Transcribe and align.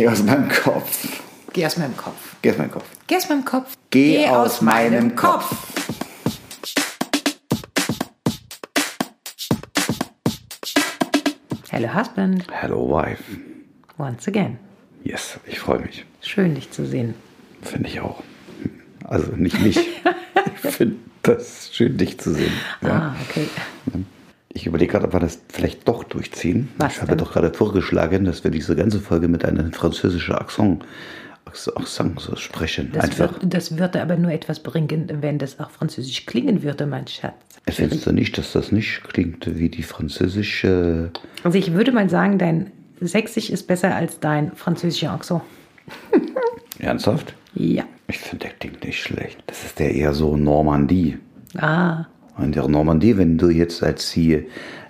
Geh 0.00 0.08
aus 0.08 0.22
meinem 0.22 0.48
Kopf. 0.48 1.20
Geh 1.52 1.66
aus 1.66 1.76
meinem 1.76 1.94
Kopf. 1.94 2.36
Geh 2.40 2.48
aus 2.48 2.56
meinem 2.56 2.74
Kopf. 2.74 2.86
Geh 3.10 3.18
aus 3.18 3.28
meinem 3.28 3.44
Kopf. 3.44 3.76
Geh 3.90 4.28
aus 4.28 4.62
meinem 4.62 5.14
Kopf. 5.14 5.56
Hello 11.68 11.94
Husband. 11.94 12.46
Hello, 12.50 12.88
wife. 12.88 13.22
Once 13.98 14.26
again. 14.26 14.58
Yes, 15.04 15.38
ich 15.46 15.58
freue 15.58 15.80
mich. 15.80 16.06
Schön, 16.22 16.54
dich 16.54 16.70
zu 16.70 16.86
sehen. 16.86 17.14
Finde 17.60 17.90
ich 17.90 18.00
auch. 18.00 18.22
Also 19.04 19.32
nicht 19.36 19.60
mich. 19.60 19.76
ich 20.64 20.70
finde 20.70 20.96
das 21.20 21.74
schön, 21.74 21.98
dich 21.98 22.18
zu 22.18 22.32
sehen. 22.32 22.54
Ja. 22.80 22.88
Ah, 22.88 23.16
okay. 23.28 23.48
Ich 24.52 24.66
überlege 24.66 24.92
gerade, 24.92 25.06
ob 25.06 25.12
wir 25.12 25.20
das 25.20 25.40
vielleicht 25.48 25.86
doch 25.86 26.02
durchziehen. 26.04 26.68
Was 26.78 26.94
ich 26.94 27.02
habe 27.02 27.10
denn? 27.10 27.18
doch 27.18 27.32
gerade 27.32 27.52
vorgeschlagen, 27.52 28.24
dass 28.24 28.42
wir 28.42 28.50
diese 28.50 28.74
ganze 28.74 28.98
Folge 29.00 29.28
mit 29.28 29.44
einem 29.44 29.72
französischen 29.72 30.34
Akzent, 30.34 30.84
Akzent 31.46 32.20
so 32.20 32.34
sprechen. 32.36 32.90
Das, 32.92 33.04
Einfach. 33.04 33.40
wird, 33.40 33.54
das 33.54 33.78
würde 33.78 34.02
aber 34.02 34.16
nur 34.16 34.32
etwas 34.32 34.60
bringen, 34.60 35.08
wenn 35.20 35.38
das 35.38 35.60
auch 35.60 35.70
französisch 35.70 36.26
klingen 36.26 36.62
würde, 36.62 36.86
mein 36.86 37.06
Schatz. 37.06 37.34
Findest 37.68 38.06
du 38.06 38.12
nicht, 38.12 38.36
dass 38.38 38.52
das 38.52 38.72
nicht 38.72 39.04
klingt 39.04 39.46
wie 39.58 39.68
die 39.68 39.84
französische. 39.84 41.10
Also 41.44 41.56
ich 41.56 41.72
würde 41.72 41.92
mal 41.92 42.10
sagen, 42.10 42.38
dein 42.38 42.72
Sächsisch 43.00 43.48
ist 43.48 43.66
besser 43.66 43.94
als 43.94 44.20
dein 44.20 44.52
französischer 44.54 45.12
Akzent. 45.12 45.42
Ernsthaft? 46.78 47.34
Ja. 47.54 47.84
Ich 48.08 48.18
finde, 48.18 48.46
der 48.46 48.54
klingt 48.54 48.84
nicht 48.84 49.00
schlecht. 49.00 49.42
Das 49.46 49.64
ist 49.64 49.78
der 49.78 49.94
eher 49.94 50.12
so 50.12 50.36
Normandie. 50.36 51.18
Ah, 51.56 52.06
In 52.38 52.52
der 52.52 52.68
Normandie, 52.68 53.16
wenn 53.16 53.38
du 53.38 53.50
jetzt 53.50 53.82
als 53.82 54.10
hier 54.10 54.44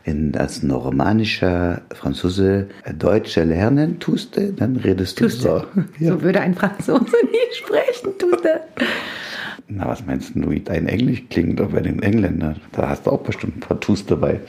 in, 0.04 0.36
als 0.36 0.62
normannischer 0.62 1.82
Franzose 1.92 2.68
Deutsch 2.98 3.36
lernen 3.36 3.98
tust, 3.98 4.40
dann 4.56 4.76
redest 4.76 5.20
du 5.20 5.28
so. 5.28 5.62
du. 5.98 6.04
So 6.04 6.22
würde 6.22 6.40
ein 6.40 6.54
Franzose 6.54 7.00
nie 7.30 7.54
sprechen, 7.54 8.18
tust 8.18 8.44
du. 8.44 8.60
Na, 9.68 9.88
was 9.88 10.04
meinst 10.04 10.34
du, 10.34 10.50
wie 10.50 10.60
dein 10.60 10.88
Englisch 10.88 11.24
klingt, 11.30 11.60
auch 11.60 11.70
bei 11.70 11.80
den 11.80 12.02
Engländern? 12.02 12.56
Da 12.72 12.88
hast 12.88 13.06
du 13.06 13.10
auch 13.10 13.20
bestimmt 13.20 13.58
ein 13.58 13.60
paar 13.60 13.78
Tus 13.80 14.04
dabei. 14.04 14.40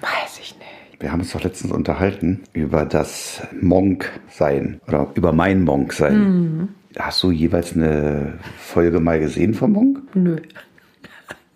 Weiß 0.00 0.38
ich 0.40 0.56
nicht. 0.58 1.00
Wir 1.00 1.12
haben 1.12 1.20
uns 1.20 1.32
doch 1.32 1.42
letztens 1.42 1.72
unterhalten 1.72 2.40
über 2.52 2.84
das 2.84 3.42
Monk-Sein 3.60 4.80
oder 4.86 5.10
über 5.14 5.32
mein 5.32 5.62
Monk-Sein. 5.62 6.68
Hast 6.96 7.22
du 7.22 7.30
jeweils 7.30 7.74
eine 7.74 8.34
Folge 8.58 9.00
mal 9.00 9.18
gesehen 9.20 9.54
vom 9.54 9.72
Monk? 9.72 10.02
Nö. 10.14 10.36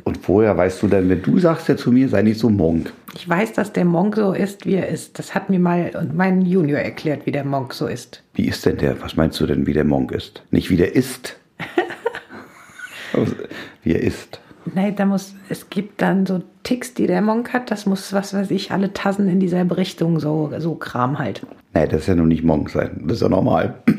Und 0.09 0.27
woher 0.27 0.56
weißt 0.56 0.83
du 0.83 0.89
denn, 0.89 1.06
wenn 1.11 1.20
du 1.20 1.39
sagst 1.39 1.69
ja 1.69 1.77
zu 1.77 1.92
mir, 1.92 2.09
sei 2.09 2.23
nicht 2.23 2.41
so 2.41 2.48
Monk? 2.48 2.91
Ich 3.14 3.28
weiß, 3.28 3.53
dass 3.53 3.75
der 3.75 3.84
Monk 3.84 4.17
so 4.17 4.33
ist, 4.33 4.65
wie 4.65 4.77
er 4.77 4.89
ist. 4.89 5.19
Das 5.19 5.34
hat 5.34 5.50
mir 5.50 5.59
mal 5.59 5.91
mein 6.15 6.41
Junior 6.41 6.78
erklärt, 6.78 7.27
wie 7.27 7.31
der 7.31 7.45
Monk 7.45 7.75
so 7.75 7.87
ist. 7.87 8.23
Wie 8.33 8.48
ist 8.48 8.65
denn 8.65 8.78
der? 8.78 9.03
Was 9.03 9.17
meinst 9.17 9.39
du 9.39 9.45
denn, 9.47 9.67
wie 9.67 9.75
der 9.75 9.84
Monk 9.84 10.12
ist? 10.12 10.42
Nicht 10.50 10.70
wie 10.70 10.78
der 10.78 10.97
ist. 10.97 11.37
wie 13.83 13.92
er 13.92 14.03
ist. 14.03 14.41
Nein, 14.75 14.97
da 14.97 15.05
muss, 15.05 15.34
es 15.50 15.69
gibt 15.69 16.00
dann 16.00 16.25
so 16.25 16.43
Ticks, 16.62 16.95
die 16.95 17.06
der 17.06 17.20
Monk 17.20 17.53
hat. 17.53 17.70
Das 17.70 17.84
muss, 17.84 18.15
was 18.15 18.33
weiß 18.33 18.50
ich, 18.50 18.70
alle 18.70 18.95
Tassen 18.95 19.28
in 19.28 19.41
dieselbe 19.41 19.77
Richtung, 19.77 20.20
so, 20.20 20.50
so 20.56 20.75
Kram 20.75 21.19
halt. 21.19 21.43
Nee, 21.75 21.87
das 21.87 22.00
ist 22.00 22.06
ja 22.06 22.15
noch 22.15 22.25
nicht 22.25 22.45
Monk 22.45 22.70
sein. 22.70 23.03
Das 23.05 23.17
ist 23.17 23.22
ja 23.22 23.28
normal. 23.28 23.75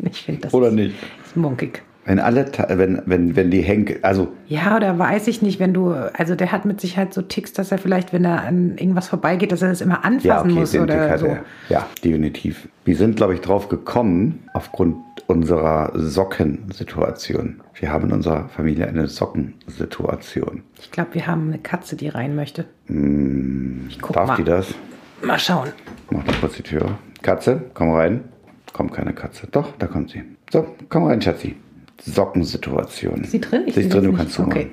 Ich 0.00 0.22
finde 0.22 0.40
das 0.40 0.54
Oder 0.54 0.68
ist, 0.68 0.74
nicht? 0.74 0.96
ist 1.24 1.36
monkig. 1.36 1.84
Wenn 2.08 2.20
alle, 2.20 2.46
wenn, 2.68 3.02
wenn, 3.04 3.36
wenn 3.36 3.50
die 3.50 3.60
Henke, 3.60 3.98
also 4.00 4.28
Ja, 4.46 4.74
oder 4.76 4.98
weiß 4.98 5.28
ich 5.28 5.42
nicht, 5.42 5.60
wenn 5.60 5.74
du, 5.74 5.90
also 5.90 6.34
der 6.36 6.52
hat 6.52 6.64
mit 6.64 6.80
Sicherheit 6.80 7.12
so 7.12 7.20
Ticks, 7.20 7.52
dass 7.52 7.70
er 7.70 7.76
vielleicht, 7.76 8.14
wenn 8.14 8.24
er 8.24 8.44
an 8.44 8.78
irgendwas 8.78 9.08
vorbeigeht, 9.08 9.52
dass 9.52 9.60
er 9.60 9.68
das 9.68 9.82
immer 9.82 10.06
anfassen 10.06 10.26
Ja, 10.26 10.40
okay, 10.40 10.52
muss 10.52 10.70
den 10.70 10.86
Tick 10.86 10.96
oder 10.96 11.10
hat 11.10 11.18
so. 11.18 11.26
er. 11.26 11.44
Ja, 11.68 11.86
definitiv. 12.02 12.66
Wir 12.86 12.96
sind, 12.96 13.16
glaube 13.16 13.34
ich, 13.34 13.42
drauf 13.42 13.68
gekommen, 13.68 14.48
aufgrund 14.54 14.96
unserer 15.26 15.92
Sockensituation. 15.94 17.60
Wir 17.74 17.92
haben 17.92 18.06
in 18.06 18.12
unserer 18.12 18.48
Familie 18.48 18.86
eine 18.88 19.06
Sockensituation. 19.06 20.62
Ich 20.80 20.90
glaube, 20.90 21.12
wir 21.12 21.26
haben 21.26 21.48
eine 21.48 21.58
Katze, 21.58 21.94
die 21.94 22.08
rein 22.08 22.34
möchte. 22.34 22.64
ich 22.88 24.00
guck 24.00 24.14
Darf 24.16 24.28
mal. 24.28 24.36
die 24.36 24.44
das? 24.44 24.74
Mal 25.22 25.38
schauen. 25.38 25.68
Mach 26.10 26.24
doch 26.24 26.40
kurz 26.40 26.54
die 26.56 26.62
Tür. 26.62 26.96
Katze, 27.20 27.60
komm 27.74 27.90
rein. 27.92 28.24
Kommt 28.72 28.94
keine 28.94 29.12
Katze. 29.12 29.46
Doch, 29.50 29.72
da 29.78 29.86
kommt 29.86 30.08
sie. 30.10 30.22
So, 30.50 30.74
komm 30.88 31.04
rein, 31.04 31.20
Schatzi. 31.20 31.56
Sockensituation. 32.00 33.24
Sie 33.24 33.40
drin? 33.40 33.62
Ich 33.66 33.74
Sie 33.74 33.82
ist 33.82 33.92
drin, 33.94 34.04
du 34.04 34.12
kannst 34.12 34.34
zumachen. 34.34 34.52
Okay. 34.52 34.70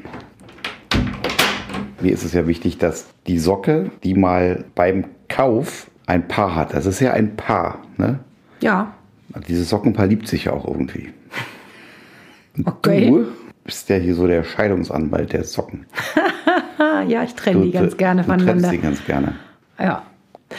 Mir 2.02 2.12
ist 2.14 2.24
es 2.24 2.34
ja 2.34 2.46
wichtig, 2.48 2.78
dass 2.78 3.08
die 3.28 3.40
Socke, 3.40 3.90
die 4.04 4.14
mal 4.14 4.66
beim 4.76 5.06
Kauf 5.28 5.90
ein 6.06 6.28
Paar 6.28 6.56
hat. 6.56 6.74
Das 6.74 6.86
ist 6.86 7.00
ja 7.00 7.14
ein 7.14 7.36
Paar, 7.36 7.80
ne? 7.98 8.20
Ja. 8.62 8.94
Dieses 9.48 9.70
Sockenpaar 9.70 10.08
liebt 10.08 10.28
sich 10.28 10.46
ja 10.46 10.54
auch 10.54 10.68
irgendwie. 10.68 11.10
Okay. 12.64 13.10
Du 13.10 13.26
bist 13.64 13.90
ja 13.90 13.96
hier 13.98 14.16
so 14.16 14.28
der 14.28 14.44
Scheidungsanwalt 14.44 15.34
der 15.34 15.44
Socken. 15.44 15.86
Ja, 17.08 17.24
ich 17.24 17.36
trenne 17.36 17.62
die 17.62 17.72
ganz 17.72 17.98
gerne 17.98 18.22
du 18.24 18.28
voneinander. 18.30 18.70
die 18.70 18.80
ganz 18.80 19.04
gerne. 19.06 19.36
Ja. 19.80 20.04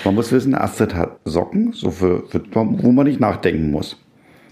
Man 0.04 0.15
muss 0.15 0.33
wissen, 0.33 0.54
Astrid 0.54 0.94
hat 0.94 1.19
Socken, 1.25 1.72
so 1.72 1.91
für, 1.91 2.27
für, 2.28 2.43
wo 2.53 2.93
man 2.93 3.06
nicht 3.06 3.21
nachdenken 3.21 3.71
muss. 3.71 3.98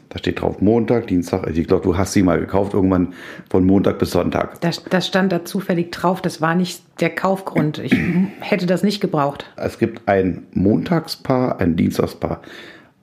Da 0.09 0.19
steht 0.19 0.41
drauf 0.41 0.61
Montag, 0.61 1.07
Dienstag. 1.09 1.45
Also 1.47 1.61
ich 1.61 1.67
glaube, 1.67 1.83
du 1.83 1.97
hast 1.97 2.13
sie 2.13 2.23
mal 2.23 2.39
gekauft, 2.39 2.75
irgendwann 2.75 3.15
von 3.51 3.65
Montag 3.65 3.99
bis 3.99 4.11
Sonntag. 4.13 4.61
Das, 4.61 4.83
das 4.85 5.07
stand 5.07 5.33
da 5.33 5.45
zufällig 5.45 5.91
drauf. 5.91 6.23
Das 6.23 6.41
war 6.41 6.55
nicht 6.55 6.83
der 7.01 7.11
Kaufgrund. 7.11 7.79
Ich 7.79 7.95
hätte 8.41 8.67
das 8.67 8.83
nicht 8.83 9.01
gebraucht. 9.01 9.51
Es 9.57 9.79
gibt 9.79 10.09
ein 10.09 10.47
Montagspaar, 10.53 11.61
ein 11.61 11.77
Dienstagspaar. 11.77 12.43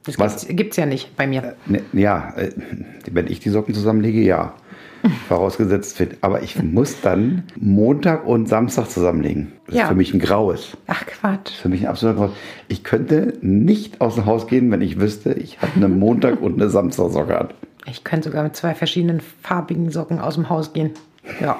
Das 0.03 0.17
Was? 0.17 0.47
gibt 0.47 0.71
es 0.71 0.77
ja 0.77 0.85
nicht 0.85 1.15
bei 1.15 1.27
mir. 1.27 1.55
Ne, 1.67 1.81
ja, 1.93 2.33
äh, 2.35 2.51
wenn 3.11 3.27
ich 3.27 3.39
die 3.39 3.49
Socken 3.49 3.73
zusammenlege, 3.73 4.21
ja. 4.21 4.55
Vorausgesetzt 5.27 5.97
fit. 5.97 6.17
Aber 6.21 6.43
ich 6.43 6.61
muss 6.61 7.01
dann 7.01 7.43
Montag 7.55 8.25
und 8.25 8.47
Samstag 8.47 8.89
zusammenlegen. 8.89 9.51
Das 9.67 9.75
Ja. 9.75 9.83
ist 9.83 9.89
für 9.89 9.95
mich 9.95 10.13
ein 10.13 10.19
graues. 10.19 10.77
Ach 10.87 11.05
Quatsch. 11.05 11.51
Für 11.53 11.69
mich 11.69 11.81
ein 11.81 11.87
absoluter 11.87 12.19
Graues. 12.19 12.31
Ich 12.67 12.83
könnte 12.83 13.33
nicht 13.41 14.01
aus 14.01 14.15
dem 14.15 14.25
Haus 14.25 14.47
gehen, 14.47 14.69
wenn 14.71 14.81
ich 14.81 14.99
wüsste, 14.99 15.33
ich 15.33 15.61
habe 15.61 15.71
eine 15.75 15.87
Montag- 15.87 16.41
und 16.41 16.55
eine 16.61 16.69
Samstagsocke 16.69 17.39
an. 17.39 17.49
Ich 17.87 18.03
könnte 18.03 18.29
sogar 18.29 18.43
mit 18.43 18.55
zwei 18.55 18.75
verschiedenen 18.75 19.21
farbigen 19.41 19.89
Socken 19.89 20.19
aus 20.19 20.35
dem 20.35 20.49
Haus 20.49 20.73
gehen. 20.73 20.91
Ja. 21.39 21.57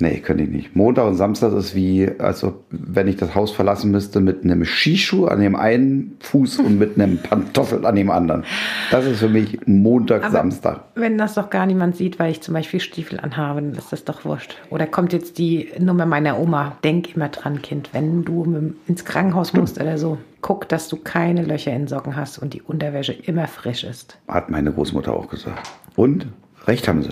Nee, 0.00 0.18
könnte 0.18 0.42
ich 0.44 0.50
nicht. 0.50 0.76
Montag 0.76 1.06
und 1.06 1.14
Samstag 1.14 1.52
ist 1.52 1.74
wie, 1.74 2.10
also 2.18 2.64
wenn 2.70 3.06
ich 3.06 3.16
das 3.16 3.34
Haus 3.34 3.52
verlassen 3.52 3.90
müsste 3.90 4.20
mit 4.20 4.42
einem 4.42 4.64
Skischuh 4.64 5.26
an 5.26 5.40
dem 5.40 5.54
einen 5.54 6.16
Fuß 6.20 6.58
und 6.58 6.78
mit 6.78 6.98
einem 6.98 7.18
Pantoffel 7.22 7.86
an 7.86 7.94
dem 7.94 8.10
anderen. 8.10 8.44
Das 8.90 9.06
ist 9.06 9.20
für 9.20 9.28
mich 9.28 9.58
Montag, 9.66 10.24
Aber 10.24 10.32
Samstag. 10.32 10.80
Wenn 10.94 11.16
das 11.16 11.34
doch 11.34 11.50
gar 11.50 11.66
niemand 11.66 11.96
sieht, 11.96 12.18
weil 12.18 12.32
ich 12.32 12.40
zum 12.40 12.54
Beispiel 12.54 12.80
Stiefel 12.80 13.20
anhabe, 13.20 13.62
dann 13.62 13.72
ist 13.72 13.92
das 13.92 14.04
doch 14.04 14.24
wurscht. 14.24 14.56
Oder 14.70 14.86
kommt 14.86 15.12
jetzt 15.12 15.38
die 15.38 15.68
Nummer 15.78 16.06
meiner 16.06 16.38
Oma. 16.38 16.76
Denk 16.82 17.14
immer 17.14 17.28
dran, 17.28 17.62
Kind, 17.62 17.90
wenn 17.92 18.24
du 18.24 18.74
ins 18.86 19.04
Krankenhaus 19.04 19.52
musst 19.52 19.80
oder 19.80 19.96
so, 19.96 20.18
guck, 20.40 20.68
dass 20.68 20.88
du 20.88 20.96
keine 20.96 21.42
Löcher 21.42 21.72
in 21.72 21.86
Socken 21.86 22.16
hast 22.16 22.38
und 22.38 22.52
die 22.52 22.62
Unterwäsche 22.62 23.12
immer 23.12 23.46
frisch 23.46 23.84
ist. 23.84 24.18
Hat 24.28 24.50
meine 24.50 24.72
Großmutter 24.72 25.12
auch 25.12 25.28
gesagt. 25.28 25.70
Und 25.96 26.26
recht 26.66 26.88
haben 26.88 27.02
sie. 27.02 27.10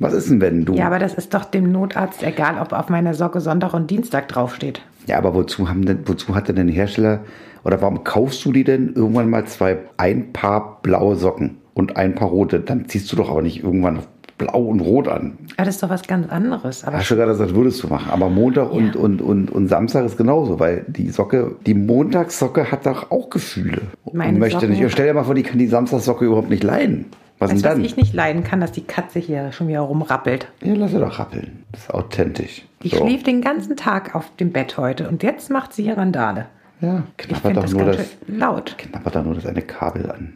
Was 0.00 0.12
ist 0.14 0.28
denn, 0.30 0.40
wenn 0.40 0.64
du. 0.64 0.74
Ja, 0.74 0.86
aber 0.86 0.98
das 0.98 1.14
ist 1.14 1.32
doch 1.34 1.44
dem 1.44 1.70
Notarzt 1.70 2.22
egal, 2.22 2.58
ob 2.60 2.72
auf 2.72 2.88
meiner 2.88 3.14
Socke 3.14 3.40
Sonntag 3.40 3.74
und 3.74 3.90
Dienstag 3.90 4.26
draufsteht. 4.28 4.80
Ja, 5.06 5.18
aber 5.18 5.34
wozu, 5.34 5.68
haben 5.68 5.84
denn, 5.86 6.00
wozu 6.06 6.34
hat 6.34 6.48
denn 6.48 6.56
der 6.56 6.66
Hersteller 6.74 7.20
oder 7.64 7.80
warum 7.82 8.02
kaufst 8.02 8.44
du 8.44 8.52
dir 8.52 8.64
denn 8.64 8.92
irgendwann 8.94 9.30
mal 9.30 9.44
zwei, 9.46 9.78
ein 9.98 10.32
Paar 10.32 10.80
blaue 10.82 11.16
Socken 11.16 11.58
und 11.74 11.96
ein 11.96 12.14
paar 12.14 12.28
rote? 12.28 12.60
Dann 12.60 12.88
ziehst 12.88 13.12
du 13.12 13.16
doch 13.16 13.30
aber 13.30 13.42
nicht 13.42 13.62
irgendwann 13.62 14.00
blau 14.38 14.60
und 14.62 14.80
rot 14.80 15.06
an. 15.06 15.36
Aber 15.58 15.66
das 15.66 15.74
ist 15.74 15.82
doch 15.82 15.90
was 15.90 16.02
ganz 16.04 16.30
anderes. 16.30 16.82
Aber 16.84 16.96
Hast 16.96 17.10
du 17.10 17.16
gerade 17.16 17.32
gesagt, 17.32 17.54
würdest 17.54 17.82
du 17.82 17.88
machen. 17.88 18.10
Aber 18.10 18.30
Montag 18.30 18.72
und, 18.72 18.94
Ja. 18.94 19.00
und, 19.02 19.20
und, 19.20 19.50
und 19.50 19.68
Samstag 19.68 20.06
ist 20.06 20.16
genauso, 20.16 20.58
weil 20.58 20.86
die 20.88 21.10
Socke, 21.10 21.56
die 21.66 21.74
Montagssocke 21.74 22.72
hat 22.72 22.86
doch 22.86 23.10
auch 23.10 23.28
Gefühle. 23.28 23.82
Meine 24.14 24.32
und 24.32 24.38
möchte 24.38 24.60
Socken- 24.60 24.70
nicht. 24.80 24.90
Stell 24.92 25.08
dir 25.08 25.12
mal 25.14 25.24
vor, 25.24 25.34
die 25.34 25.42
kann 25.42 25.58
die 25.58 25.66
Samstagssocke 25.66 26.24
überhaupt 26.24 26.48
nicht 26.48 26.62
leiden. 26.64 27.04
Was 27.40 27.50
weißt 27.52 27.64
was 27.64 27.78
ich 27.78 27.96
nicht 27.96 28.14
leiden 28.14 28.44
kann, 28.44 28.60
dass 28.60 28.70
die 28.72 28.84
Katze 28.84 29.18
hier 29.18 29.50
schon 29.52 29.66
wieder 29.68 29.80
rumrappelt. 29.80 30.46
Ja, 30.62 30.74
lass 30.74 30.90
sie 30.92 30.98
doch 30.98 31.18
rappeln. 31.18 31.64
Das 31.72 31.82
ist 31.82 31.90
authentisch. 31.94 32.66
Die 32.82 32.88
So. 32.90 32.98
schläft 32.98 33.26
den 33.26 33.40
ganzen 33.40 33.76
Tag 33.76 34.14
auf 34.14 34.34
dem 34.36 34.52
Bett 34.52 34.76
heute 34.76 35.08
und 35.08 35.22
jetzt 35.22 35.50
macht 35.50 35.72
sie 35.72 35.82
hier 35.84 35.96
Randale. 35.96 36.46
Ja, 36.82 37.02
Ich 37.18 37.26
knabbert 37.26 37.40
finde 37.42 37.54
doch 37.56 37.62
das 37.62 37.72
nur 37.72 37.84
das, 37.86 38.16
laut. 38.26 38.78
knabbert 38.78 39.16
doch 39.16 39.24
nur 39.24 39.34
das 39.34 39.46
eine 39.46 39.62
Kabel 39.62 40.10
an. 40.10 40.34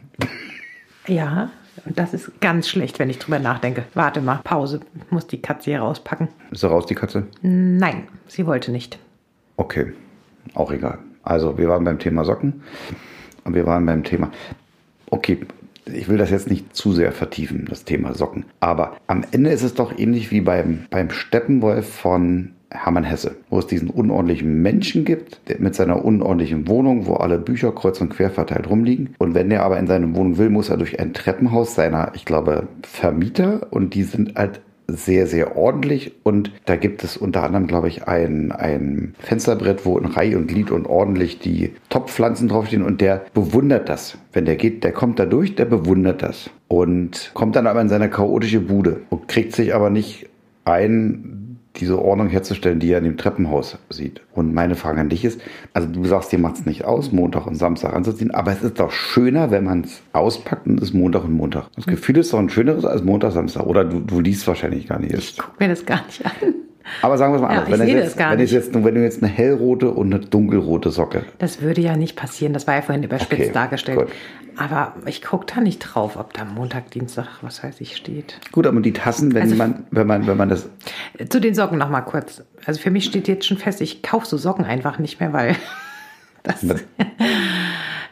Ja, 1.07 1.51
und 1.85 1.97
das 1.99 2.13
ist 2.13 2.39
ganz 2.41 2.67
schlecht, 2.67 2.97
wenn 2.99 3.09
ich 3.09 3.19
drüber 3.19 3.37
nachdenke. 3.39 3.83
Warte 3.93 4.21
mal, 4.21 4.39
Pause. 4.43 4.79
Ich 4.95 5.11
muss 5.11 5.27
die 5.27 5.41
Katze 5.41 5.71
hier 5.71 5.79
rauspacken. 5.81 6.27
Ist 6.51 6.61
sie 6.61 6.67
raus, 6.67 6.85
die 6.87 6.95
Katze? 6.95 7.27
Nein, 7.41 8.07
sie 8.27 8.45
wollte 8.47 8.71
nicht. 8.71 8.97
Okay, 9.57 9.93
auch 10.55 10.71
egal. 10.71 10.97
Also, 11.23 11.57
wir 11.57 11.69
waren 11.69 11.83
beim 11.83 11.99
Thema 11.99 12.25
Socken 12.25 12.61
und 13.43 13.53
wir 13.55 13.65
waren 13.65 13.85
beim 13.85 14.03
Thema. 14.03 14.31
Okay, 15.09 15.39
ich 15.91 16.07
will 16.07 16.17
das 16.17 16.31
jetzt 16.31 16.49
nicht 16.49 16.75
zu 16.75 16.93
sehr 16.93 17.11
vertiefen, 17.11 17.65
das 17.69 17.85
Thema 17.85 18.13
Socken. 18.13 18.45
Aber 18.59 18.97
am 19.07 19.23
Ende 19.31 19.51
ist 19.51 19.63
es 19.63 19.73
doch 19.73 19.97
ähnlich 19.97 20.31
wie 20.31 20.41
beim, 20.41 20.85
beim 20.89 21.09
Steppenwolf 21.09 21.87
von 21.87 22.51
Hermann 22.71 23.03
Hesse, 23.03 23.35
wo 23.49 23.59
es 23.59 23.67
diesen 23.67 23.89
unordentlichen 23.89 24.61
Menschen 24.61 25.05
gibt, 25.05 25.39
der 25.47 25.59
mit 25.59 25.75
seiner 25.75 26.03
unordentlichen 26.03 26.67
Wohnung, 26.67 27.05
wo 27.05 27.13
alle 27.13 27.37
Bücher 27.37 27.71
kreuz 27.71 28.01
und 28.01 28.09
quer 28.09 28.29
verteilt 28.29 28.69
rumliegen. 28.69 29.15
Und 29.17 29.33
wenn 29.33 29.49
der 29.49 29.63
aber 29.63 29.79
in 29.79 29.87
seine 29.87 30.13
Wohnung 30.15 30.37
will, 30.37 30.49
muss 30.49 30.69
er 30.69 30.77
durch 30.77 30.99
ein 30.99 31.13
Treppenhaus 31.13 31.75
seiner, 31.75 32.11
ich 32.15 32.25
glaube, 32.25 32.67
Vermieter 32.83 33.67
und 33.71 33.93
die 33.93 34.03
sind 34.03 34.35
halt 34.35 34.61
sehr, 34.87 35.27
sehr 35.27 35.55
ordentlich. 35.57 36.13
Und 36.23 36.51
da 36.65 36.75
gibt 36.75 37.03
es 37.03 37.17
unter 37.17 37.43
anderem, 37.43 37.67
glaube 37.67 37.87
ich, 37.87 38.07
ein, 38.07 38.51
ein 38.51 39.15
Fensterbrett, 39.19 39.85
wo 39.85 39.97
in 39.97 40.05
Reihe 40.05 40.37
und 40.37 40.47
Glied 40.47 40.71
und 40.71 40.85
ordentlich 40.85 41.39
die 41.39 41.71
Topfpflanzen 41.89 42.47
draufstehen. 42.47 42.83
Und 42.83 43.01
der 43.01 43.25
bewundert 43.33 43.89
das. 43.89 44.17
Wenn 44.33 44.45
der 44.45 44.55
geht, 44.55 44.83
der 44.83 44.91
kommt 44.91 45.19
da 45.19 45.25
durch, 45.25 45.55
der 45.55 45.65
bewundert 45.65 46.21
das. 46.21 46.49
Und 46.67 47.31
kommt 47.33 47.55
dann 47.55 47.67
aber 47.67 47.81
in 47.81 47.89
seine 47.89 48.09
chaotische 48.09 48.59
Bude 48.59 49.01
und 49.09 49.27
kriegt 49.27 49.53
sich 49.53 49.73
aber 49.73 49.89
nicht 49.89 50.29
ein, 50.65 51.44
diese 51.77 52.01
Ordnung 52.01 52.29
herzustellen, 52.29 52.79
die 52.79 52.91
er 52.91 52.99
in 52.99 53.03
dem 53.03 53.17
Treppenhaus 53.17 53.77
sieht. 53.89 54.21
Und 54.33 54.53
meine 54.53 54.75
Frage 54.75 55.01
an 55.01 55.09
dich 55.09 55.25
ist, 55.25 55.41
also 55.73 55.87
du 55.87 56.05
sagst, 56.05 56.31
dir 56.31 56.39
macht 56.39 56.55
es 56.55 56.65
nicht 56.65 56.85
aus, 56.85 57.11
Montag 57.11 57.47
und 57.47 57.55
Samstag 57.55 57.93
anzuziehen, 57.93 58.31
aber 58.31 58.51
es 58.51 58.61
ist 58.61 58.79
doch 58.79 58.91
schöner, 58.91 59.51
wenn 59.51 59.63
man 59.63 59.83
es 59.83 60.01
auspackt 60.13 60.67
und 60.67 60.79
es 60.79 60.89
ist 60.89 60.93
Montag 60.93 61.23
und 61.23 61.33
Montag. 61.33 61.67
Das 61.75 61.85
Gefühl 61.85 62.17
ist 62.17 62.33
doch 62.33 62.39
ein 62.39 62.49
schöneres 62.49 62.85
als 62.85 63.03
Montag, 63.03 63.31
Samstag. 63.31 63.65
Oder 63.65 63.85
du, 63.85 63.99
du 63.99 64.19
liest 64.19 64.47
wahrscheinlich 64.47 64.87
gar 64.87 64.99
nicht. 64.99 65.13
Ich 65.13 65.37
gucke 65.37 65.55
mir 65.59 65.69
das 65.69 65.85
gar 65.85 66.05
nicht 66.05 66.25
an. 66.25 66.64
Aber 67.01 67.17
sagen 67.17 67.33
wir 67.33 67.37
es 67.37 67.41
mal 67.41 67.53
Ja, 67.53 67.61
anders. 67.63 67.73
ich 67.73 67.79
Wenn, 67.79 67.87
jetzt, 67.97 68.17
wenn, 68.17 68.39
jetzt, 68.39 68.73
wenn 68.83 68.95
du 68.95 69.01
jetzt 69.03 69.23
eine 69.23 69.31
hellrote 69.31 69.89
und 69.91 70.13
eine 70.13 70.23
dunkelrote 70.23 70.91
Socke. 70.91 71.23
Das 71.39 71.61
würde 71.61 71.81
ja 71.81 71.95
nicht 71.97 72.15
passieren. 72.15 72.53
Das 72.53 72.67
war 72.67 72.75
ja 72.75 72.81
vorhin 72.81 73.03
überspitzt 73.03 73.41
Okay, 73.41 73.51
dargestellt. 73.51 73.97
gut. 73.99 74.07
Aber 74.57 74.93
ich 75.05 75.21
gucke 75.21 75.45
da 75.53 75.59
nicht 75.59 75.79
drauf, 75.79 76.15
ob 76.15 76.31
da 76.33 76.45
Montag, 76.45 76.89
Dienstag, 76.91 77.27
was 77.41 77.61
weiß 77.63 77.81
ich, 77.81 77.97
steht. 77.97 78.39
Gut, 78.53 78.65
aber 78.67 78.79
die 78.79 78.93
Tassen, 78.93 79.33
wenn 79.33 79.41
Also- 79.43 79.55
man, 79.55 79.83
wenn 79.91 80.07
man, 80.07 80.27
wenn 80.27 80.37
man 80.37 80.47
das. 80.49 80.69
Zu 81.29 81.41
den 81.41 81.53
Socken 81.55 81.77
noch 81.77 81.89
mal 81.89 82.01
kurz. 82.01 82.43
Also 82.65 82.79
für 82.79 82.91
mich 82.91 83.05
steht 83.05 83.27
jetzt 83.27 83.45
schon 83.45 83.57
fest, 83.57 83.81
ich 83.81 84.01
kaufe 84.01 84.25
so 84.25 84.37
Socken 84.37 84.63
einfach 84.63 84.97
nicht 84.99 85.19
mehr, 85.19 85.33
weil 85.33 85.55
das, 86.43 86.63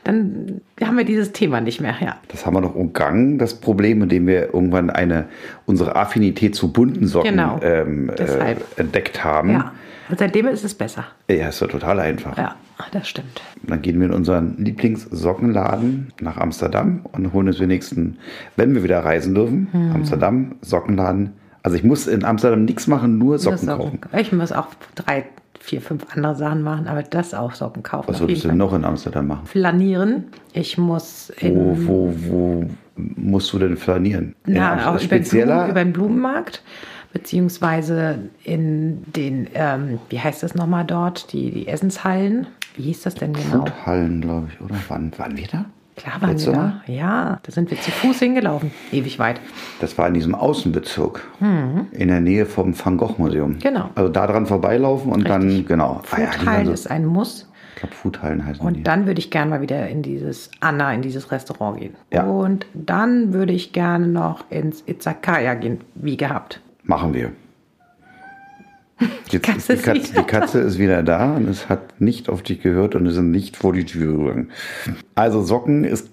dann 0.04 0.62
haben 0.84 0.98
wir 0.98 1.06
dieses 1.06 1.32
Thema 1.32 1.62
nicht 1.62 1.80
mehr. 1.82 1.96
Ja, 2.02 2.18
Das 2.30 2.46
haben 2.46 2.56
wir 2.56 2.62
noch 2.62 2.76
umgangen, 2.76 3.38
das 3.38 3.56
Problem, 3.56 4.02
indem 4.04 4.28
wir 4.28 4.54
irgendwann 4.54 4.90
eine 4.90 5.26
unsere 5.66 5.96
Affinität 5.96 6.56
zu 6.56 6.72
bunten 6.74 7.08
Socken 7.08 7.32
Genau, 7.32 7.60
ähm, 7.64 8.10
äh, 8.10 8.56
entdeckt 8.78 9.24
haben. 9.24 9.52
ja. 9.52 9.72
Und 10.10 10.20
seitdem 10.20 10.48
ist 10.48 10.66
es 10.66 10.74
besser. 10.74 11.06
Ja, 11.30 11.48
ist 11.48 11.62
doch 11.62 11.70
total 11.70 12.00
einfach. 12.02 12.38
Ja, 12.38 12.56
das 12.92 13.08
stimmt. 13.08 13.42
Dann 13.64 13.82
gehen 13.82 14.00
wir 14.02 14.08
in 14.08 14.14
unseren 14.14 14.58
Lieblingssockenladen 14.58 16.12
nach 16.20 16.38
Amsterdam 16.38 17.02
und 17.12 17.32
holen 17.34 17.48
uns 17.48 17.60
wenigstens, 17.60 18.16
wenn 18.58 18.76
wir 18.76 18.84
wieder 18.84 19.00
reisen 19.04 19.34
dürfen, 19.34 19.70
Hm. 19.72 19.92
Amsterdam, 19.96 20.56
Sockenladen. 20.62 21.34
Also 21.64 21.78
ich 21.78 21.84
muss 21.86 22.08
in 22.08 22.26
Amsterdam 22.26 22.66
nichts 22.66 22.88
machen, 22.88 23.18
nur 23.18 23.40
Socken 23.40 23.66
Nur 23.68 23.78
kaufen. 23.78 24.00
Ich 24.18 24.34
muss 24.34 24.52
auch 24.52 24.68
drei, 24.96 25.26
vier, 25.64 25.82
fünf 25.82 26.06
andere 26.14 26.36
Sachen 26.36 26.62
machen, 26.62 26.88
aber 26.88 27.04
das 27.04 27.34
auch 27.34 27.54
Socken 27.54 27.84
kaufen. 27.84 28.10
Was 28.10 28.20
würdest 28.20 28.44
du 28.44 28.50
Fall. 28.50 28.58
noch 28.58 28.74
in 28.74 28.84
Amsterdam 28.84 29.28
machen? 29.28 29.46
Flanieren. 29.46 30.26
Ich 30.52 30.78
muss 30.78 31.30
in, 31.40 31.56
Wo, 31.56 31.78
wo, 31.88 32.14
wo 32.28 32.66
musst 32.98 33.54
du 33.54 33.60
denn 33.60 33.78
flanieren? 33.78 34.36
Na, 34.46 34.94
auch 34.94 35.02
über 35.02 35.20
den, 35.20 35.24
Blumen, 35.24 35.70
über 35.70 35.84
den 35.86 35.94
Blumenmarkt, 35.94 36.62
beziehungsweise 37.14 38.20
in 38.44 39.04
den, 39.14 39.48
ähm, 39.54 40.00
wie 40.10 40.20
heißt 40.20 40.44
das 40.44 40.54
nochmal 40.54 40.84
dort, 40.84 41.32
die, 41.32 41.50
die 41.50 41.70
Essenshallen. 41.70 42.48
Wie 42.76 42.84
hieß 42.84 43.04
das 43.04 43.16
denn 43.16 43.32
genau? 43.32 43.66
Foodhallen, 43.66 44.20
glaube 44.20 44.48
ich, 44.52 44.60
oder? 44.60 44.76
Wann 44.90 45.18
waren 45.18 45.38
wir 45.38 45.48
da? 45.48 45.66
Klar 45.96 46.22
waren 46.22 46.32
Letzte 46.32 46.52
wir 46.52 46.82
da. 46.88 46.92
Ja, 46.92 47.40
da 47.44 47.52
sind 47.52 47.70
wir 47.72 47.80
zu 47.80 47.92
Fuß 47.92 48.20
hingelaufen. 48.20 48.72
Ewig 48.92 49.20
weit. 49.20 49.40
Das 49.80 49.98
war 49.98 50.08
in 50.08 50.14
diesem 50.16 50.34
Außenbezirk, 50.36 51.22
in 51.40 52.08
der 52.08 52.20
Nähe 52.22 52.46
vom 52.46 52.74
Van 52.78 52.98
Gogh 52.98 53.16
Museum. 53.18 53.52
Mhm. 53.54 53.60
Genau. 53.60 53.90
Also 53.96 54.10
da 54.10 54.26
dran 54.28 54.46
vorbeilaufen 54.46 55.12
und 55.12 55.28
dann, 55.30 55.44
Richtig. 55.44 55.68
genau. 55.68 56.02
Ah 56.12 56.20
ja, 56.22 56.28
Foodhallen 56.32 56.66
so- 56.66 56.72
ist 56.74 56.90
ein 56.90 57.06
Muss. 57.06 57.48
ich 57.76 57.80
glaube, 57.82 57.96
Foodhallen 57.96 58.46
heißen 58.46 58.66
Und 58.66 58.78
die. 58.78 58.84
dann 58.84 59.06
würde 59.06 59.20
ich 59.20 59.30
gerne 59.30 59.50
mal 59.52 59.62
wieder 59.62 59.88
in 59.88 60.02
dieses 60.02 60.50
Anna, 60.62 60.94
in 60.94 61.02
dieses 61.02 61.32
Restaurant 61.32 61.80
gehen. 61.80 61.96
Ja. 62.12 62.24
Und 62.24 62.66
dann 62.74 63.34
würde 63.34 63.54
ich 63.54 63.72
gerne 63.74 64.08
noch 64.08 64.46
ins 64.50 64.82
Izakaya 64.88 65.54
gehen, 65.54 65.82
wie 65.96 66.18
gehabt. 66.18 66.60
Machen 66.84 67.14
wir. 67.14 67.32
Jetzt 69.30 69.44
Katze 69.44 69.58
ist 69.58 69.70
die, 69.70 69.74
ist 69.74 69.84
Katze, 69.84 70.10
wieder 70.12 70.22
die 70.22 70.28
Katze 70.28 70.60
ist 70.60 70.80
wieder 70.80 71.04
da 71.04 71.36
und 71.36 71.48
es 71.48 71.70
hat 71.70 72.00
nicht 72.00 72.30
auf 72.30 72.42
dich 72.44 72.62
gehört 72.62 72.96
und 72.96 73.06
es 73.06 73.16
sind 73.16 73.32
nicht 73.32 73.58
vor 73.58 73.74
die 73.74 73.86
Tür 73.86 74.18
gegangen. 74.18 74.52
Also 75.16 75.42
Socken 75.42 75.84
ist 75.84 76.10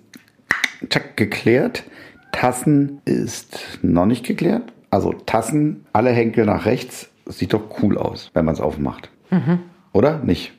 tschack, 0.89 1.17
geklärt. 1.17 1.85
Tassen 2.33 3.01
ist 3.05 3.79
noch 3.83 4.07
nicht 4.07 4.25
geklärt. 4.25 4.73
Also 4.91 5.13
Tassen, 5.13 5.85
alle 5.93 6.11
Henkel 6.11 6.47
nach 6.47 6.65
rechts. 6.65 7.11
Sieht 7.27 7.53
doch 7.53 7.63
cool 7.83 7.97
aus, 7.97 8.31
wenn 8.35 8.45
man 8.45 8.55
es 8.55 8.61
aufmacht. 8.61 9.11
Mhm. 9.31 9.61
Oder? 9.93 10.19
Nicht? 10.19 10.53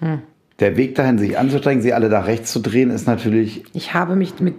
Hm. 0.00 0.20
Der 0.60 0.76
Weg 0.76 0.96
dahin, 0.96 1.18
sich 1.18 1.38
anzustrengen, 1.38 1.82
sie 1.82 1.92
alle 1.92 2.08
nach 2.08 2.26
rechts 2.26 2.52
zu 2.52 2.60
drehen, 2.60 2.90
ist 2.90 3.06
natürlich 3.06 3.64
Ich 3.74 3.94
habe 3.94 4.16
mich 4.16 4.40
mit 4.40 4.56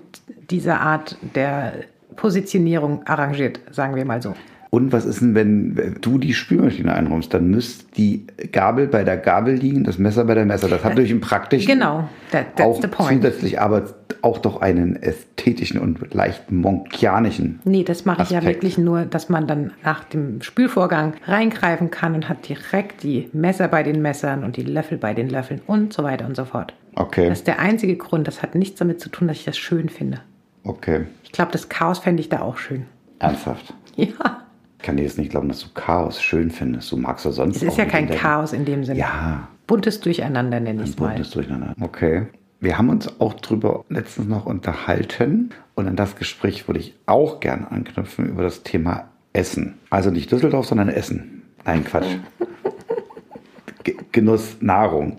dieser 0.50 0.80
Art 0.80 1.18
der 1.36 1.74
Positionierung 2.16 3.06
arrangiert, 3.06 3.60
sagen 3.72 3.96
wir 3.96 4.06
mal 4.06 4.22
so. 4.22 4.34
Und 4.72 4.92
was 4.92 5.06
ist 5.06 5.22
denn, 5.22 5.34
wenn 5.34 5.98
du 6.02 6.20
die 6.20 6.34
Spülmaschine 6.36 6.94
einräumst? 6.94 7.34
Dann 7.34 7.48
müsste 7.50 7.86
die 7.96 8.28
Gabel 8.52 8.88
bei 8.88 9.04
der 9.04 9.18
Gabel 9.18 9.56
liegen, 9.56 9.84
das 9.84 9.98
Messer 9.98 10.26
bei 10.26 10.36
der 10.36 10.46
Messer. 10.46 10.68
Das 10.70 10.84
hat 10.84 10.96
durch 10.96 11.10
im 11.10 11.22
praktischen 11.22 11.68
Genau, 11.74 12.08
that, 12.32 12.62
auch 12.62 12.80
zusätzlich 13.08 13.60
aber 13.60 13.86
auch 14.22 14.38
doch 14.38 14.62
einen 14.62 14.96
ästhetischen 15.02 15.80
und 15.80 16.14
leicht 16.14 16.52
monkianischen. 16.52 17.60
Nee, 17.64 17.84
das 17.84 18.06
mache 18.06 18.22
ich 18.24 18.30
ja 18.30 18.44
wirklich 18.44 18.78
nur, 18.78 19.06
dass 19.06 19.30
man 19.30 19.48
dann 19.48 19.72
nach 19.84 20.04
dem 20.04 20.42
Spülvorgang 20.42 21.14
reingreifen 21.26 21.90
kann 21.90 22.14
und 22.16 22.30
hat 22.30 22.48
direkt 22.48 23.02
die 23.04 23.30
Messer 23.34 23.68
bei 23.70 23.82
den 23.82 24.02
Messern 24.02 24.44
und 24.44 24.56
die 24.58 24.64
Löffel 24.64 24.98
bei 24.98 25.14
den 25.16 25.30
Löffeln 25.30 25.62
und 25.66 25.94
so 25.94 26.04
weiter 26.04 26.26
und 26.28 26.36
so 26.36 26.46
fort. 26.46 26.74
Okay, 26.96 27.28
Das 27.30 27.40
ist 27.40 27.48
der 27.48 27.60
einzige 27.60 27.96
Grund. 27.96 28.28
Das 28.28 28.44
hat 28.44 28.56
nichts 28.56 28.78
damit 28.80 29.00
zu 29.00 29.10
tun, 29.10 29.28
dass 29.28 29.38
ich 29.38 29.46
das 29.46 29.58
schön 29.58 29.90
finde. 29.90 30.20
okay, 30.64 31.06
Ich 31.24 31.32
glaube, 31.32 31.52
das 31.54 31.70
Chaos 31.70 32.00
fände 32.00 32.22
ich 32.22 32.30
da 32.30 32.42
auch 32.42 32.58
schön. 32.58 32.86
ernsthaft. 33.20 33.74
Ja, 33.96 34.44
Ich 34.80 34.86
kann 34.86 34.96
dir 34.96 35.04
jetzt 35.04 35.18
nicht 35.18 35.30
glauben, 35.32 35.50
dass 35.50 35.60
du 35.60 35.68
Chaos 35.74 36.22
schön 36.22 36.50
findest. 36.52 36.90
Du 36.92 36.96
magst 36.98 37.26
ja 37.26 37.32
sonst 37.32 37.58
es 37.58 37.64
ist 37.64 37.78
ja 37.78 37.84
kein 37.86 38.10
Chaos 38.10 38.54
in 38.54 38.64
dem 38.66 38.86
Sinne. 38.86 38.98
Ja, 39.00 39.50
Buntes 39.68 40.00
Durcheinander 40.00 40.60
nenne 40.62 40.84
ich 40.84 40.92
es 40.92 40.98
mal. 40.98 41.10
buntes 41.10 41.32
Durcheinander. 41.32 41.74
Okay. 41.82 42.28
Wir 42.62 42.78
haben 42.78 42.90
uns 42.90 43.20
auch 43.20 43.34
drüber 43.36 43.84
letztens 43.90 44.28
noch 44.28 44.46
unterhalten 44.46 45.52
und 45.76 45.88
an 45.88 45.96
das 45.96 46.16
Gespräch 46.16 46.68
würde 46.68 46.80
ich 46.80 46.96
auch 47.06 47.40
gern 47.40 47.66
anknüpfen 47.70 48.28
über 48.30 48.42
das 48.44 48.64
Thema 48.64 49.10
Essen. 49.34 49.76
Also 49.90 50.12
nicht 50.12 50.32
Düsseldorf, 50.32 50.66
sondern 50.66 50.90
Essen. 50.90 51.44
Nein, 51.66 51.84
Quatsch. 51.86 52.18
Ge- 53.84 53.98
Genuss, 54.12 54.58
Nahrung. 54.62 55.18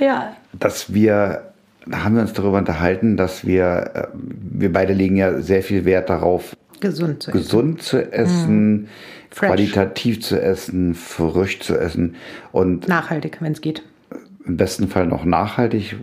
Ja, 0.00 0.34
Dass 0.52 0.92
wir, 0.94 1.52
da 1.86 2.04
haben 2.04 2.14
wir 2.16 2.22
uns 2.22 2.32
darüber 2.32 2.58
unterhalten, 2.58 3.16
dass 3.16 3.46
wir, 3.46 3.90
äh, 3.94 4.06
wir 4.14 4.72
beide 4.72 4.92
legen 4.92 5.16
ja 5.16 5.40
sehr 5.40 5.62
viel 5.62 5.84
Wert 5.84 6.10
darauf, 6.10 6.56
gesund 6.88 7.22
zu 7.22 7.30
essen. 7.30 7.38
gesund 7.40 7.82
zu 7.82 8.12
essen, 8.12 8.72
Mhm. 8.72 8.86
Fresh. 9.30 9.48
qualitativ 9.48 10.20
zu 10.22 10.40
essen, 10.40 10.94
frisch 10.94 11.58
zu 11.60 11.76
essen 11.76 12.14
und 12.52 12.86
Nachhaltig, 12.88 13.38
wenn 13.40 13.52
es 13.52 13.60
geht. 13.60 13.82
im 14.46 14.56
besten 14.56 14.88
Fall 14.88 15.06
noch 15.06 15.24
nachhaltig, 15.24 15.96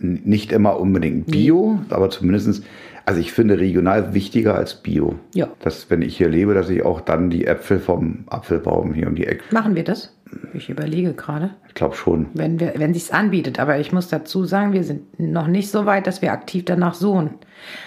nicht 0.00 0.50
immer 0.50 0.80
unbedingt 0.80 1.26
Bio, 1.26 1.78
aber 1.90 2.10
zumindestens, 2.10 2.62
also 3.04 3.20
ich 3.20 3.32
finde 3.32 3.58
regional 3.58 4.14
wichtiger 4.14 4.54
als 4.54 4.74
Bio. 4.74 5.18
Ja. 5.34 5.48
Dass, 5.60 5.90
wenn 5.90 6.02
ich 6.02 6.16
hier 6.16 6.28
lebe, 6.28 6.54
dass 6.54 6.68
ich 6.68 6.84
auch 6.84 7.00
dann 7.00 7.30
die 7.30 7.46
Äpfel 7.46 7.78
vom 7.78 8.24
Apfelbaum 8.28 8.94
hier 8.94 9.06
um 9.08 9.14
die 9.14 9.26
Ecke, 9.26 9.42
Machen 9.50 9.74
wir 9.74 9.84
das? 9.84 10.14
Ich 10.54 10.70
überlege 10.70 11.12
gerade. 11.12 11.50
ich 11.68 11.74
glaube 11.74 11.94
schon. 11.94 12.28
Wenn, 12.32 12.58
wir, 12.58 12.72
wenn 12.76 12.94
sich's 12.94 13.10
anbietet. 13.10 13.60
Aber 13.60 13.78
ich 13.78 13.92
muss 13.92 14.08
dazu 14.08 14.44
sagen, 14.44 14.72
wir 14.72 14.82
sind 14.82 15.20
noch 15.20 15.46
nicht 15.46 15.70
so 15.70 15.84
weit, 15.84 16.06
dass 16.06 16.22
wir 16.22 16.32
aktiv 16.32 16.64
danach 16.64 16.94
suchen. 16.94 17.30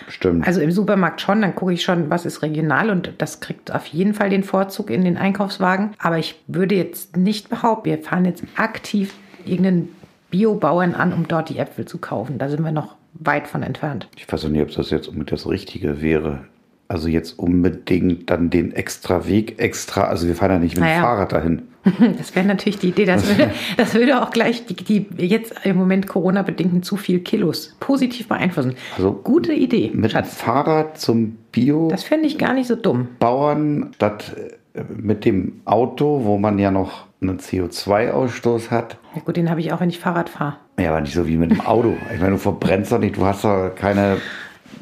Stimmt. 0.07 0.45
Also 0.45 0.61
im 0.61 0.71
Supermarkt 0.71 1.21
schon, 1.21 1.41
dann 1.41 1.55
gucke 1.55 1.73
ich 1.73 1.83
schon, 1.83 2.09
was 2.09 2.25
ist 2.25 2.43
regional 2.43 2.91
und 2.91 3.13
das 3.17 3.39
kriegt 3.39 3.73
auf 3.73 3.87
jeden 3.87 4.13
Fall 4.13 4.29
den 4.29 4.43
Vorzug 4.43 4.91
in 4.91 5.03
den 5.03 5.17
Einkaufswagen. 5.17 5.91
Aber 5.97 6.19
ich 6.19 6.39
würde 6.47 6.75
jetzt 6.75 7.17
nicht 7.17 7.49
behaupten, 7.49 7.89
wir 7.89 7.97
fahren 7.97 8.25
jetzt 8.25 8.43
aktiv 8.55 9.15
irgendeinen 9.43 9.89
Biobauern 10.29 10.93
an, 10.93 11.13
um 11.13 11.27
dort 11.27 11.49
die 11.49 11.57
Äpfel 11.57 11.85
zu 11.85 11.97
kaufen. 11.97 12.37
Da 12.37 12.49
sind 12.49 12.63
wir 12.63 12.71
noch 12.71 12.95
weit 13.19 13.47
von 13.47 13.63
entfernt. 13.63 14.07
Ich 14.17 14.31
weiß 14.31 14.45
auch 14.45 14.49
nicht, 14.49 14.61
ob 14.61 14.71
das 14.71 14.89
jetzt 14.89 15.07
unbedingt 15.07 15.31
das 15.31 15.47
Richtige 15.49 16.01
wäre. 16.01 16.45
Also 16.87 17.07
jetzt 17.07 17.39
unbedingt 17.39 18.29
dann 18.29 18.51
den 18.51 18.71
extra 18.71 19.27
Weg 19.27 19.59
extra, 19.59 20.03
also 20.03 20.27
wir 20.27 20.35
fahren 20.35 20.51
ja 20.51 20.59
nicht 20.59 20.75
mit 20.75 20.83
Naja. 20.83 20.97
dem 20.99 21.01
Fahrrad 21.01 21.31
dahin. 21.31 21.61
Das 22.17 22.35
wäre 22.35 22.45
natürlich 22.47 22.79
die 22.79 22.89
Idee. 22.89 23.05
Das 23.05 23.27
würde, 23.27 23.51
das 23.77 23.93
würde 23.93 24.21
auch 24.21 24.29
gleich 24.31 24.65
die, 24.65 24.75
die 24.75 25.27
jetzt 25.27 25.53
im 25.63 25.77
Moment 25.77 26.07
Corona-bedingten 26.07 26.81
zu 26.83 26.97
viel 26.97 27.19
Kilos 27.19 27.75
positiv 27.79 28.27
beeinflussen. 28.27 28.75
Also 28.97 29.13
Gute 29.13 29.53
Idee, 29.53 29.91
Mit 29.93 30.05
dem 30.05 30.09
Schatz. 30.11 30.35
Fahrrad 30.35 30.99
zum 30.99 31.37
Bio. 31.51 31.87
Das 31.89 32.03
fände 32.03 32.27
ich 32.27 32.37
gar 32.37 32.53
nicht 32.53 32.67
so 32.67 32.75
dumm. 32.75 33.07
Bauern 33.19 33.91
statt 33.95 34.35
äh, 34.73 34.81
mit 34.95 35.25
dem 35.25 35.61
Auto, 35.65 36.21
wo 36.23 36.37
man 36.37 36.57
ja 36.59 36.69
noch 36.71 37.04
einen 37.21 37.39
CO2-Ausstoß 37.39 38.71
hat. 38.71 38.97
Ja 39.15 39.21
gut, 39.23 39.37
den 39.37 39.49
habe 39.49 39.59
ich 39.59 39.71
auch, 39.73 39.79
wenn 39.79 39.89
ich 39.89 39.99
Fahrrad 39.99 40.29
fahre. 40.29 40.57
Ja, 40.79 40.89
aber 40.89 41.01
nicht 41.01 41.13
so 41.13 41.27
wie 41.27 41.37
mit 41.37 41.51
dem 41.51 41.61
Auto. 41.61 41.95
Ich 42.13 42.19
meine, 42.19 42.31
du 42.33 42.37
verbrennst 42.37 42.91
doch 42.91 42.99
nicht, 42.99 43.17
du 43.17 43.25
hast 43.25 43.43
doch 43.43 43.71
keine. 43.75 44.17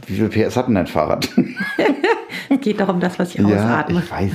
Wie 0.07 0.15
viel 0.15 0.29
PS 0.29 0.57
hat 0.57 0.67
denn 0.67 0.75
dein 0.75 0.87
Fahrrad? 0.87 1.29
Es 2.49 2.59
geht 2.61 2.79
doch 2.79 2.89
um 2.89 2.99
das, 2.99 3.17
was 3.19 3.33
ich 3.33 3.43
ausatme. 3.43 3.99
ich 3.99 4.11
weiß. 4.11 4.31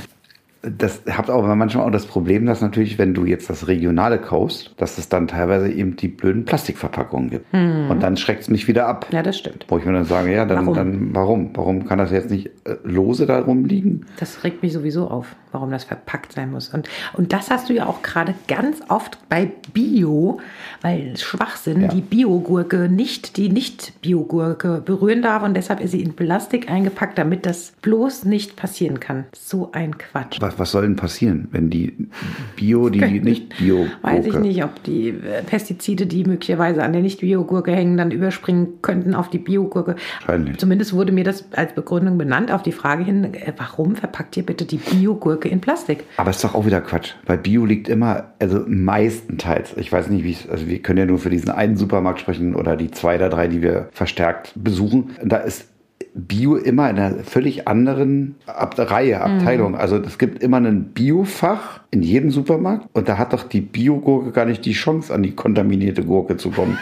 das 0.61 1.01
habt 1.09 1.29
aber 1.29 1.55
manchmal 1.55 1.85
auch 1.85 1.91
das 1.91 2.05
Problem, 2.05 2.45
dass 2.45 2.59
natürlich, 2.59 2.97
wenn 2.97 3.13
du 3.13 3.23
jetzt 3.25 3.49
das 3.49 3.67
Regionale 3.67 4.19
kaufst, 4.19 4.73
dass 4.77 4.97
es 4.97 5.07
dann 5.09 5.27
teilweise 5.27 5.71
eben 5.71 5.95
die 5.95 6.07
blöden 6.09 6.43
Plastikverpackungen 6.43 7.29
gibt. 7.29 7.53
Und 7.53 7.99
dann 8.01 8.17
schreckt 8.17 8.41
es 8.41 8.49
mich 8.49 8.67
wieder 8.67 8.87
ab. 8.87 9.07
Ja, 9.11 9.21
das 9.23 9.37
stimmt. 9.37 9.65
Wo 9.69 9.77
ich 9.77 9.85
mir 9.85 9.93
dann 9.93 10.05
sage, 10.05 10.33
ja, 10.33 10.45
dann 10.45 10.65
Warum? 10.65 10.73
dann 10.75 11.09
warum? 11.15 11.49
Warum 11.53 11.85
kann 11.85 11.97
das 11.97 12.11
jetzt 12.11 12.29
nicht 12.29 12.47
äh, 12.65 12.75
lose 12.83 13.25
da 13.25 13.39
rumliegen? 13.39 14.05
Das 14.19 14.43
regt 14.43 14.63
mich 14.63 14.73
sowieso 14.73 15.07
auf, 15.09 15.35
warum 15.51 15.71
das 15.71 15.83
verpackt 15.83 16.33
sein 16.33 16.51
muss. 16.51 16.69
Und, 16.69 16.87
und 17.13 17.33
das 17.33 17.49
hast 17.49 17.69
du 17.69 17.73
ja 17.73 17.85
auch 17.87 18.01
gerade 18.01 18.33
ganz 18.47 18.81
oft 18.89 19.17
bei 19.29 19.51
Bio, 19.73 20.39
weil 20.81 21.15
Schwachsinn, 21.17 21.81
Ja. 21.81 21.87
die 21.87 22.01
Biogurke 22.01 22.89
nicht, 22.89 23.37
die 23.37 23.49
Nicht-Biogurke 23.49 24.81
berühren 24.83 25.21
darf 25.21 25.43
und 25.43 25.55
deshalb 25.55 25.79
ist 25.79 25.91
sie 25.91 26.01
in 26.01 26.13
Plastik 26.13 26.69
eingepackt, 26.69 27.17
damit 27.17 27.45
das 27.45 27.73
bloß 27.81 28.25
nicht 28.25 28.55
passieren 28.55 28.99
kann. 28.99 29.25
So 29.33 29.71
ein 29.71 29.97
Quatsch. 29.97 30.37
Was, 30.41 30.59
was 30.59 30.71
soll 30.71 30.83
denn 30.83 30.95
passieren, 30.95 31.47
wenn 31.51 31.69
die 31.69 32.09
Bio, 32.55 32.89
die 32.89 32.99
nicht 33.19 33.57
Bio 33.57 33.87
Weiß 34.01 34.25
ich 34.25 34.35
nicht, 34.39 34.63
ob 34.63 34.83
die 34.83 35.09
äh, 35.09 35.43
Pestizide, 35.45 36.05
die 36.05 36.23
möglicherweise 36.25 36.83
an 36.83 36.93
der 36.93 37.01
Nicht-Biogurke 37.01 37.71
hängen, 37.71 37.97
dann 37.97 38.11
überspringen 38.11 38.81
könnten 38.81 39.15
auf 39.15 39.29
die 39.29 39.39
Biogurke. 39.39 39.95
Wahrscheinlich. 40.19 40.57
Zumindest 40.57 40.93
wurde 40.93 41.11
mir 41.11 41.23
das 41.23 41.45
als 41.53 41.73
Begründung 41.73 42.17
benannt 42.17 42.51
auf 42.51 42.63
die 42.63 42.71
Frage 42.71 43.03
hin, 43.03 43.33
äh, 43.33 43.53
warum 43.57 43.95
verpackt 43.95 44.37
ihr 44.37 44.43
bitte 44.45 44.65
die 44.65 44.77
Biogurke 44.77 45.38
in 45.47 45.61
Plastik? 45.61 46.03
Aber 46.17 46.29
ist 46.29 46.43
doch 46.43 46.55
auch 46.55 46.65
wieder 46.65 46.81
Quatsch, 46.81 47.13
weil 47.25 47.37
Bio 47.37 47.65
liegt 47.65 47.87
immer, 47.87 48.33
also 48.39 48.63
meistenteils, 48.67 49.75
ich 49.77 49.91
weiß 49.91 50.09
nicht, 50.09 50.23
wie 50.23 50.31
es, 50.31 50.49
also 50.49 50.67
wir 50.67 50.81
können 50.81 50.99
ja 50.99 51.05
nur 51.05 51.19
für 51.19 51.29
diesen 51.29 51.49
einen 51.49 51.77
Supermarkt 51.77 52.19
sprechen 52.19 52.55
oder 52.55 52.75
die 52.75 52.91
zwei 52.91 53.15
oder 53.15 53.29
drei, 53.29 53.47
die 53.47 53.61
wir 53.61 53.89
verstärkt 53.91 54.53
besuchen. 54.55 55.11
Da 55.23 55.37
ist 55.37 55.67
Bio 56.13 56.55
immer 56.55 56.89
in 56.89 56.97
einer 56.97 57.23
völlig 57.23 57.67
anderen 57.67 58.35
Ab 58.45 58.75
Reihe, 58.77 59.21
Abteilung. 59.21 59.75
Also 59.75 59.97
es 59.97 60.17
gibt 60.17 60.41
immer 60.41 60.57
ein 60.57 60.85
Biofach 60.93 61.81
in 61.91 62.01
jedem 62.01 62.31
Supermarkt 62.31 62.87
und 62.93 63.07
da 63.07 63.17
hat 63.17 63.33
doch 63.33 63.43
die 63.43 63.61
Biogurke 63.61 64.31
gar 64.31 64.45
nicht 64.45 64.65
die 64.65 64.73
Chance, 64.73 65.13
an 65.13 65.23
die 65.23 65.35
kontaminierte 65.35 66.03
Gurke 66.03 66.37
zu 66.37 66.51
kommen. 66.51 66.77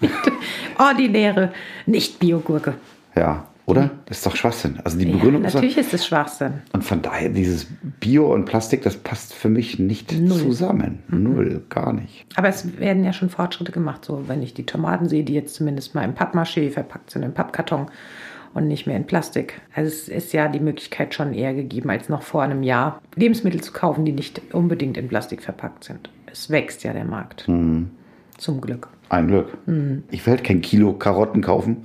Ordinäre 0.78 1.52
Nicht-Biogurke. 1.86 2.74
Ja, 3.16 3.44
oder? 3.70 3.90
Das 4.06 4.18
ist 4.18 4.26
doch 4.26 4.36
Schwachsinn. 4.36 4.78
Also 4.84 4.98
die 4.98 5.06
Ja, 5.06 5.12
Begründung 5.14 5.42
doch, 5.42 5.54
natürlich 5.54 5.78
ist 5.78 5.94
es 5.94 6.06
Schwachsinn. 6.06 6.62
Und 6.72 6.84
von 6.84 7.02
daher, 7.02 7.28
dieses 7.28 7.66
Bio 8.00 8.32
und 8.32 8.44
Plastik, 8.44 8.82
das 8.82 8.96
passt 8.96 9.32
für 9.34 9.48
mich 9.48 9.78
nicht 9.78 10.12
Null. 10.12 10.38
zusammen. 10.38 11.00
Null, 11.08 11.62
gar 11.68 11.92
nicht. 11.92 12.26
Aber 12.36 12.48
es 12.48 12.78
werden 12.78 13.04
ja 13.04 13.12
schon 13.12 13.30
Fortschritte 13.30 13.72
gemacht. 13.72 14.04
So, 14.04 14.24
wenn 14.28 14.42
ich 14.42 14.54
die 14.54 14.66
Tomaten 14.66 15.08
sehe, 15.08 15.24
die 15.24 15.34
jetzt 15.34 15.54
zumindest 15.54 15.94
mal 15.94 16.04
im 16.04 16.14
Pappmaché 16.14 16.70
verpackt 16.70 17.10
sind, 17.10 17.22
im 17.22 17.32
Pappkarton 17.32 17.86
und 18.52 18.66
nicht 18.66 18.86
mehr 18.86 18.96
in 18.96 19.06
Plastik. 19.06 19.60
Also 19.74 19.88
es 19.88 20.08
ist 20.08 20.32
ja 20.32 20.48
die 20.48 20.60
Möglichkeit 20.60 21.14
schon 21.14 21.32
eher 21.34 21.54
gegeben, 21.54 21.88
als 21.90 22.08
noch 22.08 22.22
vor 22.22 22.42
einem 22.42 22.62
Jahr 22.62 23.00
Lebensmittel 23.14 23.60
zu 23.60 23.72
kaufen, 23.72 24.04
die 24.04 24.12
nicht 24.12 24.40
unbedingt 24.52 24.96
in 24.96 25.08
Plastik 25.08 25.42
verpackt 25.42 25.84
sind. 25.84 26.10
Es 26.26 26.50
wächst 26.50 26.82
ja 26.84 26.92
der 26.92 27.04
Markt. 27.04 27.46
Mhm. 27.48 27.90
Zum 28.38 28.60
Glück. 28.60 28.88
Ein 29.10 29.26
Glück. 29.26 29.58
Ich 30.12 30.24
will 30.24 30.34
halt 30.34 30.44
kein 30.44 30.60
Kilo 30.60 30.92
Karotten 30.92 31.42
kaufen, 31.42 31.78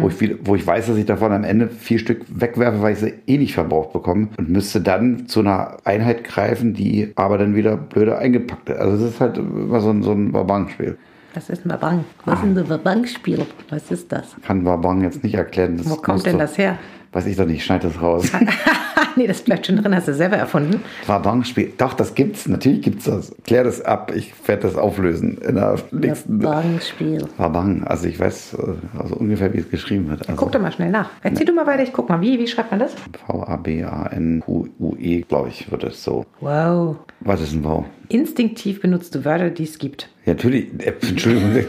wo, 0.00 0.08
ich 0.08 0.14
viel, 0.14 0.38
wo 0.42 0.56
ich 0.56 0.66
weiß, 0.66 0.88
dass 0.88 0.96
ich 0.96 1.06
davon 1.06 1.30
am 1.32 1.44
Ende 1.44 1.68
vier 1.68 2.00
Stück 2.00 2.22
wegwerfe, 2.28 2.82
weil 2.82 2.94
ich 2.94 2.98
sie 2.98 3.14
eh 3.28 3.38
nicht 3.38 3.54
verbraucht 3.54 3.92
bekomme 3.92 4.28
und 4.36 4.48
müsste 4.48 4.80
dann 4.80 5.28
zu 5.28 5.40
einer 5.40 5.76
Einheit 5.84 6.24
greifen, 6.24 6.74
die 6.74 7.12
aber 7.14 7.38
dann 7.38 7.54
wieder 7.54 7.76
blöde 7.76 8.18
eingepackt 8.18 8.68
ist. 8.68 8.78
Also 8.78 9.04
es 9.06 9.12
ist 9.14 9.20
halt 9.20 9.38
immer 9.38 9.80
so 9.80 9.90
ein, 9.90 10.02
so 10.02 10.10
ein 10.10 10.32
Wabang-Spiel. 10.32 10.98
Was 11.34 11.48
ist 11.50 11.64
ein 11.64 11.70
Wabang? 11.70 12.04
Was 12.24 12.40
ist 12.40 12.44
ein 12.44 12.68
Wabang-Spiel? 12.68 13.46
Was 13.70 13.90
ist 13.92 14.10
das? 14.10 14.34
Kann 14.44 14.64
Wabang 14.64 15.02
jetzt 15.02 15.22
nicht 15.22 15.34
erklären. 15.34 15.76
Das 15.78 15.88
Wo 15.88 15.94
kommt 15.94 16.26
denn 16.26 16.32
du- 16.32 16.38
das 16.40 16.58
her? 16.58 16.78
Weiß 17.12 17.26
ich 17.26 17.36
doch 17.36 17.46
nicht, 17.46 17.64
schneid 17.64 17.84
das 17.84 18.02
raus. 18.02 18.24
nee, 19.16 19.26
das 19.26 19.42
bleibt 19.42 19.66
schon 19.66 19.76
drin, 19.76 19.94
hast 19.94 20.08
du 20.08 20.14
selber 20.14 20.36
erfunden. 20.36 20.82
Wabang-Spiel. 21.06 21.72
Doch, 21.78 21.94
das 21.94 22.14
gibt's. 22.14 22.46
Natürlich 22.48 22.82
gibt's 22.82 23.04
das. 23.04 23.34
Klär 23.44 23.64
das 23.64 23.80
ab. 23.82 24.12
Ich 24.14 24.32
werde 24.46 24.62
das 24.62 24.76
auflösen 24.76 25.38
in 25.38 25.54
der 25.56 25.76
nächsten. 25.90 26.42
Wabang-Spiel. 26.42 27.26
Wabang. 27.36 27.84
Also 27.84 28.08
ich 28.08 28.18
weiß 28.18 28.54
äh, 28.54 28.74
also 28.98 29.16
ungefähr, 29.16 29.52
wie 29.54 29.58
es 29.58 29.70
geschrieben 29.70 30.08
wird. 30.08 30.28
Also 30.28 30.36
Guck 30.40 30.52
doch 30.52 30.60
mal 30.60 30.72
schnell 30.72 30.90
nach. 30.90 31.10
Erzähl 31.22 31.46
du 31.46 31.52
mal 31.52 31.66
weiter, 31.66 31.82
ich 31.82 31.92
guck 31.92 32.08
mal. 32.08 32.20
Wie, 32.20 32.38
wie 32.38 32.46
schreibt 32.46 32.70
man 32.70 32.80
das? 32.80 32.94
V-A-B-A-N-Q-U-E, 33.26 35.22
glaube 35.22 35.48
ich, 35.48 35.70
wird 35.70 35.84
es 35.84 36.02
so. 36.04 36.26
Wow. 36.40 36.96
Was 37.20 37.40
ist 37.40 37.52
ein 37.52 37.64
Wow? 37.64 37.84
Instinktiv 38.08 38.80
benutzte 38.80 39.24
Wörter, 39.24 39.50
die 39.50 39.64
es 39.64 39.78
gibt. 39.78 40.08
Ja, 40.24 40.34
natürlich. 40.34 40.68
Äh, 40.78 40.92
Entschuldigung. 41.02 41.56
ich 41.56 41.66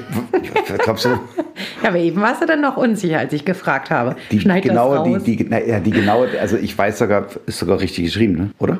glaubst 0.83 1.05
du, 1.05 1.09
Ja, 1.09 1.89
aber 1.89 1.97
eben 1.97 2.21
warst 2.21 2.41
du 2.41 2.45
dann 2.45 2.61
noch 2.61 2.77
unsicher, 2.77 3.19
als 3.19 3.33
ich 3.33 3.45
gefragt 3.45 3.89
habe. 3.89 4.15
die 4.31 4.39
Schneid 4.39 4.63
genaue, 4.63 4.97
das 4.97 5.07
raus. 5.07 5.23
die, 5.23 5.35
die, 5.37 5.47
na, 5.49 5.59
ja, 5.63 5.79
die 5.79 5.91
genaue, 5.91 6.27
also 6.39 6.57
ich 6.57 6.77
weiß 6.77 6.99
sogar, 6.99 7.27
ist 7.45 7.57
sogar 7.59 7.79
richtig 7.79 8.05
geschrieben, 8.05 8.33
ne? 8.37 8.49
oder? 8.59 8.77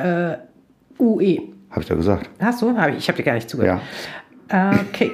V-A-B-A-N-Q-U-E. 0.00 1.40
Habe 1.70 1.80
ich 1.82 1.86
da 1.86 1.94
gesagt. 1.94 2.28
Hast 2.40 2.62
du? 2.62 2.76
Hab 2.76 2.90
ich 2.90 2.96
ich 2.98 3.08
habe 3.08 3.16
dir 3.16 3.22
gar 3.24 3.34
nicht 3.34 3.48
zugehört. 3.48 3.80
Äh, 4.48 4.70
Okay. 4.92 5.12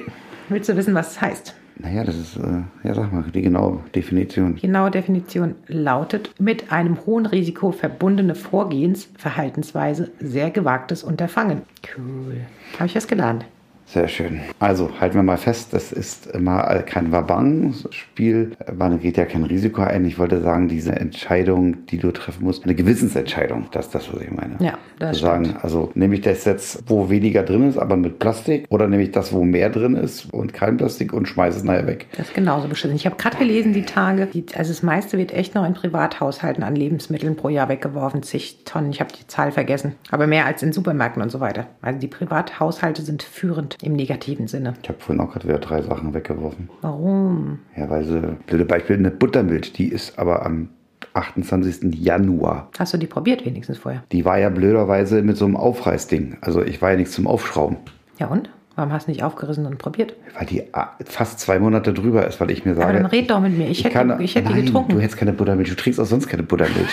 Willst 0.49 0.69
du 0.69 0.75
wissen, 0.77 0.95
was 0.95 1.11
es 1.11 1.21
heißt? 1.21 1.53
Naja, 1.79 2.03
das 2.03 2.15
ist, 2.15 2.37
äh, 2.37 2.63
ja, 2.83 2.93
sag 2.93 3.13
mal, 3.13 3.23
die 3.33 3.41
genaue 3.41 3.79
Definition. 3.93 4.55
Die 4.55 4.61
genaue 4.61 4.89
Definition 4.89 5.55
lautet, 5.67 6.31
mit 6.39 6.71
einem 6.71 7.05
hohen 7.05 7.25
Risiko 7.25 7.71
verbundene 7.71 8.35
Vorgehens, 8.35 9.09
Verhaltensweise, 9.17 10.11
sehr 10.19 10.49
gewagtes 10.49 11.03
Unterfangen. 11.03 11.61
Cool. 11.95 12.41
Habe 12.77 12.87
ich 12.87 12.95
was 12.95 13.07
gelernt? 13.07 13.45
Sehr 13.89 14.09
schön. 14.09 14.41
Also 14.59 14.89
halten 14.99 15.15
wir 15.15 15.23
mal 15.23 15.37
fest, 15.37 15.69
das 15.71 15.93
ist 15.93 16.27
immer 16.27 16.61
kein 16.81 17.13
Wabang-Spiel. 17.13 18.51
Man 18.77 18.99
geht 18.99 19.15
ja 19.15 19.23
kein 19.23 19.43
Risiko 19.43 19.81
ein. 19.81 20.03
Ich 20.03 20.19
wollte 20.19 20.41
sagen, 20.41 20.67
diese 20.67 20.91
Entscheidung, 20.91 21.85
die 21.85 21.97
du 21.97 22.11
treffen 22.11 22.43
musst, 22.43 22.65
eine 22.65 22.75
Gewissensentscheidung, 22.75 23.67
das 23.71 23.85
ist 23.85 23.95
das, 23.95 24.13
was 24.13 24.21
ich 24.21 24.29
meine. 24.29 24.57
Ja, 24.59 24.77
das 24.99 25.15
Zu 25.15 25.23
sagen, 25.23 25.55
also 25.61 25.89
nehme 25.95 26.15
ich 26.15 26.21
das 26.21 26.43
jetzt, 26.43 26.83
wo 26.87 27.09
weniger 27.09 27.43
drin 27.43 27.69
ist, 27.69 27.77
aber 27.77 27.95
mit 27.95 28.19
Plastik, 28.19 28.65
oder 28.69 28.89
nehme 28.89 29.03
ich 29.03 29.11
das, 29.11 29.31
wo 29.31 29.45
mehr 29.45 29.69
drin 29.69 29.95
ist 29.95 30.33
und 30.33 30.53
kein 30.53 30.75
Plastik 30.75 31.13
und 31.13 31.29
schmeiße 31.29 31.59
es 31.59 31.63
nachher 31.63 31.87
weg. 31.87 32.07
Das 32.17 32.27
ist 32.27 32.35
genauso 32.35 32.67
beschissen. 32.67 32.95
Ich 32.97 33.05
habe 33.05 33.15
gerade 33.15 33.37
gelesen, 33.37 33.71
die 33.71 33.83
Tage, 33.83 34.25
die, 34.25 34.43
also 34.55 34.69
das 34.69 34.83
meiste 34.83 35.17
wird 35.17 35.33
echt 35.33 35.55
noch 35.55 35.65
in 35.65 35.73
Privathaushalten 35.73 36.61
an 36.61 36.75
Lebensmitteln 36.75 37.37
pro 37.37 37.47
Jahr 37.47 37.69
weggeworfen. 37.69 38.21
Zig 38.21 38.65
Tonnen, 38.65 38.91
ich 38.91 38.99
habe 38.99 39.13
die 39.13 39.25
Zahl 39.27 39.53
vergessen. 39.53 39.95
Aber 40.11 40.27
mehr 40.27 40.45
als 40.45 40.61
in 40.61 40.73
Supermärkten 40.73 41.21
und 41.21 41.31
so 41.31 41.39
weiter. 41.39 41.67
Also 41.81 41.99
die 41.99 42.07
Privathaushalte 42.07 43.01
sind 43.01 43.23
führend 43.23 43.76
im 43.81 43.93
negativen 43.93 44.47
Sinne. 44.47 44.73
Ich 44.81 44.89
habe 44.89 44.99
vorhin 44.99 45.21
auch 45.23 45.31
gerade 45.31 45.47
wieder 45.47 45.59
drei 45.59 45.81
Sachen 45.81 46.13
weggeworfen. 46.13 46.69
Warum? 46.81 47.59
Ja, 47.75 47.89
weil 47.89 48.03
sie, 48.05 48.21
blöde 48.47 48.65
Beispiel, 48.65 48.97
eine 48.97 49.11
Buttermilch, 49.11 49.73
die 49.73 49.87
ist 49.87 50.17
aber 50.17 50.45
am 50.45 50.69
28. 51.13 51.93
Januar. 51.95 52.69
Hast 52.77 52.93
du 52.93 52.97
die 52.97 53.07
probiert 53.07 53.45
wenigstens 53.45 53.77
vorher? 53.77 54.03
Die 54.11 54.25
war 54.25 54.39
ja 54.39 54.49
blöderweise 54.49 55.21
mit 55.21 55.37
so 55.37 55.45
einem 55.45 55.55
Aufreißding. 55.55 56.37
Also 56.41 56.63
ich 56.63 56.81
war 56.81 56.91
ja 56.91 56.97
nichts 56.97 57.13
zum 57.13 57.27
Aufschrauben. 57.27 57.77
Ja 58.19 58.27
und? 58.27 58.49
Warum 58.75 58.91
hast 58.91 59.07
du 59.07 59.11
nicht 59.11 59.23
aufgerissen 59.23 59.65
und 59.65 59.79
probiert? 59.79 60.13
Weil 60.37 60.45
die 60.45 60.63
ah, 60.73 60.89
fast 61.03 61.39
zwei 61.39 61.57
Monate 61.57 61.93
drüber 61.93 62.27
ist, 62.27 62.39
weil 62.39 62.51
ich 62.51 62.63
mir 62.63 62.75
sage. 62.75 62.87
Aber 62.89 62.93
dann 62.99 63.07
red 63.07 63.27
doch 63.31 63.39
mit 63.39 63.57
mir. 63.57 63.67
Ich 63.69 63.83
hätte 63.83 64.15
die- 64.19 64.23
ich 64.23 64.35
hätte 64.35 64.49
die 64.49 64.53
nein, 64.53 64.65
getrunken. 64.65 64.91
Du 64.91 64.99
hättest 64.99 65.17
keine 65.17 65.33
Buttermilch. 65.33 65.69
Du 65.69 65.75
trinkst 65.75 65.99
auch 65.99 66.05
sonst 66.05 66.27
keine 66.27 66.43
Buttermilch. 66.43 66.85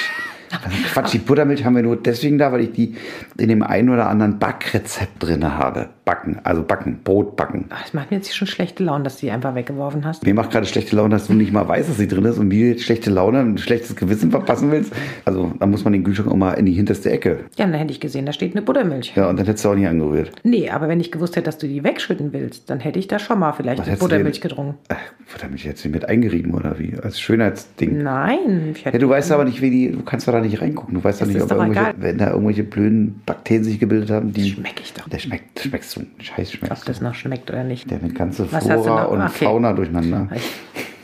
Ist 0.51 0.85
Quatsch, 0.95 1.13
die 1.13 1.19
Buttermilch 1.19 1.63
haben 1.67 1.77
wir 1.77 1.83
nur 1.83 1.97
deswegen 1.97 2.39
da, 2.39 2.53
weil 2.53 2.63
ich 2.63 2.73
die 2.73 2.95
in 3.37 3.49
dem 3.51 3.63
einen 3.63 3.91
oder 3.91 4.09
anderen 4.09 4.39
Backrezept 4.39 5.23
drin 5.23 5.45
habe. 5.45 5.91
Backen, 6.05 6.39
also 6.45 6.63
backen, 6.63 6.99
Brot 7.03 7.35
backen. 7.35 7.65
Ach, 7.71 7.83
Es 7.87 7.95
macht 7.95 8.11
mir 8.11 8.19
jetzt 8.19 8.35
schon 8.37 8.47
schlechte 8.47 8.85
Laune, 8.85 9.05
dass 9.05 9.17
du 9.17 9.27
die 9.27 9.33
einfach 9.33 9.55
weggeworfen 9.55 10.05
hast. 10.05 10.23
Mir 10.27 10.35
macht 10.35 10.51
gerade 10.51 10.67
schlechte 10.67 10.95
Laune, 10.97 11.11
dass 11.11 11.29
du 11.29 11.33
nicht 11.33 11.51
mal 11.51 11.67
weißt, 11.67 11.89
dass 11.89 11.97
sie 11.97 12.07
drin 12.07 12.27
ist 12.27 12.39
und 12.39 12.49
mir 12.49 12.69
jetzt 12.69 12.83
schlechte 12.83 13.11
Laune, 13.11 13.41
ein 13.41 13.57
schlechtes 13.57 13.97
Gewissen 13.97 14.31
verpassen 14.31 14.71
willst. 14.71 14.93
Also 15.25 15.53
da 15.59 15.67
muss 15.67 15.83
man 15.85 15.95
den 15.95 16.05
Kühlschrank 16.05 16.31
auch 16.31 16.37
mal 16.37 16.53
in 16.53 16.67
die 16.67 16.73
hinterste 16.73 17.11
Ecke. 17.11 17.45
Ja, 17.57 17.65
dann 17.67 17.73
hätte 17.75 17.93
ich 17.93 18.01
gesehen, 18.01 18.27
da 18.27 18.33
steht 18.33 18.53
eine 18.53 18.61
Buttermilch. 18.61 19.15
Ja, 19.17 19.31
und 19.31 19.39
dann 19.39 19.47
hättest 19.47 19.65
du 19.65 19.71
auch 19.71 19.75
nicht 19.75 19.87
angerührt. 19.89 20.33
Nee, 20.43 20.69
aber 20.69 20.89
wenn 20.89 21.01
ich 21.01 21.11
gewusst 21.11 21.37
hätte, 21.37 21.47
dass 21.47 21.57
du 21.57 21.67
die 21.69 21.83
wegschütten 21.83 22.35
willst, 22.35 22.69
dann 22.69 22.81
hätte 22.81 22.99
ich 22.99 23.09
da 23.09 23.19
schon 23.19 23.39
mal 23.39 23.53
vielleicht 23.53 23.81
eine 23.81 23.87
hättest 23.87 24.03
du 24.03 24.07
Buttermilch 24.07 24.41
getrunken. 24.43 24.75
Ach, 24.89 24.97
Buttermilch 25.33 25.65
jetzt 25.65 25.87
mit 25.87 26.05
eingerieben 26.07 26.53
oder 26.53 26.79
wie? 26.79 26.95
Als 27.03 27.19
Schönheitsding. 27.19 28.03
Nein, 28.03 28.73
ich 28.75 28.85
Ja, 28.85 28.91
du 28.93 29.09
weißt 29.09 29.33
aber 29.33 29.45
nicht, 29.45 29.63
wie 29.63 29.71
die, 29.71 29.91
du 29.93 30.03
kannst 30.03 30.29
doch 30.29 30.33
da 30.33 30.41
nicht 30.41 30.61
reingucken. 30.61 30.95
Du 30.95 31.03
weißt 31.03 31.23
doch 31.23 31.27
Das 31.27 31.35
nicht, 31.35 31.43
ob 31.43 31.51
irgendwelche, 31.51 31.95
wenn 31.97 32.19
da 32.19 32.31
irgendwelche 32.31 32.65
blöden 32.65 33.23
Bakterien 33.25 33.65
sich 33.65 33.81
gebildet 33.81 34.11
haben, 34.11 34.35
die. 34.35 34.51
schmeck 34.51 34.81
ich 34.83 34.93
doch. 34.93 35.09
Der 35.09 35.19
schmeckt, 35.19 35.61
schmeckst 35.61 35.94
du. 35.97 36.07
Scheiß 36.19 36.49
Ob 36.49 36.59
schmeckst 36.59 36.83
du. 36.83 36.93
das 36.93 37.01
noch 37.01 37.15
schmeckt 37.15 37.51
oder 37.51 37.65
nicht. 37.65 37.91
Der 37.91 37.99
mit 37.99 38.15
ganze 38.15 38.47
Flora 38.47 39.05
und. 39.05 39.29
Fauna 39.31 39.73
durcheinander. 39.73 40.29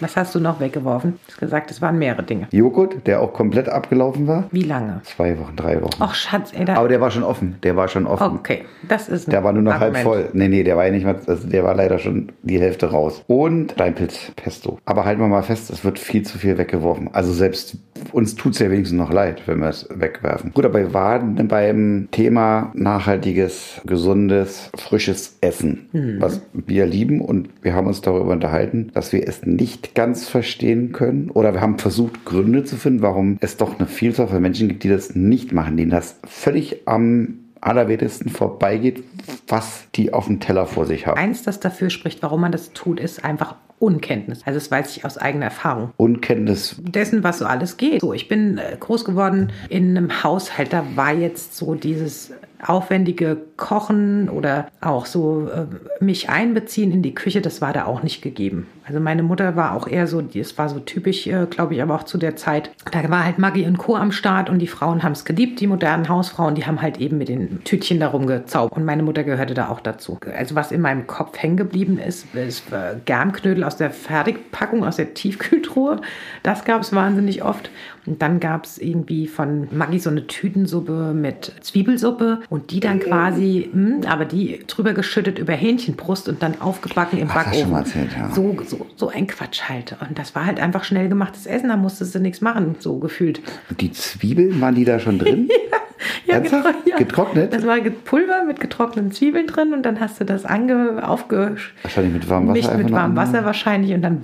Was 0.01 0.17
hast 0.17 0.35
du 0.35 0.41
noch 0.41 0.61
weggeworfen? 0.61 1.13
Du 1.27 1.33
hast 1.33 1.39
gesagt, 1.39 1.71
es 1.71 1.83
waren 1.83 1.99
mehrere 1.99 2.23
Dinge. 2.23 2.49
Joghurt, 2.53 3.07
der 3.07 3.21
auch 3.21 3.33
komplett 3.33 3.69
abgelaufen 3.69 4.27
war. 4.27 4.45
Wie 4.51 4.63
lange? 4.63 5.01
Zwei 5.05 5.39
Wochen, 5.39 5.55
drei 5.57 5.81
Wochen. 5.83 6.03
Och, 6.03 6.15
Schatz, 6.15 6.53
ey, 6.55 6.65
da, 6.65 6.75
Aber 6.77 6.89
der 6.89 7.01
war 7.01 7.11
schon 7.11 7.23
offen. 7.23 7.57
Der 7.63 7.77
war 7.77 7.89
schon 7.89 8.07
offen. 8.07 8.39
Okay, 8.39 8.65
das 8.89 9.09
ist 9.09 9.29
ein 9.29 9.33
Der 9.33 9.45
war 9.45 9.53
nur 9.53 9.63
noch 9.63 9.73
halb 9.73 9.95
Argument. 9.97 10.05
voll. 10.05 10.29
Nee, 10.33 10.49
nee, 10.49 10.63
der 10.63 10.77
war 10.77 10.87
ja 10.87 10.93
nicht 10.93 11.05
mal, 11.05 11.17
also 11.27 11.47
der 11.49 11.65
war 11.65 11.75
leider 11.75 11.99
schon 11.99 12.33
die 12.43 12.59
Hälfte 12.61 12.91
raus. 12.91 13.23
Und 13.27 13.73
Steinpilz-Pesto. 13.73 14.79
Aber 14.87 15.05
halten 15.05 15.21
wir 15.21 15.29
mal 15.29 15.43
fest, 15.43 15.71
es 15.71 15.85
wird 15.85 15.99
viel 15.99 16.23
zu 16.23 16.39
viel 16.39 16.57
weggeworfen. 16.59 17.11
Also 17.13 17.33
selbst 17.33 17.77
uns 18.13 18.35
tut's 18.35 18.59
ja 18.59 18.71
wenigstens 18.71 18.99
noch 18.99 19.13
leid, 19.13 19.43
wenn 19.47 19.61
wir 19.61 19.69
es 19.69 19.87
wegwerfen. 19.91 20.53
Gut, 20.55 20.65
aber 20.65 20.79
wir 20.79 20.95
waren 20.95 21.47
beim 21.49 22.09
Thema 22.11 22.73
nachhaltiges, 22.75 23.81
gesundes, 23.85 24.71
frisches 24.77 25.37
Essen, 25.43 26.17
was 26.19 26.41
wir 26.53 26.87
lieben. 26.87 27.21
Und 27.21 27.51
wir 27.63 27.75
haben 27.75 27.87
uns 27.87 28.01
darüber 28.01 28.33
unterhalten, 28.33 28.91
dass 28.95 29.13
wir 29.13 29.27
es 29.29 29.45
nicht 29.45 29.90
nicht 29.91 29.95
ganz 29.97 30.29
verstehen 30.29 30.93
können 30.93 31.31
oder 31.31 31.53
wir 31.53 31.61
haben 31.61 31.79
versucht, 31.79 32.25
Gründe 32.25 32.63
zu 32.63 32.77
finden, 32.77 33.03
warum 33.03 33.39
es 33.41 33.57
doch 33.57 33.79
eine 33.79 33.89
Vielzahl 33.89 34.29
von 34.29 34.41
Menschen 34.41 34.69
gibt, 34.69 34.85
die 34.85 34.89
das 34.89 35.17
nicht 35.17 35.53
machen, 35.53 35.77
denen 35.77 35.91
das 35.91 36.21
völlig 36.25 36.87
am 36.87 37.41
allerwenigsten 37.61 38.31
vorbeigeht, 38.31 39.03
was 39.49 39.89
die 39.97 40.13
auf 40.13 40.27
dem 40.27 40.39
Teller 40.39 40.67
vor 40.67 40.87
sich 40.87 41.07
haben. 41.07 41.19
Eins, 41.19 41.43
das 41.43 41.59
dafür 41.61 41.91
spricht, 41.91 42.23
warum 42.23 42.41
man 42.41 42.53
das 42.53 42.73
tut, 42.73 43.01
ist 43.01 43.25
einfach 43.25 43.57
Unkenntnis. 43.81 44.43
Also 44.47 44.59
das 44.59 44.71
weiß 44.71 44.97
ich 44.97 45.05
aus 45.05 45.19
eigener 45.19 45.47
Erfahrung. 45.47 45.91
Unkenntnis. 45.97 46.77
Dessen, 46.79 47.25
was 47.25 47.39
so 47.39 47.47
alles 47.47 47.77
geht. 47.77 48.01
So, 48.01 48.13
ich 48.13 48.29
bin 48.29 48.59
äh, 48.59 48.77
groß 48.79 49.05
geworden 49.05 49.53
in 49.71 49.97
einem 49.97 50.23
Haushalt, 50.23 50.73
da 50.73 50.85
war 50.95 51.13
jetzt 51.13 51.57
so 51.57 51.75
dieses 51.75 52.33
aufwendige 52.63 53.39
Kochen 53.57 54.29
oder 54.29 54.69
auch 54.81 55.07
so 55.07 55.49
äh, 55.49 55.67
mich 56.05 56.29
einbeziehen 56.29 56.93
in 56.93 57.03
die 57.03 57.15
Küche, 57.15 57.41
das 57.41 57.61
war 57.61 57.73
da 57.73 57.87
auch 57.87 58.03
nicht 58.03 58.23
gegeben. 58.23 58.67
Also 58.87 59.01
meine 59.01 59.23
Mutter 59.23 59.57
war 59.57 59.75
auch 59.75 59.87
eher 59.87 60.07
so, 60.07 60.21
das 60.21 60.59
war 60.59 60.69
so 60.69 60.81
typisch, 60.81 61.27
äh, 61.27 61.47
glaube 61.49 61.75
ich, 61.75 61.83
aber 61.83 61.95
auch 61.95 62.05
zu 62.05 62.19
der 62.19 62.37
Zeit. 62.37 62.71
Da 62.91 63.09
war 63.11 63.25
halt 63.25 63.39
Maggie 63.39 63.67
und 63.67 63.79
Co. 63.79 63.97
am 63.97 64.11
Start 64.13 64.51
und 64.51 64.59
die 64.59 64.67
Frauen 64.67 65.03
haben 65.03 65.13
es 65.13 65.25
geliebt, 65.25 65.61
die 65.61 65.67
modernen 65.67 66.09
Hausfrauen, 66.09 66.55
die 66.55 66.67
haben 66.67 66.83
halt 66.83 66.99
eben 66.99 67.19
mit 67.19 67.29
den 67.29 67.63
Tütchen 67.65 68.01
darum 68.01 68.27
gezaubert. 68.27 68.77
Und 68.77 68.85
meine 68.85 69.03
Mutter 69.03 69.23
gehörte 69.25 69.55
da 69.55 69.69
auch 69.69 69.81
dazu. 69.81 70.19
Also 70.37 70.55
was 70.55 70.73
in 70.73 70.81
meinem 70.81 71.07
Kopf 71.07 71.39
hängen 71.39 71.57
geblieben 71.57 71.99
ist, 71.99 72.35
ist 72.35 72.73
äh, 72.73 72.97
Germknödel 73.05 73.65
aus 73.65 73.77
der 73.77 73.91
Fertigpackung, 73.91 74.85
aus 74.85 74.97
der 74.97 75.15
Tiefkühltruhe. 75.15 76.01
Das 76.43 76.65
gab 76.65 76.83
es 76.83 76.93
wahnsinnig 76.93 77.43
oft. 77.45 77.71
Und 78.07 78.23
dann 78.23 78.41
gab 78.41 78.65
es 78.65 78.79
irgendwie 78.79 79.27
von 79.27 79.69
Maggi 79.71 79.99
so 79.99 80.09
eine 80.11 80.27
Tütensuppe 80.27 81.13
mit 81.15 81.53
Zwiebelsuppe 81.61 82.41
und 82.49 82.71
die 82.71 82.81
dann 82.81 82.99
quasi, 82.99 83.69
mh, 83.73 84.09
aber 84.11 84.25
die 84.25 84.61
drüber 84.67 84.95
geschüttet 84.95 85.39
über 85.39 85.53
Hähnchenbrust 85.53 86.29
und 86.29 86.43
dann 86.43 86.61
aufgebacken 86.61 87.19
im 87.19 87.29
Ach, 87.31 87.35
das 87.35 87.45
Backofen. 87.45 87.63
schon 87.63 87.71
mal 87.71 87.79
erzählt, 87.81 88.11
ja. 88.17 88.31
So, 88.31 88.57
so, 88.71 88.87
so 88.97 89.09
ein 89.09 89.27
Quatsch 89.27 89.63
halt. 89.69 89.97
Und 90.09 90.19
das 90.19 90.35
war 90.35 90.47
halt 90.47 90.61
einfach 90.61 90.85
schnell 90.85 91.09
gemachtes 91.09 91.47
Essen, 91.47 91.69
da 91.69 91.77
musstest 91.77 92.15
du 92.15 92.21
nichts 92.21 92.41
machen, 92.41 92.77
so 92.79 92.99
gefühlt. 92.99 93.41
Und 93.69 93.81
die 93.81 93.93
Zwiebeln, 93.93 94.61
waren 94.61 94.75
die 94.75 94.85
da 94.85 94.99
schon 94.99 95.19
drin? 95.19 95.49
Ernsthaft? 96.27 96.67
getro- 96.67 96.89
ja. 96.89 96.97
Getrocknet? 96.97 97.53
Das 97.53 97.67
war 97.67 97.79
Pulver 97.81 98.45
mit 98.45 98.61
getrockneten 98.61 99.13
Zwiebeln 99.13 99.47
drin 99.47 99.73
und 99.75 99.83
dann 99.83 100.01
hast 100.01 100.21
du 100.21 100.25
das 100.25 100.45
ange 100.45 101.07
aufgesch 101.07 101.75
Wahrscheinlich 101.83 102.15
mit 102.15 102.29
warmem 102.29 102.57
Wasser. 102.57 102.77
Mit 102.77 102.93
warmem 102.93 103.17
Wasser 103.17 103.45
wahrscheinlich 103.45 103.93
und 103.93 104.03
dann 104.03 104.21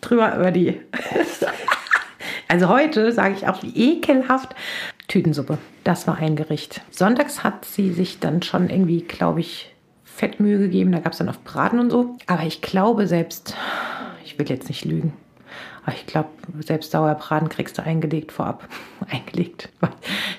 drüber 0.00 0.36
über 0.36 0.50
die. 0.50 0.80
also 2.48 2.68
heute 2.68 3.12
sage 3.12 3.34
ich 3.36 3.48
auch, 3.48 3.62
wie 3.62 3.72
ekelhaft. 3.74 4.54
Tütensuppe, 5.08 5.58
das 5.82 6.06
war 6.06 6.18
ein 6.18 6.36
Gericht. 6.36 6.82
Sonntags 6.90 7.42
hat 7.42 7.64
sie 7.64 7.92
sich 7.92 8.20
dann 8.20 8.42
schon 8.42 8.70
irgendwie, 8.70 9.00
glaube 9.02 9.40
ich, 9.40 9.69
Fettmühe 10.20 10.58
gegeben. 10.58 10.92
Da 10.92 10.98
gab 11.00 11.12
es 11.12 11.18
dann 11.18 11.28
auf 11.30 11.42
Braten 11.44 11.80
und 11.80 11.90
so. 11.90 12.16
Aber 12.26 12.42
ich 12.44 12.60
glaube 12.60 13.06
selbst, 13.06 13.56
ich 14.24 14.38
will 14.38 14.46
jetzt 14.48 14.68
nicht 14.68 14.84
lügen. 14.84 15.14
Aber 15.84 15.94
ich 15.96 16.04
glaube, 16.06 16.28
selbst 16.60 16.90
Sauerbraten 16.92 17.48
kriegst 17.48 17.78
du 17.78 17.82
eingelegt 17.82 18.30
vorab. 18.32 18.68
eingelegt. 19.10 19.70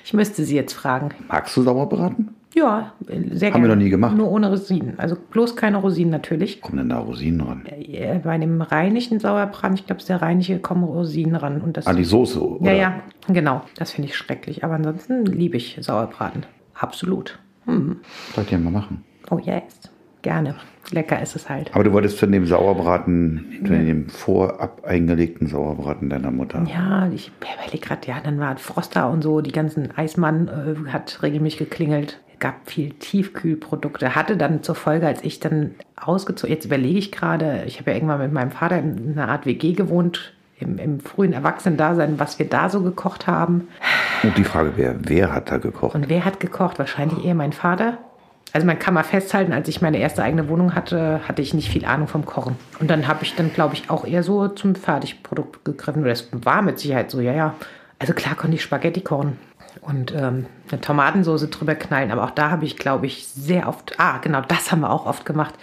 Ich 0.04 0.14
müsste 0.14 0.44
sie 0.44 0.54
jetzt 0.54 0.72
fragen. 0.72 1.10
Magst 1.28 1.56
du 1.56 1.62
Sauerbraten? 1.62 2.34
Ja, 2.54 2.92
sehr 3.08 3.16
gerne. 3.50 3.54
Haben 3.54 3.62
wir 3.62 3.68
noch 3.70 3.82
nie 3.82 3.88
gemacht. 3.90 4.14
Nur 4.16 4.30
ohne 4.30 4.50
Rosinen. 4.50 4.98
Also 4.98 5.16
bloß 5.30 5.56
keine 5.56 5.78
Rosinen 5.78 6.10
natürlich. 6.10 6.60
Kommen 6.60 6.76
denn 6.78 6.90
da 6.90 6.98
Rosinen 6.98 7.40
ran? 7.40 7.64
Äh, 7.66 8.20
Bei 8.22 8.36
dem 8.38 8.60
rheinischen 8.60 9.18
Sauerbraten, 9.20 9.74
ich 9.74 9.86
glaube, 9.86 9.96
es 9.98 10.04
ist 10.04 10.10
der 10.10 10.20
rheinische, 10.22 10.58
kommen 10.58 10.84
Rosinen 10.84 11.34
ran. 11.34 11.60
Und 11.62 11.76
das, 11.78 11.86
Ah, 11.86 11.94
die 11.94 12.04
Soße, 12.04 12.40
oder? 12.40 12.70
ja, 12.70 12.76
ja, 12.78 13.00
genau. 13.28 13.62
Das 13.78 13.90
finde 13.92 14.10
ich 14.10 14.16
schrecklich. 14.16 14.62
Aber 14.64 14.74
ansonsten 14.74 15.24
liebe 15.26 15.56
ich 15.56 15.78
Sauerbraten. 15.80 16.44
Absolut. 16.74 17.38
Hm. 17.64 17.96
Sollt 18.34 18.52
ihr 18.52 18.58
mal 18.58 18.70
machen. 18.70 19.02
Oh 19.30 19.38
yes. 19.38 19.90
Gerne. 20.22 20.54
Lecker 20.90 21.20
ist 21.20 21.34
es 21.34 21.48
halt. 21.48 21.74
Aber 21.74 21.84
du 21.84 21.92
wolltest 21.92 22.18
von 22.18 22.30
dem 22.30 22.46
Sauerbraten, 22.46 23.60
von 23.66 23.86
dem 23.86 24.08
vorab 24.08 24.84
eingelegten 24.84 25.48
Sauerbraten 25.48 26.10
deiner 26.10 26.30
Mutter. 26.30 26.64
Ja, 26.72 27.08
ich 27.12 27.32
überlege 27.40 27.78
gerade, 27.78 28.06
ja, 28.06 28.20
dann 28.22 28.38
war 28.38 28.56
Froster 28.56 29.10
und 29.10 29.22
so, 29.22 29.40
die 29.40 29.52
ganzen 29.52 29.96
Eismann 29.96 30.48
äh, 30.48 30.90
hat 30.90 31.22
regelmäßig 31.22 31.58
geklingelt. 31.58 32.20
Gab 32.38 32.70
viel 32.70 32.90
Tiefkühlprodukte. 32.90 34.14
Hatte 34.14 34.36
dann 34.36 34.62
zur 34.62 34.74
Folge, 34.74 35.06
als 35.06 35.22
ich 35.22 35.40
dann 35.40 35.74
ausgezogen, 35.96 36.54
jetzt 36.54 36.66
überlege 36.66 36.98
ich 36.98 37.12
gerade, 37.12 37.64
ich 37.66 37.78
habe 37.80 37.90
ja 37.90 37.96
irgendwann 37.96 38.20
mit 38.20 38.32
meinem 38.32 38.50
Vater 38.50 38.78
in 38.78 39.12
einer 39.12 39.28
Art 39.28 39.46
WG 39.46 39.72
gewohnt, 39.72 40.34
im, 40.58 40.78
im 40.78 41.00
frühen 41.00 41.32
Erwachsenen-Dasein, 41.32 42.18
was 42.18 42.38
wir 42.38 42.48
da 42.48 42.68
so 42.68 42.82
gekocht 42.82 43.26
haben. 43.26 43.68
Und 44.22 44.36
die 44.36 44.44
Frage 44.44 44.76
wäre, 44.76 44.96
wer 45.00 45.32
hat 45.32 45.50
da 45.50 45.58
gekocht? 45.58 45.94
Und 45.94 46.08
wer 46.08 46.24
hat 46.24 46.40
gekocht? 46.40 46.78
Wahrscheinlich 46.78 47.24
eher 47.24 47.34
mein 47.34 47.52
Vater. 47.52 47.98
Also 48.54 48.66
man 48.66 48.78
kann 48.78 48.92
mal 48.94 49.02
festhalten, 49.02 49.52
als 49.52 49.68
ich 49.68 49.80
meine 49.80 49.98
erste 49.98 50.22
eigene 50.22 50.48
Wohnung 50.48 50.74
hatte, 50.74 51.20
hatte 51.26 51.40
ich 51.40 51.54
nicht 51.54 51.70
viel 51.70 51.84
Ahnung 51.86 52.06
vom 52.08 52.26
Kochen. 52.26 52.56
Und 52.80 52.90
dann 52.90 53.08
habe 53.08 53.22
ich 53.24 53.34
dann, 53.34 53.52
glaube 53.52 53.74
ich, 53.74 53.88
auch 53.88 54.04
eher 54.06 54.22
so 54.22 54.48
zum 54.48 54.74
Fertigprodukt 54.74 55.64
gegriffen. 55.64 56.04
Das 56.04 56.28
war 56.32 56.60
mit 56.62 56.78
Sicherheit 56.78 57.10
so, 57.10 57.20
ja, 57.20 57.32
ja. 57.32 57.54
Also 57.98 58.12
klar 58.12 58.34
konnte 58.34 58.56
ich 58.56 58.62
Spaghetti 58.62 59.00
kochen 59.00 59.38
und 59.80 60.12
ähm, 60.14 60.46
eine 60.70 60.80
Tomatensauce 60.80 61.48
drüber 61.48 61.74
knallen. 61.76 62.10
Aber 62.10 62.24
auch 62.24 62.30
da 62.30 62.50
habe 62.50 62.64
ich, 62.66 62.76
glaube 62.76 63.06
ich, 63.06 63.26
sehr 63.26 63.68
oft, 63.68 63.94
ah, 63.98 64.18
genau, 64.18 64.42
das 64.46 64.70
haben 64.70 64.80
wir 64.80 64.90
auch 64.90 65.06
oft 65.06 65.24
gemacht. 65.24 65.54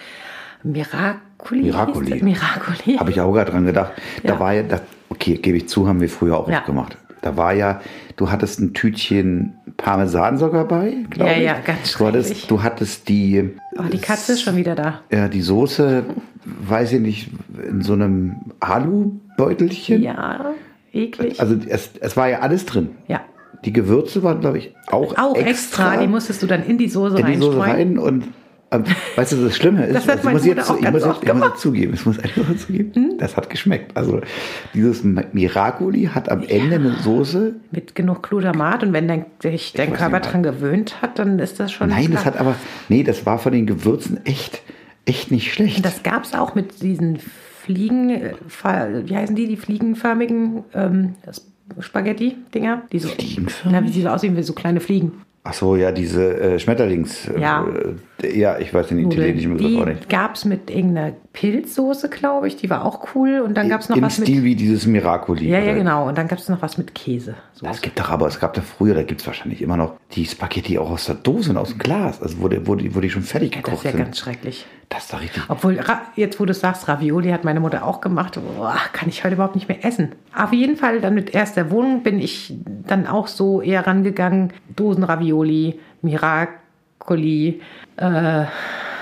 Miracoli. 0.64 1.62
Miracoli. 1.64 2.24
Miracoli. 2.24 2.98
Habe 2.98 3.12
ich 3.12 3.22
auch 3.22 3.32
gerade 3.32 3.52
dran 3.52 3.66
gedacht. 3.66 3.92
Da 4.24 4.34
Ja. 4.34 4.40
war 4.40 4.54
ja, 4.54 4.64
das, 4.64 4.82
okay, 5.10 5.36
gebe 5.38 5.58
ich 5.58 5.70
zu, 5.70 5.88
haben 5.88 6.02
wir 6.02 6.10
früher 6.10 6.38
auch 6.38 6.50
Ja. 6.50 6.58
oft 6.60 6.66
gemacht. 6.66 6.98
Da 7.22 7.36
war 7.36 7.54
ja, 7.54 7.82
du 8.16 8.32
hattest 8.32 8.60
ein 8.60 8.74
Tütchen 8.74 9.56
Parmesan 9.78 10.38
sogar 10.38 10.66
bei, 10.66 10.98
glaube 11.10 11.32
Ja, 11.32 11.38
ich. 11.38 11.44
ja, 11.44 11.56
ganz 11.66 11.94
du 11.98 12.06
hattest, 12.08 12.50
du 12.52 12.64
hattest 12.64 13.10
die, 13.10 13.52
Oh, 13.78 13.84
die 13.92 13.98
Katze 13.98 14.34
ist 14.34 14.42
schon 14.42 14.56
wieder 14.56 14.76
da. 14.76 15.02
ja, 15.12 15.28
die 15.28 15.42
Soße, 15.42 16.04
weiß 16.46 16.94
ich 16.94 17.00
nicht, 17.02 17.30
in 17.68 17.82
so 17.82 17.94
einem 17.94 18.38
Alubeutelchen. 18.60 20.02
Ja, 20.02 20.54
eklig. 20.94 21.40
Also 21.40 21.56
es, 21.68 21.92
es 22.00 22.18
war 22.18 22.30
ja 22.30 22.40
alles 22.40 22.66
drin. 22.66 22.90
ja. 23.08 23.22
Die 23.66 23.74
Gewürze 23.74 24.24
waren, 24.24 24.40
glaube 24.40 24.58
ich, 24.58 24.74
auch, 24.90 25.18
Auch 25.18 25.36
extra, 25.36 25.98
die 25.98 26.08
musstest 26.08 26.42
du 26.42 26.48
dann 26.48 26.64
in 26.66 26.78
die 26.78 26.88
Soße 26.88 27.20
in 27.20 27.26
die 27.26 27.36
Soße 27.36 27.60
rein 27.60 27.98
und 27.98 28.24
weißt 28.72 29.32
du, 29.32 29.44
das 29.44 29.56
Schlimme 29.56 29.86
ist, 29.86 29.96
Das 29.96 30.08
hat 30.08 30.24
ich 30.24 30.30
muss 30.30 30.46
jetzt, 30.46 30.70
auch 30.70 30.80
ich 30.80 30.92
muss 30.92 31.04
jetzt, 31.04 31.24
ich 31.24 31.34
muss 31.34 31.44
jetzt 31.44 31.60
zugeben, 31.60 31.94
ich 31.94 32.06
muss 32.06 32.20
einfach 32.24 32.56
zugeben, 32.58 33.18
das 33.18 33.36
hat 33.36 33.50
geschmeckt. 33.50 33.98
Also 33.98 34.22
dieses 34.74 35.04
Miracoli 35.04 36.06
hat 36.14 36.30
am 36.30 36.44
Ende 36.44 36.76
eine 36.76 36.96
Soße. 37.04 37.56
Mit 37.72 37.96
genug 37.96 38.28
Glutamat 38.28 38.84
und 38.84 38.94
wenn 38.94 39.08
dein, 39.08 39.26
sich 39.42 39.74
dein 39.74 39.94
Körper 39.94 40.20
dran 40.20 40.44
gewöhnt 40.44 41.02
hat, 41.02 41.18
dann 41.20 41.40
ist 41.40 41.60
das 41.60 41.72
schon. 41.72 41.90
Nein, 41.90 42.12
das 42.12 42.22
klar. 42.22 42.34
hat 42.34 42.40
aber, 42.40 42.56
nee, 42.90 43.04
das 43.04 43.26
war 43.26 43.40
von 43.40 43.54
den 43.54 43.66
Gewürzen 43.66 44.24
echt, 44.26 44.62
echt 45.06 45.32
nicht 45.32 45.52
schlecht. 45.52 45.84
Das 45.84 46.04
gab 46.04 46.24
es 46.24 46.34
auch 46.34 46.54
mit 46.54 46.82
diesen 46.82 47.20
Fliegen, 47.64 48.10
äh, 48.10 48.34
wie 49.06 49.16
heißen 49.16 49.36
die, 49.36 49.48
die 49.48 49.58
fliegenförmigen 49.58 50.64
ähm, 50.74 51.16
Spaghetti-Dinger? 51.80 52.84
Die 52.92 53.00
so, 53.00 53.10
Fliegenförmig? 53.10 53.82
Na, 53.82 53.88
die 53.88 54.02
so 54.02 54.10
aussehen 54.10 54.38
wie 54.38 54.44
so 54.44 54.54
kleine 54.54 54.80
Fliegen. 54.80 55.22
Ach 55.44 55.54
so, 55.54 55.76
ja, 55.78 55.92
diese 55.92 56.38
äh, 56.40 56.60
Schmetterlings. 56.60 57.30
Ja. 57.40 57.66
Äh, 58.22 58.38
ja, 58.38 58.60
ich 58.60 58.74
weiß 58.74 58.88
den 58.88 59.00
italienischen 59.00 59.54
Begriff 59.56 59.80
auch 59.80 59.86
Die 59.86 59.92
nicht. 59.92 60.10
gab 60.10 60.36
es 60.36 60.44
mit 60.44 60.70
irgendeiner 60.70 61.14
Pilzsoße, 61.32 62.10
glaube 62.10 62.48
ich. 62.50 62.58
Die 62.58 62.70
war 62.70 62.86
auch 62.86 63.16
cool. 63.16 63.40
Und 63.40 63.56
dann 63.56 63.70
gab 63.70 63.80
es 63.80 63.88
noch 63.88 63.96
Im 63.96 64.04
was 64.04 64.16
Stil 64.18 64.36
mit. 64.36 64.44
wie 64.44 64.56
dieses 64.56 64.86
Miracoli. 64.86 65.48
Ja, 65.48 65.60
ja, 65.60 65.74
genau. 65.74 66.08
Und 66.10 66.18
dann 66.18 66.28
gab 66.28 66.40
es 66.40 66.50
noch 66.50 66.62
was 66.62 66.78
mit 66.78 66.94
Käse. 66.94 67.36
Das 67.62 67.82
gibt 67.82 67.98
doch 68.00 68.10
aber, 68.10 68.28
es 68.28 68.40
gab 68.40 68.54
da 68.54 68.62
früher, 68.62 68.94
da 68.94 69.04
gibt 69.04 69.22
es 69.22 69.28
wahrscheinlich 69.28 69.62
immer 69.62 69.78
noch 69.78 69.94
die 70.14 70.26
Spaghetti 70.26 70.78
auch 70.78 70.92
aus 70.92 71.06
der 71.06 71.16
Dose 71.16 71.52
und 71.52 71.58
aus 71.58 71.70
dem 71.70 71.78
Glas, 71.80 72.22
also 72.22 72.42
wo 72.42 72.48
die, 72.48 72.66
wo 72.68 72.76
die, 72.76 72.94
wo 72.96 73.00
die 73.00 73.10
schon 73.10 73.24
fertig 73.24 73.52
Ja, 73.56 73.62
das 73.62 73.66
gekocht 73.66 73.80
ist 73.80 73.84
ja 73.86 73.92
sind. 73.92 74.04
ganz 74.06 74.18
schrecklich. 74.20 74.66
Das 74.90 75.04
ist 75.04 75.14
doch 75.14 75.22
richtig. 75.22 75.44
Obwohl, 75.50 75.80
jetzt 76.16 76.40
wo 76.40 76.46
du 76.46 76.54
sagst, 76.54 76.88
Ravioli 76.88 77.30
hat 77.30 77.44
meine 77.44 77.60
Mutter 77.60 77.86
auch 77.86 78.02
gemacht, 78.02 78.40
boah, 78.58 78.76
kann 78.92 79.08
ich 79.08 79.24
heute 79.24 79.36
überhaupt 79.36 79.56
nicht 79.56 79.68
mehr 79.68 79.86
essen. 79.86 80.14
Auf 80.36 80.52
jeden 80.52 80.78
Fall, 80.78 81.00
dann 81.00 81.14
mit 81.14 81.34
erster 81.36 81.70
Wohnung 81.70 82.02
bin 82.02 82.20
ich 82.20 82.56
dann 82.88 83.06
auch 83.08 83.28
so 83.28 83.62
eher 83.62 83.86
rangegangen. 83.86 84.52
Dosenravioli, 85.40 85.80
Miracoli, 86.02 87.62
äh, 87.98 88.46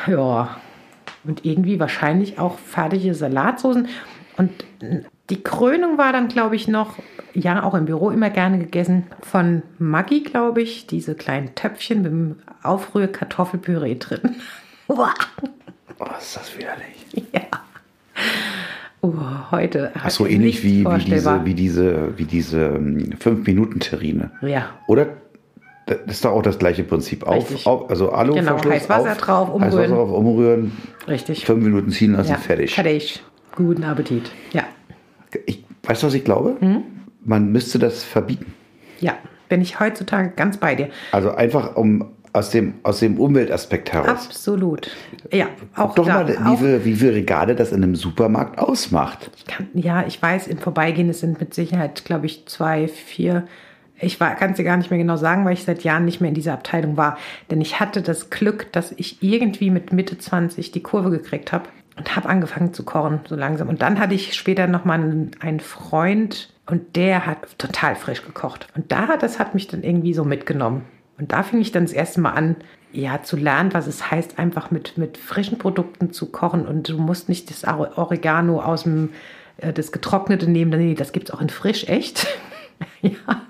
ja. 0.07 0.57
Und 1.23 1.43
irgendwie 1.43 1.79
wahrscheinlich 1.79 2.39
auch 2.39 2.57
fertige 2.57 3.13
Salatsoßen. 3.13 3.87
Und 4.37 4.51
die 5.29 5.43
Krönung 5.43 5.97
war 5.97 6.13
dann, 6.13 6.29
glaube 6.29 6.55
ich, 6.55 6.67
noch, 6.67 6.95
ja, 7.33 7.63
auch 7.63 7.73
im 7.73 7.85
Büro 7.85 8.11
immer 8.11 8.29
gerne 8.29 8.59
gegessen, 8.59 9.07
von 9.21 9.63
Maggi, 9.77 10.21
glaube 10.21 10.61
ich, 10.61 10.87
diese 10.87 11.15
kleinen 11.15 11.53
Töpfchen 11.55 12.01
mit 12.01 12.11
dem 12.11 12.35
Aufrührkartoffelpüree 12.63 13.95
drin. 13.95 14.35
Oh, 15.99 16.05
ist 16.19 16.37
das 16.37 16.55
widerlich. 16.55 17.25
Ja. 17.33 17.41
Oh, 19.01 19.13
heute. 19.51 19.91
Ach 19.95 20.09
so 20.09 20.25
ähnlich 20.25 20.63
wie, 20.63 20.85
wie 20.85 21.03
diese, 21.03 21.45
wie 21.45 21.53
diese, 21.53 22.17
wie 22.17 22.25
diese 22.25 22.69
5-Minuten-Terrine. 22.75 24.31
Ja. 24.41 24.69
Oder? 24.87 25.07
Das 25.87 25.97
ist 26.05 26.25
doch 26.25 26.31
auch 26.31 26.41
das 26.41 26.59
gleiche 26.59 26.83
Prinzip. 26.83 27.25
Auf, 27.25 27.65
auf, 27.65 27.89
also 27.89 28.11
Aluverschluss 28.11 28.61
Genau, 28.61 28.73
heiß 28.73 28.89
Wasser 28.89 29.11
auf, 29.13 29.17
drauf, 29.17 29.47
Heiß 29.47 29.55
umrühren. 29.55 29.91
Wasser 29.91 29.95
drauf, 29.95 30.11
umrühren. 30.11 30.71
Richtig. 31.07 31.45
Fünf 31.45 31.63
Minuten 31.63 31.91
ziehen 31.91 32.13
lassen, 32.13 32.31
ja. 32.31 32.37
fertig. 32.37 32.75
Fertig. 32.75 33.23
Guten 33.55 33.83
Appetit. 33.83 34.29
Ja. 34.51 34.65
Ich, 35.45 35.63
weißt 35.83 36.03
du, 36.03 36.07
was 36.07 36.13
ich 36.13 36.25
glaube? 36.25 36.57
Hm? 36.59 36.83
Man 37.23 37.51
müsste 37.51 37.79
das 37.79 38.03
verbieten. 38.03 38.53
Ja. 38.99 39.13
Bin 39.49 39.61
ich 39.61 39.79
heutzutage 39.79 40.33
ganz 40.35 40.57
bei 40.57 40.75
dir. 40.75 40.89
Also 41.13 41.31
einfach 41.31 41.77
um, 41.77 42.11
aus 42.33 42.49
dem, 42.49 42.75
aus 42.83 42.99
dem 42.99 43.17
Umweltaspekt 43.17 43.93
heraus. 43.93 44.27
Absolut. 44.27 44.91
Ja, 45.31 45.47
auch 45.75 45.95
Doch 45.95 46.05
da, 46.05 46.23
mal, 46.23 46.27
wie, 46.27 46.57
viel, 46.57 46.85
wie 46.85 46.95
viel 46.95 47.11
Regale 47.11 47.55
das 47.55 47.71
in 47.71 47.81
einem 47.81 47.95
Supermarkt 47.95 48.59
ausmacht. 48.59 49.31
ich 49.37 49.45
kann, 49.45 49.69
ja, 49.73 50.05
ich 50.05 50.21
weiß, 50.21 50.47
im 50.47 50.57
Vorbeigehen, 50.57 51.09
es 51.09 51.21
sind 51.21 51.39
mit 51.39 51.53
Sicherheit, 51.53 52.03
glaube 52.03 52.25
ich, 52.25 52.45
zwei, 52.45 52.87
vier. 52.87 53.47
Ich 53.99 54.19
kann 54.19 54.51
es 54.51 54.57
dir 54.57 54.63
gar 54.63 54.77
nicht 54.77 54.91
mehr 54.91 54.99
genau 54.99 55.17
sagen, 55.17 55.43
weil 55.45 55.53
ich 55.53 55.63
seit 55.63 55.83
Jahren 55.83 56.05
nicht 56.05 56.21
mehr 56.21 56.29
in 56.29 56.35
dieser 56.35 56.53
Abteilung 56.53 56.97
war. 56.97 57.17
Denn 57.49 57.61
ich 57.61 57.79
hatte 57.79 58.01
das 58.01 58.29
Glück, 58.29 58.71
dass 58.71 58.93
ich 58.97 59.23
irgendwie 59.23 59.71
mit 59.71 59.91
Mitte 59.91 60.17
20 60.17 60.71
die 60.71 60.83
Kurve 60.83 61.09
gekriegt 61.09 61.51
habe 61.51 61.69
und 61.97 62.15
habe 62.15 62.29
angefangen 62.29 62.73
zu 62.73 62.83
kochen, 62.83 63.21
so 63.27 63.35
langsam. 63.35 63.69
Und 63.69 63.81
dann 63.81 63.99
hatte 63.99 64.13
ich 64.13 64.35
später 64.35 64.67
nochmal 64.67 65.01
einen, 65.01 65.31
einen 65.39 65.59
Freund 65.59 66.53
und 66.67 66.95
der 66.95 67.25
hat 67.25 67.57
total 67.57 67.95
frisch 67.95 68.23
gekocht. 68.23 68.67
Und 68.75 68.91
da, 68.91 69.17
das 69.17 69.39
hat 69.39 69.55
mich 69.55 69.67
dann 69.67 69.83
irgendwie 69.83 70.13
so 70.13 70.23
mitgenommen. 70.23 70.83
Und 71.17 71.31
da 71.31 71.41
fing 71.41 71.59
ich 71.59 71.71
dann 71.71 71.85
das 71.85 71.93
erste 71.93 72.21
Mal 72.21 72.31
an, 72.31 72.55
ja, 72.91 73.21
zu 73.23 73.35
lernen, 73.35 73.73
was 73.73 73.87
es 73.87 74.11
heißt, 74.11 74.37
einfach 74.37 74.71
mit, 74.71 74.97
mit 74.97 75.17
frischen 75.17 75.57
Produkten 75.57 76.13
zu 76.13 76.31
kochen. 76.31 76.67
Und 76.67 76.89
du 76.89 76.97
musst 76.97 77.29
nicht 77.29 77.49
das 77.49 77.63
Oregano 77.65 78.61
aus 78.61 78.83
dem, 78.83 79.09
äh, 79.57 79.73
das 79.73 79.91
Getrocknete 79.91 80.49
nehmen. 80.49 80.79
Nee, 80.79 80.93
das 80.93 81.11
gibt 81.11 81.29
es 81.29 81.35
auch 81.35 81.41
in 81.41 81.49
frisch, 81.49 81.87
echt. 81.87 82.27
ja. 83.01 83.41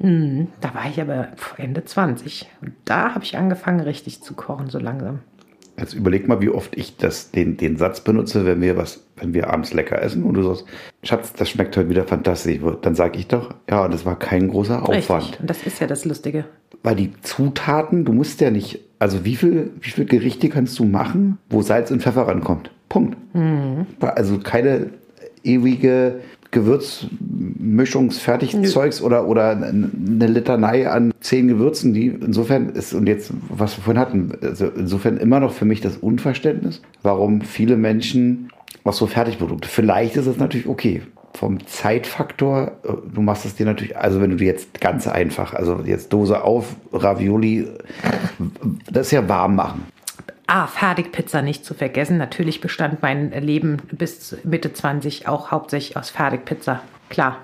Hm, 0.00 0.48
da 0.60 0.74
war 0.74 0.88
ich 0.88 1.00
aber 1.00 1.28
Ende 1.56 1.84
20. 1.84 2.48
Und 2.62 2.72
da 2.84 3.14
habe 3.14 3.24
ich 3.24 3.36
angefangen, 3.36 3.80
richtig 3.80 4.22
zu 4.22 4.34
kochen, 4.34 4.70
so 4.70 4.78
langsam. 4.78 5.20
Jetzt 5.78 5.94
überleg 5.94 6.28
mal, 6.28 6.40
wie 6.42 6.50
oft 6.50 6.76
ich 6.76 6.96
das, 6.96 7.30
den, 7.30 7.56
den 7.56 7.76
Satz 7.76 8.02
benutze, 8.02 8.44
wenn 8.44 8.60
wir 8.60 8.76
was, 8.76 9.02
wenn 9.16 9.32
wir 9.32 9.48
abends 9.48 9.72
lecker 9.72 10.02
essen 10.02 10.24
und 10.24 10.34
du 10.34 10.42
sagst, 10.42 10.66
Schatz, 11.02 11.32
das 11.32 11.48
schmeckt 11.48 11.76
heute 11.76 11.88
wieder 11.88 12.04
fantastisch. 12.04 12.60
Dann 12.82 12.94
sage 12.94 13.18
ich 13.18 13.28
doch, 13.28 13.54
ja, 13.68 13.88
das 13.88 14.04
war 14.04 14.18
kein 14.18 14.48
großer 14.48 14.82
Aufwand. 14.82 15.22
Richtig. 15.22 15.40
Und 15.40 15.48
das 15.48 15.66
ist 15.66 15.80
ja 15.80 15.86
das 15.86 16.04
Lustige. 16.04 16.44
Weil 16.82 16.96
die 16.96 17.12
Zutaten, 17.22 18.04
du 18.04 18.12
musst 18.12 18.40
ja 18.40 18.50
nicht, 18.50 18.80
also 18.98 19.24
wie 19.24 19.36
viel, 19.36 19.70
wie 19.80 19.90
viel 19.90 20.04
Gerichte 20.04 20.50
kannst 20.50 20.78
du 20.78 20.84
machen, 20.84 21.38
wo 21.48 21.62
Salz 21.62 21.90
und 21.90 22.02
Pfeffer 22.02 22.26
rankommt? 22.28 22.70
Punkt. 22.88 23.16
Also 24.00 24.38
keine 24.38 24.90
ewige 25.44 26.20
Gewürzmischungsfertigzeugs 26.50 29.02
oder, 29.02 29.26
oder 29.26 29.50
eine 29.50 30.26
Litanei 30.26 30.90
an 30.90 31.12
zehn 31.20 31.46
Gewürzen, 31.48 31.94
die 31.94 32.08
insofern 32.08 32.70
ist, 32.70 32.92
und 32.92 33.06
jetzt, 33.06 33.32
was 33.48 33.76
wir 33.76 33.84
vorhin 33.84 34.00
hatten, 34.00 34.32
also 34.42 34.66
insofern 34.66 35.16
immer 35.16 35.38
noch 35.40 35.52
für 35.52 35.64
mich 35.64 35.80
das 35.80 35.96
Unverständnis, 35.96 36.82
warum 37.02 37.42
viele 37.42 37.76
Menschen 37.76 38.50
auch 38.84 38.92
so 38.92 39.06
Fertigprodukte, 39.06 39.68
vielleicht 39.68 40.16
ist 40.16 40.26
es 40.26 40.38
natürlich 40.38 40.66
okay, 40.66 41.02
vom 41.34 41.64
Zeitfaktor, 41.66 42.72
äh, 42.82 42.92
du 43.14 43.22
machst 43.22 43.44
es 43.44 43.54
dir 43.54 43.66
natürlich, 43.66 43.96
also 43.96 44.20
wenn 44.20 44.30
du 44.30 44.36
dir 44.36 44.46
jetzt 44.46 44.80
ganz 44.80 45.06
einfach, 45.06 45.54
also 45.54 45.80
jetzt 45.84 46.12
Dose 46.12 46.42
auf, 46.42 46.74
Ravioli, 46.92 47.68
das 48.90 49.06
ist 49.06 49.12
ja 49.12 49.28
warm 49.28 49.56
machen. 49.56 49.84
Ah, 50.52 50.66
Fertigpizza 50.66 51.42
nicht 51.42 51.64
zu 51.64 51.74
vergessen. 51.74 52.18
Natürlich 52.18 52.60
bestand 52.60 53.02
mein 53.02 53.30
Leben 53.30 53.76
bis 53.92 54.36
Mitte 54.42 54.72
20 54.72 55.28
auch 55.28 55.52
hauptsächlich 55.52 55.96
aus 55.96 56.10
Fertigpizza. 56.10 56.80
Klar, 57.08 57.38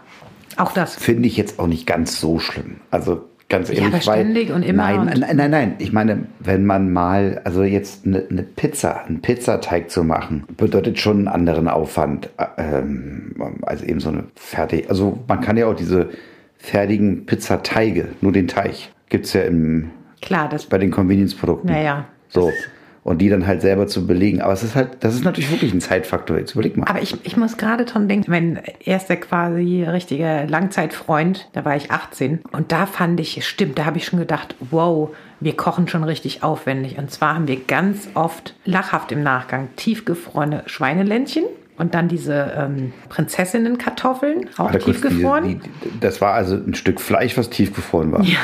auch 0.57 0.73
das. 0.73 0.97
Finde 0.97 1.29
ich 1.29 1.37
jetzt 1.37 1.61
auch 1.61 1.69
nicht 1.69 1.87
ganz 1.87 2.19
so 2.19 2.41
schlimm. 2.41 2.81
Also 2.91 3.25
ganz 3.49 3.71
ehrlich, 3.71 3.93
weil 3.93 4.01
ständig 4.23 4.51
und 4.51 4.65
immer 4.65 4.83
nein, 4.83 5.01
und- 5.03 5.21
nein, 5.21 5.37
nein, 5.37 5.51
nein. 5.53 5.75
Ich 5.79 5.93
meine, 5.93 6.25
wenn 6.41 6.67
man 6.67 6.93
mal, 6.93 7.41
also 7.45 7.63
jetzt 7.63 8.07
eine, 8.07 8.25
eine 8.29 8.43
Pizza, 8.43 9.05
einen 9.05 9.23
Pizzateig 9.23 9.89
zu 9.89 10.03
machen, 10.03 10.43
bedeutet 10.57 10.99
schon 10.99 11.19
einen 11.19 11.29
anderen 11.29 11.69
Aufwand 11.69 12.31
äh, 12.39 12.47
ähm, 12.81 13.37
als 13.63 13.83
eben 13.85 14.01
so 14.01 14.09
eine 14.09 14.25
fertig. 14.35 14.91
Also 14.91 15.17
man 15.29 15.41
kann 15.43 15.57
ja 15.57 15.67
auch 15.69 15.77
diese 15.77 16.09
fertigen 16.59 17.25
Pizzateige, 17.25 18.09
nur 18.21 18.33
den 18.33 18.49
Teig, 18.49 18.91
gibt's 19.11 19.33
ja 19.33 19.43
im, 19.43 19.93
Klar, 20.23 20.49
das. 20.49 20.67
bei 20.67 20.79
den 20.79 20.91
Convenience-Produkten. 20.91 21.69
Naja. 21.69 22.07
So. 22.31 22.51
Und 23.07 23.19
die 23.19 23.29
dann 23.29 23.47
halt 23.47 23.61
selber 23.61 23.87
zu 23.87 24.05
belegen. 24.05 24.41
Aber 24.41 24.53
es 24.53 24.65
ist 24.65 24.75
halt, 24.75 24.97
das 24.99 25.15
ist 25.15 25.25
natürlich 25.25 25.49
wirklich 25.53 25.73
ein 25.73 25.81
Zeitfaktor. 25.81 26.39
Jetzt 26.39 26.55
überleg 26.55 26.77
mal. 26.77 26.89
Aber 26.89 27.01
ich, 27.01 27.15
ich 27.25 27.37
muss 27.37 27.57
gerade 27.57 27.85
dran 27.85 28.09
denken, 28.09 28.29
mein 28.33 28.61
erster 28.85 29.15
quasi 29.15 29.85
richtiger 29.85 30.45
Langzeitfreund, 30.49 31.49
da 31.53 31.65
war 31.65 31.77
ich 31.77 31.93
18. 31.93 32.41
Und 32.51 32.73
da 32.73 32.85
fand 32.87 33.21
ich, 33.21 33.47
stimmt, 33.47 33.79
da 33.79 33.85
habe 33.85 33.99
ich 33.99 34.07
schon 34.07 34.19
gedacht, 34.19 34.57
wow, 34.73 35.11
wir 35.39 35.55
kochen 35.57 35.87
schon 35.87 36.03
richtig 36.03 36.43
aufwendig. 36.43 36.99
Und 36.99 37.13
zwar 37.13 37.37
haben 37.37 37.47
wir 37.47 37.59
ganz 37.61 38.09
oft 38.15 38.55
lachhaft 38.65 39.13
im 39.13 39.23
Nachgang 39.23 39.69
tiefgefrorene 39.77 40.65
Schweineländchen 40.67 41.45
und 41.79 41.95
dann 41.95 42.09
diese 42.09 42.55
ähm, 42.59 42.93
Prinzessinnenkartoffeln, 43.09 44.49
auch 44.57 44.71
kurz, 44.73 44.85
tiefgefroren. 44.85 45.45
die- 45.49 45.55
die- 45.91 46.01
das 46.01 46.21
war 46.21 46.33
also 46.35 46.57
ein 46.57 46.75
Stück 46.75 47.01
Fleisch, 47.01 47.37
was 47.39 47.51
tiefgefroren 47.51 48.13
war. 48.13 48.23
Ja. 48.23 48.39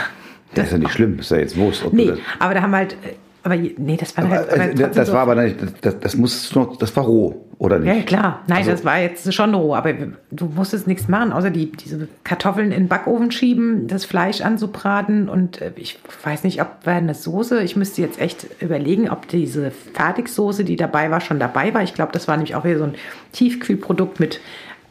Das 0.54 0.66
ist 0.66 0.72
ja 0.72 0.78
nicht 0.78 0.92
schlimm, 0.92 1.18
ist 1.18 1.30
ja 1.30 1.38
jetzt 1.38 1.56
Wurst. 1.56 1.82
nee, 1.92 2.06
das- 2.06 2.18
aber 2.38 2.54
da 2.54 2.62
haben 2.62 2.70
wir 2.72 2.76
halt, 2.78 2.92
äh, 3.04 3.14
aber 3.44 3.56
nee, 3.56 3.96
das 3.98 4.16
war 4.16 4.28
halt, 4.28 4.48
Aber, 4.52 4.52
aber 4.62 4.64
äh, 4.70 4.90
das 4.94 5.06
so- 5.08 5.12
war 5.14 5.20
aber 5.22 5.34
nicht, 5.34 5.56
das, 5.80 5.98
das 6.00 6.16
du 6.16 6.58
noch, 6.58 6.76
das 6.76 6.94
war 6.96 7.04
roh, 7.04 7.44
oder 7.58 7.78
nicht? 7.78 7.94
Ja, 7.96 8.02
klar. 8.02 8.40
Nein, 8.46 8.58
Also- 8.58 8.70
das 8.72 8.84
war 8.84 8.98
jetzt 9.00 9.32
schon 9.34 9.54
roh, 9.54 9.74
aber 9.74 9.92
du 10.30 10.46
musstest 10.46 10.86
nichts 10.86 11.08
machen, 11.08 11.32
außer 11.32 11.50
die, 11.50 11.72
diese 11.72 12.08
Kartoffeln 12.24 12.66
in 12.72 12.82
den 12.82 12.88
Backofen 12.88 13.30
schieben, 13.30 13.86
das 13.88 14.04
Fleisch 14.04 14.40
anzubraten 14.40 15.28
und 15.28 15.60
äh, 15.60 15.72
ich 15.76 15.98
weiß 16.24 16.44
nicht, 16.44 16.60
ob 16.60 16.68
war 16.84 16.94
eine 16.94 17.14
Soße, 17.14 17.62
ich 17.62 17.76
müsste 17.76 18.00
jetzt 18.02 18.20
echt 18.20 18.46
überlegen, 18.60 19.10
ob 19.10 19.28
diese 19.28 19.70
Fertigsoße, 19.70 20.64
die 20.64 20.76
dabei 20.76 21.10
war, 21.10 21.20
schon 21.20 21.38
dabei 21.38 21.72
war. 21.74 21.82
Ich 21.82 21.94
glaube, 21.94 22.12
das 22.12 22.28
war 22.28 22.36
nämlich 22.36 22.54
auch 22.54 22.64
wieder 22.64 22.78
so 22.78 22.84
ein 22.84 22.94
Tiefkühlprodukt 23.32 24.20
mit 24.20 24.40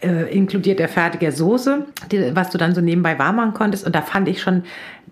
äh, 0.02 0.34
inkludierter 0.34 0.88
fertiger 0.88 1.32
Soße, 1.32 1.86
die, 2.12 2.36
was 2.36 2.50
du 2.50 2.58
dann 2.58 2.76
so 2.76 2.82
nebenbei 2.82 3.18
warm 3.20 3.38
machen 3.38 3.54
konntest. 3.54 3.86
Und 3.86 3.96
da 3.96 4.02
fand 4.02 4.28
ich 4.28 4.42
schon, 4.42 4.64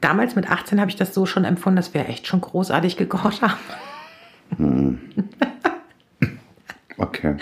damals 0.01 0.35
mit 0.35 0.49
18 0.49 0.79
habe 0.79 0.89
ich 0.89 0.95
das 0.95 1.13
so 1.13 1.25
schon 1.25 1.45
empfunden, 1.45 1.77
dass 1.77 1.93
wir 1.93 2.07
echt 2.09 2.27
schon 2.27 2.41
großartig 2.41 2.97
gekocht 2.97 3.41
haben. 3.41 4.99
Okay, 6.97 7.35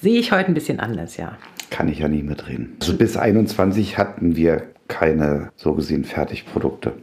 Sehe 0.00 0.20
ich 0.20 0.32
heute 0.32 0.48
ein 0.48 0.54
bisschen 0.54 0.80
anders, 0.80 1.16
ja. 1.16 1.36
kann 1.70 1.88
ich 1.88 1.98
ja 1.98 2.08
nicht 2.08 2.24
mitreden. 2.24 2.76
Also 2.80 2.96
bis 2.96 3.16
21 3.16 3.98
hatten 3.98 4.36
wir 4.36 4.62
keine 4.86 5.50
so 5.56 5.74
gesehen 5.74 6.04
Fertigprodukte. 6.04 6.94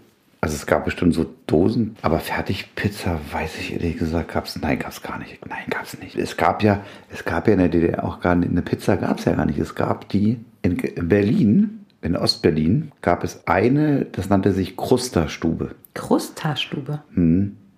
Also 0.45 0.57
es 0.57 0.67
gab 0.67 0.85
bestimmt 0.85 1.15
so 1.15 1.25
Dosen, 1.47 1.95
aber 2.03 2.19
Fertigpizza, 2.19 3.19
weiß 3.31 3.57
ich 3.57 3.73
ehrlich 3.73 3.97
gesagt, 3.97 4.31
gab 4.31 4.45
es, 4.45 4.55
nein, 4.61 4.77
gab 4.77 4.91
es 4.91 5.01
gar 5.01 5.17
nicht. 5.17 5.43
Nein, 5.49 5.63
gab 5.71 5.85
es 5.85 5.99
nicht. 5.99 6.15
Es 6.15 6.37
gab 6.37 6.61
ja, 6.61 6.83
es 7.11 7.25
gab 7.25 7.47
ja 7.47 7.53
in 7.53 7.59
der 7.61 7.69
DDR 7.69 8.03
auch 8.03 8.19
gar 8.19 8.35
nicht, 8.35 8.51
eine 8.51 8.61
Pizza 8.61 8.95
gab 8.95 9.17
es 9.17 9.25
ja 9.25 9.33
gar 9.33 9.47
nicht. 9.47 9.57
Es 9.57 9.73
gab 9.73 10.07
die 10.09 10.37
in 10.61 10.77
Berlin, 11.09 11.87
in 12.03 12.15
Ostberlin, 12.15 12.91
gab 13.01 13.23
es 13.23 13.47
eine, 13.47 14.05
das 14.05 14.29
nannte 14.29 14.51
sich 14.51 14.77
Krusterstube. 14.77 15.73
Krustaschstube. 15.95 17.01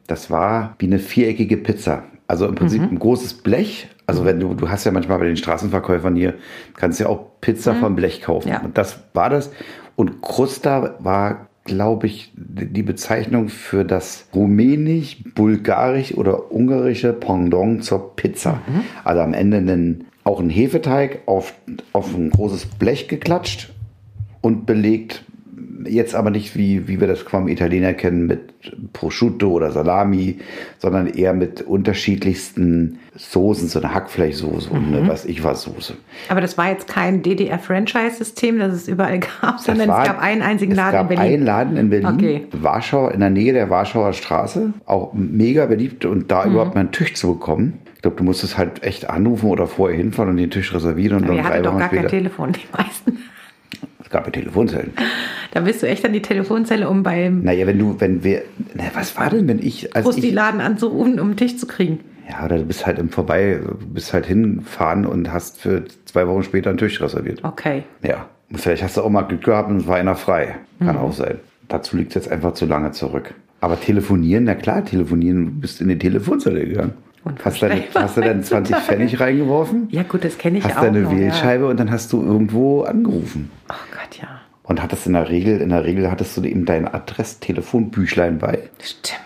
Das 0.08 0.30
war 0.30 0.76
wie 0.80 0.88
eine 0.88 1.00
viereckige 1.00 1.56
Pizza. 1.56 2.04
Also 2.28 2.48
im 2.48 2.56
Prinzip 2.56 2.82
ein 2.82 3.00
großes 3.00 3.36
Blech. 3.36 3.88
Also 4.08 4.26
wenn 4.26 4.42
du, 4.42 4.54
du 4.56 4.70
hast 4.70 4.84
ja 4.84 4.92
manchmal 4.92 5.20
bei 5.20 5.26
den 5.26 5.38
Straßenverkäufern 5.38 6.18
hier, 6.18 6.34
kannst 6.76 7.00
ja 7.00 7.08
auch 7.08 7.40
Pizza 7.40 7.76
vom 7.76 7.96
Blech 7.96 8.22
kaufen. 8.22 8.50
Ja. 8.50 8.60
Und 8.60 8.78
das 8.78 9.00
war 9.14 9.30
das. 9.30 9.52
Und 9.96 10.22
Krusta 10.22 10.96
war, 11.00 11.48
glaube 11.68 12.08
ich, 12.08 12.34
die 12.36 12.82
Bezeichnung 12.82 13.50
für 13.50 13.86
das 13.86 14.28
rumänisch, 14.34 15.24
bulgarisch 15.36 16.16
oder 16.16 16.52
ungarische 16.52 17.14
Pendant 17.14 17.84
zur 17.84 18.16
Pizza. 18.16 18.62
Also 19.04 19.22
am 19.22 19.34
Ende 19.34 19.58
einen, 19.58 20.06
auch 20.24 20.40
ein 20.40 20.50
Hefeteig 20.50 21.20
auf, 21.28 21.54
auf 21.94 22.16
ein 22.16 22.32
großes 22.32 22.66
Blech 22.66 23.08
geklatscht 23.08 23.72
und 24.42 24.66
belegt. 24.66 25.24
Jetzt 25.90 26.16
aber 26.16 26.30
nicht 26.30 26.56
wie, 26.56 26.88
wie 26.88 27.00
wir 27.00 27.08
das 27.08 27.20
vom 27.22 27.48
Italiener 27.48 27.94
kennen 27.94 28.28
mit 28.28 28.40
Prosciutto 28.94 29.50
oder 29.50 29.72
Salami, 29.72 30.38
sondern 30.78 31.08
eher 31.08 31.34
mit 31.34 31.62
unterschiedlichsten 31.62 33.00
Soßen, 33.16 33.68
so 33.68 33.80
eine 33.80 33.94
Hackfleischsoße 33.94 34.70
und 34.70 34.94
eine 34.94 35.08
was 35.08 35.26
ich 35.26 35.44
was 35.44 35.64
Soße. 35.64 35.96
Aber 36.30 36.42
das 36.42 36.58
war 36.58 36.70
jetzt 36.70 36.88
kein 36.88 37.22
DDR-Franchise-System, 37.24 38.60
das 38.60 38.74
es 38.74 38.88
überall 38.88 39.20
gab, 39.20 39.60
sondern 39.60 39.88
war- 39.90 40.02
es 40.04 40.08
gab 40.08 40.22
einen 40.22 40.42
einzigen 40.42 40.72
es 40.74 40.78
Laden 40.78 40.92
gab 40.94 41.12
in 41.12 41.18
Berlin. 41.18 41.34
einen 41.34 41.46
Laden 41.46 41.78
in 41.78 41.90
Berlin, 41.90 42.08
Okay. 42.16 42.48
Warschau, 42.52 43.10
in 43.10 43.20
der 43.20 43.30
Nähe 43.30 43.54
der 43.54 43.70
Warschauer 43.70 44.14
Straße, 44.14 44.74
auch 44.86 45.14
mega 45.14 45.66
beliebt 45.66 46.06
und 46.06 46.18
Mhm. 46.24 46.28
da 46.28 46.46
überhaupt 46.46 46.76
mal 46.76 46.82
einen 46.82 46.92
Tisch 46.92 47.14
zu 47.16 47.34
bekommen. 47.34 47.80
Ich 47.96 48.02
glaube, 48.04 48.18
du 48.18 48.24
musstest 48.24 48.58
halt 48.58 48.84
echt 48.84 49.10
anrufen 49.10 49.50
oder 49.50 49.66
vorher 49.68 49.98
hinfahren 49.98 50.30
und 50.32 50.38
den 50.38 50.52
Tisch 50.52 50.74
reservieren 50.74 51.18
und 51.18 51.24
Aber 51.24 51.34
dann 51.36 51.44
drei 51.44 51.50
hattet 51.52 51.66
doch 51.66 51.78
gar 51.80 51.90
kein. 51.90 52.08
Telefon, 52.08 52.52
die 52.54 52.60
meisten. 52.78 53.18
Gab 54.18 54.26
ja 54.26 54.32
Telefonzellen. 54.32 54.94
Da 55.52 55.60
bist 55.60 55.84
du 55.84 55.88
echt 55.88 56.04
an 56.04 56.12
die 56.12 56.24
Telefonzelle, 56.24 56.90
um 56.90 57.04
beim 57.04 57.44
Naja, 57.44 57.68
wenn 57.68 57.78
du, 57.78 57.96
wenn 58.00 58.24
wir, 58.24 58.42
na, 58.74 58.86
was 58.96 59.16
war 59.16 59.30
denn, 59.30 59.48
wenn 59.48 59.60
ich, 59.60 59.96
als 59.96 60.06
ich, 60.08 60.12
Krusti-Laden 60.12 60.60
anzurufen, 60.60 61.20
um 61.20 61.28
einen 61.28 61.38
Tisch 61.38 61.56
zu 61.58 61.68
kriegen. 61.68 62.00
Ja, 62.28 62.44
oder 62.44 62.58
du 62.58 62.64
bist 62.66 62.88
halt 62.88 62.98
im 62.98 63.10
Vorbei, 63.10 63.60
bist 63.94 64.14
halt 64.14 64.26
hinfahren 64.26 65.06
und 65.06 65.32
hast 65.32 65.62
für 65.62 65.84
zwei 66.06 66.28
Wochen 66.28 66.42
später 66.42 66.72
einen 66.72 66.80
Tisch 66.80 67.00
reserviert. 67.00 67.44
Okay. 67.44 67.84
Ja. 68.02 68.26
Und 68.50 68.60
vielleicht 68.60 68.82
hast 68.82 68.98
du 68.98 69.02
auch 69.04 69.10
mal 69.10 69.22
Glück 69.22 69.44
gehabt 69.44 69.70
und 69.70 69.78
es 69.78 69.88
war 69.88 69.98
einer 69.98 70.16
frei. 70.16 70.56
Kann 70.80 70.96
Mhm. 70.96 71.02
auch 71.02 71.14
sein. 71.14 71.36
Dazu 71.68 71.96
liegt 71.96 72.10
es 72.10 72.16
jetzt 72.16 72.32
einfach 72.32 72.54
zu 72.54 72.66
lange 72.66 72.92
zurück. 72.92 73.36
Aber 73.62 73.80
telefonieren, 73.80 74.46
na 74.46 74.56
klar, 74.56 74.84
telefonieren, 74.84 75.46
du 75.46 75.52
bist 75.62 75.80
in 75.80 75.90
die 75.90 76.00
Telefonzelle 76.00 76.66
gegangen. 76.66 76.94
Hast, 77.44 77.62
deine, 77.62 77.84
hast 77.94 78.18
du 78.18 78.22
dann 78.22 78.44
20 78.44 78.76
Pfennig 78.76 79.20
reingeworfen? 79.20 79.88
Ja 79.92 80.04
gut, 80.04 80.24
das 80.24 80.38
kenne 80.38 80.60
ich 80.60 80.64
Hast 80.64 80.78
auch 80.78 80.82
deine 80.82 81.02
noch, 81.02 81.12
Wählscheibe 81.12 81.68
und 81.68 81.80
dann 81.80 81.92
hast 81.92 82.12
du 82.14 82.22
irgendwo 82.24 82.84
angerufen. 82.84 83.50
Ja. 83.70 83.76
Oh 83.76 83.96
Gott, 83.96 84.18
ja. 84.20 84.28
und 84.64 84.82
hattest 84.82 85.08
in 85.08 85.14
der 85.14 85.30
Regel, 85.30 85.62
in 85.62 85.70
der 85.70 85.84
Regel 85.84 86.10
hattest 86.12 86.38
du 86.38 86.44
eben 86.44 86.66
dein 86.66 86.88
Adress-Telefonbüchlein 86.88 88.38
bei. 88.40 88.70
Stimmt. 88.82 89.18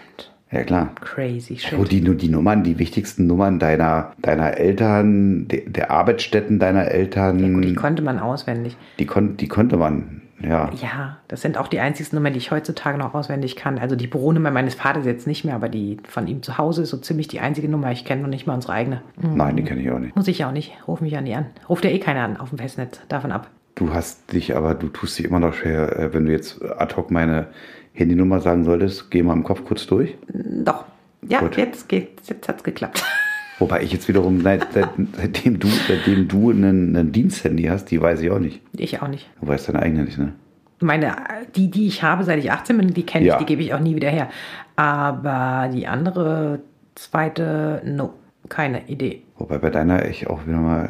Ja, 0.52 0.64
klar. 0.64 0.90
Crazy 1.00 1.58
shit. 1.58 1.78
Wo 1.80 1.86
die, 1.86 2.02
nur 2.02 2.16
die 2.16 2.28
Nummern, 2.28 2.64
die 2.64 2.78
wichtigsten 2.78 3.26
Nummern 3.26 3.58
deiner, 3.58 4.12
deiner 4.22 4.58
Eltern, 4.58 5.48
de, 5.48 5.70
der 5.70 5.92
Arbeitsstätten 5.92 6.60
deiner 6.60 6.90
Eltern, 6.90 7.54
Gut, 7.54 7.64
die 7.64 7.74
konnte 7.74 8.02
man 8.02 8.20
auswendig. 8.20 8.76
die, 9.00 9.06
kon, 9.06 9.38
die 9.38 9.48
konnte 9.48 9.78
man, 9.78 10.22
ja. 10.44 10.70
Ja, 10.82 11.18
das 11.28 11.42
sind 11.42 11.58
auch 11.58 11.68
die 11.68 11.80
einzigsten 11.80 12.18
Nummern, 12.18 12.34
die 12.34 12.40
ich 12.40 12.52
heutzutage 12.52 12.98
noch 12.98 13.14
auswendig 13.14 13.56
kann. 13.56 13.80
Also 13.80 13.96
die 13.96 14.08
Büronummer 14.08 14.52
meines 14.52 14.76
Vaters 14.76 15.06
jetzt 15.06 15.28
nicht 15.28 15.46
mehr, 15.46 15.56
aber 15.56 15.70
die 15.70 15.98
von 16.08 16.28
ihm 16.28 16.44
zu 16.44 16.58
Hause 16.58 16.84
ist 16.84 16.90
so 16.90 16.98
ziemlich 16.98 17.28
die 17.28 17.40
einzige 17.40 17.70
Nummer. 17.70 17.92
Ich 17.92 18.06
kenne 18.06 18.22
noch 18.22 18.30
nicht 18.30 18.48
mal 18.48 18.56
unsere 18.56 18.74
eigene. 18.74 19.02
Nein, 19.22 19.58
die 19.58 19.64
kenne 19.64 19.82
ich 19.82 19.92
auch 19.92 20.00
nicht. 20.00 20.16
Muss 20.16 20.28
ich 20.28 20.40
ja 20.40 20.48
auch 20.50 20.54
nicht. 20.54 20.74
Ruf 20.88 21.02
mich 21.02 21.14
ja 21.14 21.22
nie 21.22 21.36
an. 21.36 21.48
Ruft 21.70 21.86
ja 21.86 21.92
eh 21.92 22.00
keiner 22.00 22.22
an 22.24 22.38
auf 22.38 22.50
dem 22.50 22.58
Festnetz. 22.58 23.02
Davon 23.08 23.32
ab. 23.32 23.50
Du 23.76 23.94
hast 23.94 24.34
dich 24.34 24.56
aber, 24.56 24.76
du 24.76 24.90
tust 24.90 25.18
dich 25.18 25.26
immer 25.26 25.40
noch 25.40 25.54
schwer, 25.54 25.98
äh, 25.98 26.14
wenn 26.14 26.26
du 26.26 26.32
jetzt 26.32 26.62
ad 26.64 26.96
hoc 26.96 27.10
meine 27.12 27.48
Handynummer 27.94 28.40
sagen 28.40 28.64
solltest, 28.64 29.12
geh 29.12 29.24
mal 29.24 29.34
im 29.34 29.44
Kopf 29.44 29.64
kurz 29.66 29.88
durch. 29.88 30.18
Doch. 30.30 30.86
Ja, 31.28 31.40
Gut. 31.40 31.58
jetzt 31.58 31.88
geht's. 31.88 32.28
Jetzt 32.30 32.48
hat's 32.48 32.64
geklappt. 32.64 33.04
Wobei 33.62 33.84
ich 33.84 33.94
jetzt 33.94 34.08
wiederum, 34.08 34.42
seit, 34.42 34.74
seit, 34.74 34.90
seitdem 35.16 35.60
du, 35.60 35.68
seitdem 35.88 36.28
du 36.28 36.50
einen, 36.50 36.96
einen 36.96 37.12
Diensthandy 37.12 37.64
hast, 37.64 37.86
die 37.92 38.02
weiß 38.02 38.22
ich 38.22 38.32
auch 38.32 38.40
nicht. 38.40 38.60
Ich 38.76 39.02
auch 39.02 39.08
nicht. 39.08 39.30
Du 39.40 39.48
weißt 39.48 39.70
deine 39.70 39.82
eigene 39.82 40.04
nicht, 40.04 40.18
ne? 40.18 40.34
Meine, 40.80 41.16
die, 41.56 41.70
die 41.70 41.86
ich 41.86 42.02
habe, 42.02 42.24
seit 42.24 42.40
ich 42.40 42.52
18 42.52 42.76
bin, 42.78 42.94
die 42.94 43.04
kenne 43.06 43.26
ich, 43.26 43.30
Ja. 43.32 43.38
die 43.38 43.46
gebe 43.46 43.62
ich 43.62 43.74
auch 43.76 43.80
nie 43.80 43.96
wieder 43.96 44.10
her. 44.10 44.30
Aber 44.76 45.70
die 45.72 45.86
andere, 45.88 46.60
zweite, 46.96 47.82
no, 47.86 48.14
keine 48.50 48.88
Idee. 48.88 49.22
Wobei 49.38 49.60
bei 49.60 49.70
deiner 49.70 50.06
ich 50.08 50.28
auch 50.28 50.46
wieder 50.48 50.58
mal, 50.58 50.90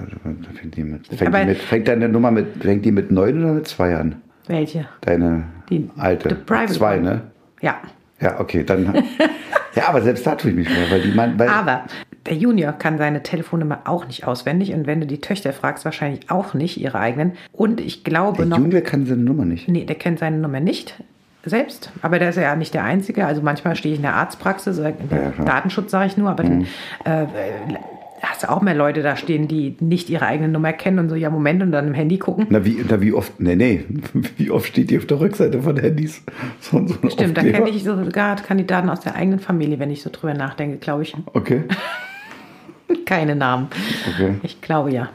fängt 0.59 0.77
die 0.77 0.83
mit, 0.83 1.07
fängt, 1.07 1.35
die 1.35 1.45
mit, 1.45 1.57
fängt 1.57 1.87
deine 1.89 2.07
Nummer 2.07 2.31
mit, 2.31 2.47
fängt 2.63 2.85
die 2.85 2.91
mit 2.93 3.11
neun 3.11 3.43
oder 3.43 3.53
mit 3.53 3.67
zwei 3.67 3.95
an? 3.97 4.15
Welche? 4.47 4.85
Deine 5.01 5.43
Die- 5.69 5.89
alte. 5.97 6.29
the 6.29 6.35
private 6.35 6.73
zwei, 6.73 6.95
one. 6.97 7.03
ne? 7.03 7.21
Ja. 7.61 7.81
Ja, 8.21 8.39
okay, 8.39 8.63
dann. 8.63 8.93
ja, 9.75 9.89
aber 9.89 10.01
selbst 10.01 10.25
da 10.25 10.35
tue 10.35 10.51
ich 10.51 10.55
mich 10.57 10.69
schwer, 10.69 10.89
weil 10.89 11.01
die 11.01 11.11
man, 11.11 11.37
weil, 11.39 11.49
Aber 11.49 11.83
der 12.25 12.35
Junior 12.35 12.73
kann 12.73 12.97
seine 12.97 13.23
Telefonnummer 13.23 13.81
auch 13.85 14.05
nicht 14.07 14.27
auswendig 14.27 14.73
und 14.73 14.85
wenn 14.87 15.01
du 15.01 15.07
die 15.07 15.21
Töchter 15.21 15.53
fragst, 15.53 15.85
wahrscheinlich 15.85 16.29
auch 16.29 16.53
nicht 16.53 16.77
ihre 16.79 16.99
eigenen. 16.99 17.33
Und 17.51 17.81
ich 17.81 18.03
glaube 18.03 18.37
der 18.37 18.45
noch. 18.47 18.57
Junior 18.59 18.81
kann 18.81 19.05
seine 19.05 19.21
Nummer 19.23 19.45
nicht. 19.45 19.67
Nee, 19.67 19.85
der 19.85 19.95
kennt 19.95 20.19
seine 20.19 20.37
Nummer 20.37 20.59
nicht 20.59 21.01
selbst, 21.43 21.91
aber 22.03 22.19
der 22.19 22.29
ist 22.29 22.35
ja 22.35 22.55
nicht 22.55 22.73
der 22.75 22.83
Einzige. 22.83 23.25
Also 23.25 23.41
manchmal 23.41 23.75
stehe 23.75 23.93
ich 23.93 23.99
in 23.99 24.03
der 24.03 24.13
Arztpraxis, 24.15 24.77
der 24.77 24.93
Ja. 25.09 25.43
Datenschutz 25.43 25.89
sage 25.89 26.07
ich 26.07 26.17
nur, 26.17 26.29
aber 26.29 26.43
dann 26.43 26.67
äh, 27.05 27.23
äh, 27.23 27.27
hast 28.21 28.43
du 28.43 28.51
auch 28.51 28.61
mehr 28.61 28.75
Leute 28.75 29.01
da 29.01 29.15
stehen, 29.15 29.47
die 29.47 29.75
nicht 29.79 30.09
ihre 30.11 30.27
eigene 30.27 30.49
Nummer 30.49 30.73
kennen 30.73 30.99
und 30.99 31.09
so, 31.09 31.15
ja 31.15 31.31
Moment, 31.31 31.63
und 31.63 31.71
dann 31.71 31.87
im 31.87 31.95
Handy 31.95 32.19
gucken. 32.19 32.45
Na, 32.51 32.63
wie, 32.63 32.83
na, 32.87 33.01
wie 33.01 33.13
oft, 33.13 33.39
nee, 33.39 33.55
nee, 33.55 33.83
wie 34.37 34.51
oft 34.51 34.67
steht 34.67 34.91
die 34.91 34.99
auf 34.99 35.07
der 35.07 35.19
Rückseite 35.19 35.61
von 35.63 35.77
Handys? 35.77 36.21
So, 36.59 36.85
so 36.87 36.93
Stimmt, 37.09 37.37
da 37.37 37.41
Aufkleber? 37.41 37.57
kenne 37.65 37.69
ich 37.75 37.83
sogar 37.83 38.35
Kandidaten 38.35 38.89
aus 38.89 38.99
der 38.99 39.15
eigenen 39.15 39.39
Familie, 39.39 39.79
wenn 39.79 39.89
ich 39.89 40.03
so 40.03 40.11
drüber 40.11 40.35
nachdenke, 40.35 40.77
glaube 40.77 41.01
ich. 41.01 41.15
Okay, 41.33 41.63
Keine 43.05 43.35
Namen. 43.35 43.67
okay. 44.09 44.35
Ich 44.43 44.61
glaube 44.61 44.91
ja. 44.91 45.09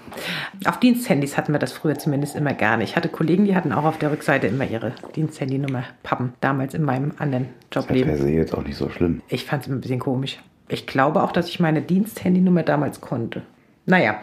Auf 0.65 0.79
Diensthandys 0.81 1.37
hatten 1.37 1.53
wir 1.53 1.59
das 1.59 1.73
früher 1.73 1.99
zumindest 1.99 2.37
immer 2.37 2.53
gerne. 2.53 2.85
Ich 2.85 2.97
hatte 2.97 3.09
Kollegen, 3.09 3.45
die 3.45 3.55
hatten 3.57 3.73
auch 3.73 3.85
auf 3.85 3.99
der 3.99 4.11
Rückseite 4.13 4.47
immer 4.47 4.69
ihre 4.69 4.93
Diensthandynummer 5.15 5.85
Pappen, 6.03 6.33
damals 6.41 6.75
in 6.75 6.83
meinem 6.83 7.13
anderen 7.19 7.49
Das 7.71 7.85
ist 7.85 7.91
Jobleben. 7.91 8.11
per 8.11 8.19
se 8.19 8.31
jetzt 8.31 8.55
auch 8.55 8.63
nicht 8.65 8.77
so 8.77 8.89
schlimm. 8.91 9.23
Ich 9.29 9.45
fand 9.45 9.65
es 9.65 9.69
ein 9.71 9.81
bisschen 9.81 9.99
komisch. 10.01 10.39
Ich 10.69 10.87
glaube 10.87 11.23
auch, 11.23 11.33
dass 11.33 11.49
ich 11.49 11.61
meine 11.61 11.83
Diensthandynummer 11.83 12.63
damals 12.63 13.01
konnte. 13.01 13.43
Naja, 13.87 14.17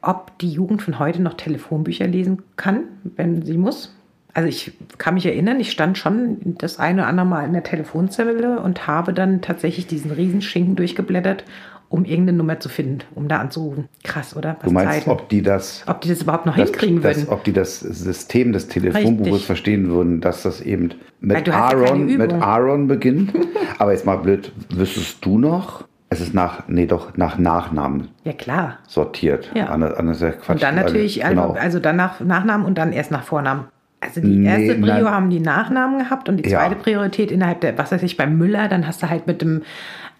ob 0.00 0.38
die 0.38 0.50
Jugend 0.50 0.82
von 0.82 0.98
heute 0.98 1.20
noch 1.20 1.34
Telefonbücher 1.34 2.06
lesen 2.06 2.42
kann, 2.56 2.84
wenn 3.16 3.42
sie 3.42 3.58
muss. 3.58 3.92
Also 4.32 4.48
ich 4.48 4.72
kann 4.98 5.14
mich 5.14 5.24
erinnern, 5.26 5.58
ich 5.60 5.70
stand 5.72 5.96
schon 5.96 6.56
das 6.58 6.78
eine 6.78 7.00
oder 7.02 7.08
andere 7.08 7.26
Mal 7.26 7.46
in 7.46 7.54
der 7.54 7.62
Telefonzelle 7.62 8.60
und 8.60 8.86
habe 8.86 9.14
dann 9.14 9.40
tatsächlich 9.40 9.86
diesen 9.86 10.10
Riesenschinken 10.10 10.76
durchgeblättert, 10.76 11.44
um 11.88 12.04
irgendeine 12.04 12.38
Nummer 12.38 12.58
zu 12.60 12.68
finden, 12.68 12.98
um 13.14 13.28
da 13.28 13.38
anzurufen. 13.38 13.88
Krass, 14.04 14.34
oder? 14.36 14.56
Was 14.60 14.68
Du 14.68 14.72
meinst, 14.72 14.92
Zeiten. 14.94 15.10
ob 15.10 15.28
die 15.28 15.42
das, 15.42 15.84
Ob 15.86 16.00
die 16.00 16.08
das 16.08 16.22
überhaupt 16.22 16.46
noch 16.46 16.56
das, 16.56 16.70
hinkriegen 16.70 17.00
das, 17.02 17.16
würden? 17.18 17.28
ob 17.30 17.44
die 17.44 17.52
das 17.52 17.80
System 17.80 18.52
des 18.52 18.68
Telefonbuches 18.68 19.44
verstehen 19.44 19.88
würden, 19.90 20.20
dass 20.20 20.42
das 20.42 20.60
eben 20.60 20.90
mit 21.20 21.36
hast 21.38 21.46
ja 21.46 21.54
Aaron, 21.78 22.06
mit. 22.06 22.32
Aaron 22.32 22.88
beginnt. 22.88 23.32
Aber 23.78 23.92
jetzt 23.92 24.04
mal 24.06 24.16
blöd, 24.16 24.52
wüsstest 24.70 25.24
du 25.24 25.38
noch? 25.38 25.84
Es 26.08 26.20
ist 26.20 26.34
nach, 26.34 26.68
nee, 26.68 26.86
doch 26.86 27.16
nach 27.16 27.36
Nachnamen 27.38 28.08
Ja, 28.24 28.32
klar. 28.32 28.78
sortiert. 28.86 29.50
Ja. 29.54 29.66
Anne, 29.66 29.96
Anne 29.96 30.12
ist 30.12 30.22
ja 30.22 30.30
Quatsch. 30.30 30.50
Und 30.54 30.62
dann 30.62 30.76
natürlich, 30.76 31.24
Alle- 31.24 31.40
also, 31.42 31.54
also 31.54 31.78
dann 31.80 31.96
nach 31.96 32.20
Nachnamen 32.20 32.64
und 32.66 32.78
dann 32.78 32.92
erst 32.92 33.10
nach 33.10 33.24
Vornamen. 33.24 33.64
Also 34.00 34.20
die 34.20 34.28
Nee, 34.36 34.46
erste 34.48 34.74
Prio 34.80 34.86
nein. 35.04 35.10
haben 35.10 35.30
die 35.30 35.40
Nachnamen 35.40 35.98
gehabt 35.98 36.28
und 36.28 36.36
die 36.36 36.48
Ja. 36.48 36.60
zweite 36.60 36.76
Priorität 36.76 37.32
innerhalb 37.32 37.60
der, 37.60 37.76
was 37.76 37.90
weiß 37.90 38.02
ich, 38.04 38.16
beim 38.16 38.36
Müller, 38.38 38.68
dann 38.68 38.86
hast 38.86 39.02
du 39.02 39.08
halt 39.10 39.26
mit 39.26 39.42
dem 39.42 39.62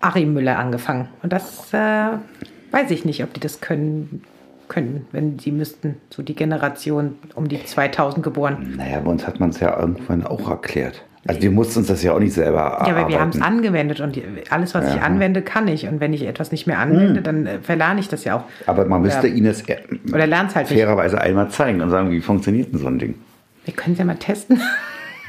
Achim 0.01 0.35
Müller 0.35 0.59
angefangen. 0.59 1.09
Und 1.23 1.33
das 1.33 1.73
äh, 1.73 2.09
weiß 2.71 2.91
ich 2.91 3.05
nicht, 3.05 3.23
ob 3.23 3.33
die 3.35 3.41
das 3.41 3.61
können, 3.61 4.23
können, 4.69 5.07
wenn 5.13 5.39
sie 5.39 5.53
müssten. 5.53 5.97
So 6.11 6.23
die 6.23 6.35
Generation 6.35 7.17
um 7.35 7.49
die 7.49 7.65
2000 7.65 8.23
geboren. 8.23 8.75
Naja, 8.77 9.01
bei 9.01 9.11
uns 9.11 9.27
hat 9.27 9.41
man 9.41 9.51
es 9.51 9.61
ja 9.61 9.79
irgendwann 9.79 10.25
auch 10.27 10.49
erklärt. 10.51 11.03
Also 11.29 11.43
wir 11.43 11.51
mussten 11.51 11.81
uns 11.81 11.89
das 11.89 12.05
ja 12.05 12.13
auch 12.13 12.21
nicht 12.21 12.35
selber 12.35 12.85
Ja, 12.87 12.95
aber 12.97 13.09
wir 13.09 13.19
haben 13.21 13.31
es 13.31 13.41
angewendet 13.43 13.99
und 14.01 14.17
alles, 14.51 14.75
was 14.77 14.89
ich 14.91 14.95
Ja. 14.97 15.03
anwende, 15.03 15.43
kann 15.43 15.67
ich. 15.67 15.89
Und 15.89 15.99
wenn 15.99 16.13
ich 16.13 16.23
etwas 16.25 16.53
nicht 16.53 16.69
mehr 16.69 16.79
anwende, 16.79 17.21
dann 17.21 17.47
äh, 17.47 17.59
verlerne 17.61 17.99
ich 17.99 18.09
das 18.09 18.23
ja 18.23 18.37
auch. 18.37 18.45
Aber 18.67 18.85
man 18.85 19.03
müsste 19.03 19.27
Ja. 19.27 19.35
ihnen 19.35 19.47
es 19.49 19.63
äh, 19.69 19.79
Oder 20.13 20.29
halt 20.31 20.55
nicht. 20.55 20.69
fairerweise 20.69 21.21
einmal 21.21 21.49
zeigen 21.49 21.81
und 21.81 21.91
sagen, 21.91 22.13
wie 22.13 22.21
funktioniert 22.21 22.73
denn 22.73 22.79
so 22.79 22.87
ein 22.87 23.01
Ding? 23.01 23.17
Wir 23.65 23.75
können 23.75 23.95
es 23.95 23.99
ja 23.99 24.05
mal 24.05 24.15
testen. 24.17 24.61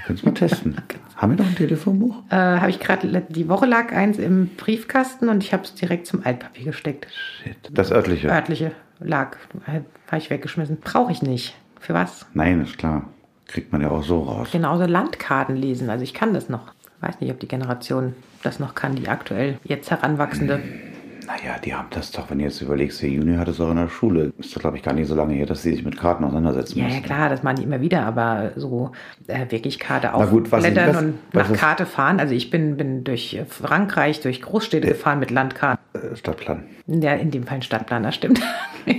Könntest 0.07 0.25
du 0.25 0.29
mal 0.29 0.35
testen. 0.35 0.77
haben 1.17 1.31
wir 1.37 1.43
noch 1.43 1.49
ein 1.49 1.55
Telefonbuch? 1.57 2.23
äh, 2.29 2.35
habe 2.35 2.69
ich 2.69 2.79
gerade, 2.79 3.25
die 3.27 3.49
Woche 3.49 3.65
lag 3.65 3.91
eins 3.91 4.17
im 4.17 4.47
Briefkasten 4.55 5.27
und 5.27 5.43
ich 5.43 5.51
habe 5.51 5.63
es 5.63 5.75
direkt 5.75 6.07
zum 6.07 6.25
Altpapier 6.25 6.63
gesteckt. 6.63 7.07
Shit. 7.43 7.57
Das 7.71 7.91
örtliche? 7.91 8.29
Örtliche 8.29 8.71
lag, 8.99 9.35
äh, 9.67 9.81
habe 10.07 10.17
ich 10.17 10.29
weggeschmissen. 10.29 10.77
Brauche 10.79 11.11
ich 11.11 11.21
nicht. 11.21 11.57
Für 11.81 11.93
was? 11.93 12.25
Nein, 12.33 12.61
ist 12.61 12.77
klar. 12.77 13.09
Kriegt 13.47 13.73
man 13.73 13.81
ja 13.81 13.89
auch 13.89 14.03
so 14.03 14.21
raus. 14.21 14.47
Genauso 14.49 14.85
Landkarten 14.85 15.57
lesen. 15.57 15.89
Also 15.89 16.03
ich 16.05 16.13
kann 16.13 16.33
das 16.33 16.47
noch. 16.47 16.71
Weiß 17.01 17.19
nicht, 17.19 17.29
ob 17.29 17.39
die 17.41 17.47
Generation 17.47 18.15
das 18.43 18.59
noch 18.59 18.75
kann, 18.75 18.95
die 18.95 19.09
aktuell 19.09 19.59
jetzt 19.65 19.91
heranwachsende. 19.91 20.61
Naja, 21.27 21.57
die 21.63 21.75
haben 21.75 21.87
das 21.89 22.11
doch, 22.11 22.29
wenn 22.29 22.37
du 22.39 22.45
jetzt 22.45 22.61
überlegst, 22.61 23.01
der 23.01 23.09
Junior 23.09 23.37
hat 23.39 23.49
es 23.49 23.59
auch 23.59 23.69
in 23.69 23.75
der 23.75 23.89
Schule. 23.89 24.31
Ist 24.37 24.55
doch, 24.55 24.61
glaube 24.61 24.77
ich, 24.77 24.83
gar 24.83 24.93
nicht 24.93 25.07
so 25.09 25.13
lange 25.15 25.33
her, 25.33 25.45
dass 25.45 25.61
sie 25.61 25.73
sich 25.73 25.83
mit 25.83 25.97
Karten 25.97 26.23
auseinandersetzen 26.23 26.77
Ja, 26.79 26.85
ja 26.85 26.89
müssen. 26.91 27.03
klar, 27.03 27.27
das 27.29 27.43
machen 27.43 27.57
die 27.57 27.63
immer 27.63 27.81
wieder, 27.81 28.03
aber 28.05 28.51
so 28.55 28.91
äh, 29.27 29.45
wirklich 29.49 29.77
Karte 29.77 30.13
aufblättern 30.13 30.95
und 30.97 31.13
was 31.33 31.47
nach 31.47 31.51
ist- 31.53 31.59
Karte 31.59 31.85
fahren. 31.85 32.21
Also 32.21 32.33
ich 32.33 32.49
bin, 32.49 32.77
bin 32.77 33.03
durch 33.03 33.41
Frankreich, 33.49 34.21
durch 34.21 34.41
Großstädte 34.41 34.87
gefahren 34.87 35.19
mit 35.19 35.29
Landkarten. 35.29 35.83
Äh, 35.93 36.15
Stadtplan. 36.15 36.63
Ja, 36.87 37.13
in 37.15 37.29
dem 37.31 37.43
Fall 37.43 37.57
ein 37.57 37.61
Stadtplaner, 37.61 38.13
stimmt. 38.13 38.39
ja. 38.85 38.93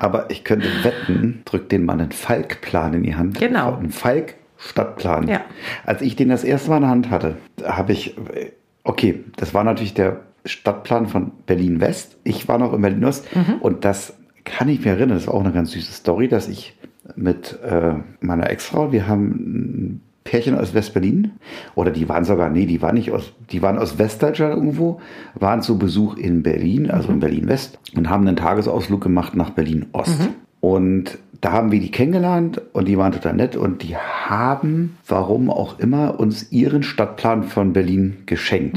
Aber 0.00 0.28
ich 0.30 0.42
könnte 0.42 0.66
wetten, 0.82 1.42
drückt 1.44 1.70
den 1.70 1.84
Mann 1.84 2.00
einen 2.00 2.10
Falkplan 2.12 2.94
in 2.94 3.02
die 3.04 3.14
Hand. 3.14 3.38
Genau. 3.38 3.76
Einen 3.76 3.90
Falk-Stadtplan. 3.90 5.28
Ja. 5.28 5.42
Als 5.86 6.02
ich 6.02 6.16
den 6.16 6.28
das 6.28 6.42
erste 6.42 6.70
Mal 6.70 6.76
in 6.78 6.82
der 6.82 6.90
Hand 6.90 7.10
hatte, 7.10 7.36
habe 7.64 7.92
ich, 7.92 8.16
äh, 8.18 8.50
okay, 8.82 9.22
das 9.36 9.54
war 9.54 9.62
natürlich 9.62 9.94
der 9.94 10.20
Stadtplan 10.48 11.06
von 11.06 11.32
Berlin-West. 11.46 12.18
Ich 12.24 12.48
war 12.48 12.58
noch 12.58 12.72
in 12.72 12.80
Berlin-Ost 12.82 13.26
Mhm. 13.34 13.54
und 13.60 13.84
das 13.84 14.14
kann 14.44 14.68
ich 14.68 14.84
mir 14.84 14.92
erinnern, 14.92 15.16
das 15.18 15.26
war 15.26 15.34
auch 15.34 15.44
eine 15.44 15.52
ganz 15.52 15.72
süße 15.72 15.92
Story, 15.92 16.28
dass 16.28 16.48
ich 16.48 16.74
mit 17.16 17.58
äh, 17.62 17.94
meiner 18.20 18.50
Ex-Frau, 18.50 18.92
wir 18.92 19.06
haben 19.06 19.26
ein 19.30 20.00
Pärchen 20.24 20.58
aus 20.58 20.74
West-Berlin, 20.74 21.32
oder 21.74 21.90
die 21.90 22.08
waren 22.08 22.24
sogar, 22.24 22.50
nee, 22.50 22.66
die 22.66 22.82
waren 22.82 22.94
nicht 22.94 23.12
aus, 23.12 23.32
die 23.50 23.62
waren 23.62 23.78
aus 23.78 23.98
Westdeutschland 23.98 24.54
irgendwo, 24.54 25.00
waren 25.34 25.62
zu 25.62 25.78
Besuch 25.78 26.16
in 26.16 26.42
Berlin, 26.42 26.90
also 26.90 27.10
in 27.10 27.20
Berlin-West, 27.20 27.78
und 27.96 28.10
haben 28.10 28.26
einen 28.26 28.36
Tagesausflug 28.36 29.00
gemacht 29.02 29.34
nach 29.36 29.50
Berlin-Ost. 29.50 30.20
Und 30.60 31.18
da 31.40 31.52
haben 31.52 31.70
wir 31.70 31.80
die 31.80 31.90
kennengelernt 31.90 32.60
und 32.72 32.88
die 32.88 32.98
waren 32.98 33.12
total 33.12 33.34
nett 33.34 33.54
und 33.56 33.82
die 33.82 33.96
haben, 33.96 34.96
warum 35.06 35.50
auch 35.50 35.78
immer, 35.78 36.18
uns 36.18 36.50
ihren 36.52 36.82
Stadtplan 36.82 37.44
von 37.44 37.72
Berlin 37.72 38.18
geschenkt. 38.26 38.76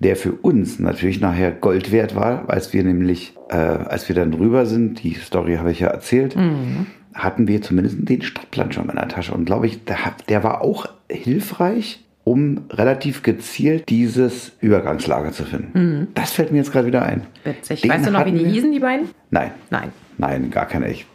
Der 0.00 0.14
für 0.16 0.32
uns 0.32 0.78
natürlich 0.78 1.20
nachher 1.20 1.50
Gold 1.50 1.90
wert 1.90 2.14
war, 2.14 2.48
als 2.48 2.72
wir 2.72 2.84
nämlich, 2.84 3.34
äh, 3.50 3.56
als 3.56 4.08
wir 4.08 4.14
dann 4.14 4.32
rüber 4.32 4.64
sind, 4.64 5.02
die 5.02 5.14
Story 5.14 5.56
habe 5.56 5.72
ich 5.72 5.80
ja 5.80 5.88
erzählt, 5.88 6.36
hatten 7.14 7.48
wir 7.48 7.62
zumindest 7.62 8.08
den 8.08 8.22
Stadtplan 8.22 8.70
schon 8.70 8.88
in 8.88 8.94
der 8.94 9.08
Tasche. 9.08 9.34
Und 9.34 9.44
glaube 9.46 9.66
ich, 9.66 9.80
der, 10.28 10.44
war 10.44 10.60
auch 10.62 10.86
hilfreich, 11.10 12.04
um 12.22 12.60
relativ 12.70 13.22
gezielt 13.22 13.88
dieses 13.88 14.52
Übergangslager 14.60 15.32
zu 15.32 15.44
finden. 15.44 16.08
Das 16.14 16.30
fällt 16.32 16.52
mir 16.52 16.58
jetzt 16.58 16.70
gerade 16.70 16.86
wieder 16.86 17.02
ein. 17.02 17.22
Witzig. 17.42 17.80
Den 17.80 17.90
weißt 17.90 18.06
du 18.06 18.10
noch, 18.12 18.24
wie 18.24 18.32
die 18.32 18.44
hießen, 18.44 18.70
die 18.70 18.78
beiden? 18.80 19.08
Nein, 19.30 19.50
Nein. 19.70 19.88
nein, 20.18 20.50
gar 20.50 20.66
keine. 20.66 20.90
Ich 20.90 21.06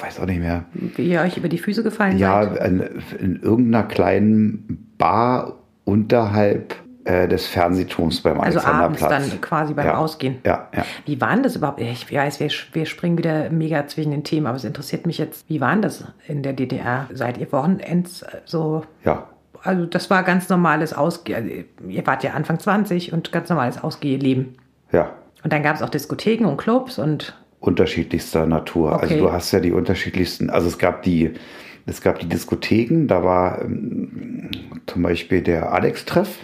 weiß 0.00 0.18
auch 0.18 0.26
nicht 0.26 0.40
mehr. 0.40 0.64
Wie 0.72 1.08
ihr 1.08 1.20
euch 1.20 1.36
über 1.36 1.48
die 1.48 1.58
Füße 1.58 1.84
gefallen 1.84 2.18
Ja, 2.18 2.42
seid? 2.54 2.66
in, 2.66 2.82
in 3.20 3.36
irgendeiner 3.42 3.84
kleinen 3.84 4.88
Bar 4.98 5.60
unterhalb 5.84 6.74
des 7.04 7.46
Fernsehturms 7.46 8.22
beim 8.22 8.40
Also 8.40 8.60
abends 8.60 9.02
Alexanderplatz. 9.02 9.30
dann 9.30 9.40
quasi 9.40 9.74
beim 9.74 9.86
ja. 9.86 9.96
Ausgehen. 9.96 10.38
Ja, 10.44 10.68
ja. 10.74 10.84
Wie 11.04 11.20
war 11.20 11.34
denn 11.34 11.42
das 11.42 11.54
überhaupt? 11.56 11.80
Ich 11.80 12.12
weiß, 12.12 12.40
wir, 12.40 12.48
wir 12.72 12.86
springen 12.86 13.18
wieder 13.18 13.50
mega 13.50 13.86
zwischen 13.86 14.10
den 14.10 14.24
Themen, 14.24 14.46
aber 14.46 14.56
es 14.56 14.64
interessiert 14.64 15.06
mich 15.06 15.18
jetzt, 15.18 15.48
wie 15.48 15.60
war 15.60 15.72
denn 15.72 15.82
das 15.82 16.04
in 16.26 16.42
der 16.42 16.54
DDR? 16.54 17.06
Seid 17.12 17.36
ihr 17.38 17.52
Wochenends 17.52 18.22
äh, 18.22 18.38
so 18.46 18.84
Ja, 19.04 19.26
Also 19.62 19.84
das 19.86 20.08
war 20.08 20.22
ganz 20.22 20.48
normales 20.48 20.92
Ausge... 20.94 21.36
Also 21.36 21.50
ihr 21.86 22.06
wart 22.06 22.24
ja 22.24 22.32
Anfang 22.32 22.58
20 22.58 23.12
und 23.12 23.32
ganz 23.32 23.48
normales 23.50 23.82
Ausgehleben. 23.84 24.56
ja. 24.92 25.10
Und 25.42 25.52
dann 25.52 25.62
gab 25.62 25.76
es 25.76 25.82
auch 25.82 25.90
Diskotheken 25.90 26.46
und 26.46 26.56
Clubs 26.56 26.98
und... 26.98 27.38
unterschiedlichster 27.60 28.46
Natur. 28.46 28.94
Okay. 28.94 29.02
Also 29.02 29.16
du 29.18 29.30
hast 29.32 29.52
ja 29.52 29.60
die 29.60 29.72
unterschiedlichsten, 29.72 30.48
also 30.48 30.68
es 30.68 30.78
gab 30.78 31.02
die, 31.02 31.34
es 31.86 32.00
gab 32.00 32.18
die 32.18 32.28
Diskotheken, 32.28 33.06
da 33.06 33.22
war 33.24 33.62
ähm, 33.62 34.50
zum 34.86 35.02
Beispiel 35.02 35.42
der 35.42 35.72
Alex-Treff. 35.72 36.38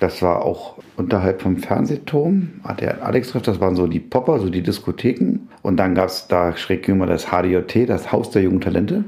Das 0.00 0.22
war 0.22 0.42
auch 0.44 0.76
unterhalb 0.96 1.42
vom 1.42 1.56
Fernsehturm. 1.58 2.48
Ah, 2.62 2.72
Der 2.74 3.04
Alex-Treff, 3.04 3.42
das 3.42 3.60
waren 3.60 3.74
so 3.76 3.86
die 3.86 3.98
Popper, 4.00 4.38
so 4.38 4.48
die 4.48 4.62
Diskotheken. 4.62 5.40
Und 5.62 5.76
dann 5.76 5.94
gab 5.94 6.06
es 6.08 6.28
da 6.28 6.56
schräg 6.56 6.84
gegenüber 6.84 7.06
das 7.06 7.26
HDJT, 7.26 7.88
das 7.88 8.10
Haus 8.12 8.30
der 8.30 8.42
jungen 8.42 8.60
Talente. 8.60 9.04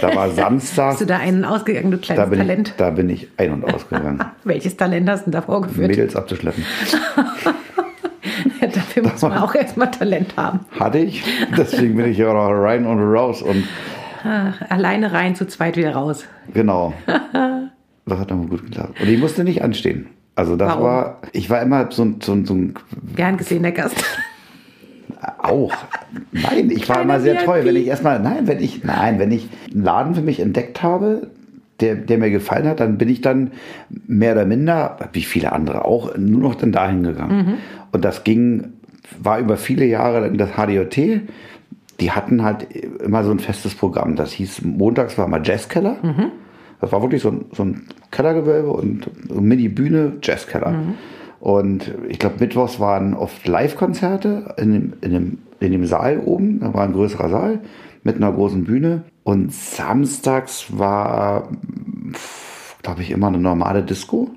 Da 0.00 0.14
war 0.16 0.30
Samstag. 0.30 0.92
Hast 0.92 1.00
du 1.02 1.06
da 1.06 1.18
einen 1.18 1.44
ausgegangen, 1.44 1.90
du 1.90 1.98
da, 1.98 2.02
kleines 2.02 2.30
bin 2.30 2.38
Talent? 2.38 2.68
ich, 2.70 2.74
da 2.76 2.90
bin 2.90 3.08
ich 3.10 3.28
ein- 3.36 3.52
und 3.52 3.64
ausgegangen, 3.64 4.24
Welches 4.44 4.76
Talent 4.76 5.08
hast 5.08 5.26
du 5.26 5.30
da 5.30 5.42
vorgeführt? 5.42 5.88
Mädels 5.88 6.16
abzuschleppen. 6.16 6.64
Dafür 8.60 9.02
muss 9.04 9.22
man 9.22 9.32
auch 9.38 9.54
erstmal 9.54 9.90
Talent 9.90 10.36
haben. 10.36 10.60
Hatte 10.78 10.98
ich. 10.98 11.22
Deswegen 11.56 11.96
bin 11.96 12.06
ich 12.10 12.18
ja 12.18 12.28
auch 12.30 12.34
noch 12.50 12.60
rein 12.62 12.86
und 12.86 12.98
raus. 13.00 13.42
Und 13.42 13.64
Alleine 14.68 15.12
rein, 15.12 15.34
zu 15.34 15.46
zweit 15.46 15.76
wieder 15.76 15.92
raus. 15.92 16.24
Genau. 16.54 16.92
Das 18.06 18.18
hat 18.18 18.32
aber 18.32 18.46
gut 18.46 18.64
geklappt. 18.64 19.00
Und 19.00 19.08
ich 19.08 19.20
musste 19.20 19.44
nicht 19.44 19.62
anstehen. 19.62 20.06
Also 20.34 20.56
das 20.56 20.70
Warum? 20.70 20.82
war, 20.84 21.18
ich 21.32 21.48
war 21.48 21.62
immer 21.62 21.92
so, 21.92 22.02
ein- 22.02 22.16
so, 22.20 22.44
so 22.44 22.54
ein, 22.54 22.74
Gern 23.14 23.36
gesehener 23.36 23.70
Gast. 23.70 23.94
auch. 25.38 25.72
Nein, 26.32 26.70
ich 26.70 26.88
war 26.88 27.02
immer 27.02 27.20
sehr 27.20 27.34
VIP. 27.34 27.44
treu. 27.44 27.64
Wenn 27.64 27.76
ich 27.76 27.86
erstmal, 27.86 28.18
nein, 28.20 28.46
wenn 28.48 28.58
ich, 28.60 28.82
nein, 28.84 29.18
wenn 29.18 29.30
ich 29.30 29.48
einen 29.72 29.84
Laden 29.84 30.14
für 30.14 30.22
mich 30.22 30.40
entdeckt 30.40 30.82
habe, 30.82 31.28
der, 31.80 31.94
der 31.94 32.18
mir 32.18 32.30
gefallen 32.30 32.66
hat, 32.66 32.80
dann 32.80 32.98
bin 32.98 33.08
ich 33.08 33.20
dann 33.20 33.52
mehr 34.06 34.32
oder 34.32 34.44
minder, 34.44 34.96
wie 35.12 35.22
viele 35.22 35.52
andere 35.52 35.84
auch, 35.84 36.16
nur 36.16 36.40
noch 36.40 36.54
dann 36.56 36.72
dahin 36.72 37.02
gegangen. 37.02 37.36
Mhm. 37.46 37.54
Und 37.92 38.04
das 38.04 38.24
ging, 38.24 38.72
war 39.22 39.38
über 39.38 39.56
viele 39.56 39.84
Jahre 39.84 40.22
dann 40.22 40.36
das 40.38 40.50
HDJT. 40.56 41.22
Die 42.00 42.10
hatten 42.10 42.42
halt 42.42 42.66
immer 42.72 43.24
so 43.24 43.30
ein 43.30 43.38
festes 43.38 43.74
Programm. 43.74 44.16
Das 44.16 44.32
hieß, 44.32 44.62
montags 44.64 45.18
war 45.18 45.28
mal 45.28 45.42
Jazzkeller. 45.44 45.96
Mhm. 46.02 46.32
Das 46.80 46.92
war 46.92 47.02
wirklich 47.02 47.22
so 47.22 47.30
ein, 47.30 47.44
so 47.52 47.62
ein 47.62 47.82
Kellergewölbe 48.10 48.70
und 48.70 49.10
Mini-Bühne, 49.30 50.14
Jazzkeller. 50.22 50.70
Mhm. 50.70 50.94
Und 51.40 51.94
ich 52.08 52.18
glaube, 52.18 52.36
mittwochs 52.38 52.80
waren 52.80 53.14
oft 53.14 53.46
Live-Konzerte 53.46 54.54
in 54.58 54.72
dem, 54.72 54.92
in, 55.00 55.12
dem, 55.12 55.38
in 55.60 55.72
dem 55.72 55.86
Saal 55.86 56.20
oben. 56.20 56.60
Da 56.60 56.72
war 56.74 56.84
ein 56.84 56.92
größerer 56.92 57.28
Saal 57.28 57.60
mit 58.02 58.16
einer 58.16 58.32
großen 58.32 58.64
Bühne. 58.64 59.02
Und 59.24 59.52
samstags 59.52 60.66
war, 60.78 61.48
glaube 62.82 63.02
ich, 63.02 63.10
immer 63.10 63.28
eine 63.28 63.38
normale 63.38 63.82
Disco 63.82 64.30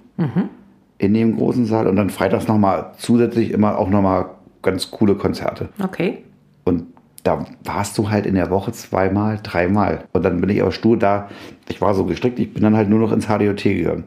in 0.97 1.13
dem 1.13 1.37
großen 1.37 1.65
Saal. 1.65 1.87
Und 1.87 1.95
dann 1.95 2.09
freitags 2.09 2.47
nochmal 2.47 2.91
zusätzlich 2.97 3.51
immer 3.51 3.77
auch 3.77 3.89
nochmal 3.89 4.27
ganz 4.61 4.91
coole 4.91 5.15
Konzerte. 5.15 5.69
Okay. 5.81 6.23
Und 6.63 6.85
da 7.23 7.45
warst 7.63 7.97
du 7.97 8.09
halt 8.09 8.25
in 8.25 8.35
der 8.35 8.49
Woche 8.49 8.71
zweimal, 8.73 9.39
dreimal. 9.41 10.05
Und 10.11 10.23
dann 10.23 10.41
bin 10.41 10.49
ich 10.49 10.61
aber 10.61 10.71
stur 10.71 10.97
da. 10.97 11.29
Ich 11.69 11.81
war 11.81 11.93
so 11.95 12.05
gestrickt, 12.05 12.39
ich 12.39 12.53
bin 12.53 12.63
dann 12.63 12.75
halt 12.75 12.89
nur 12.89 12.99
noch 12.99 13.11
ins 13.11 13.27
HDOT 13.27 13.63
gegangen. 13.63 14.03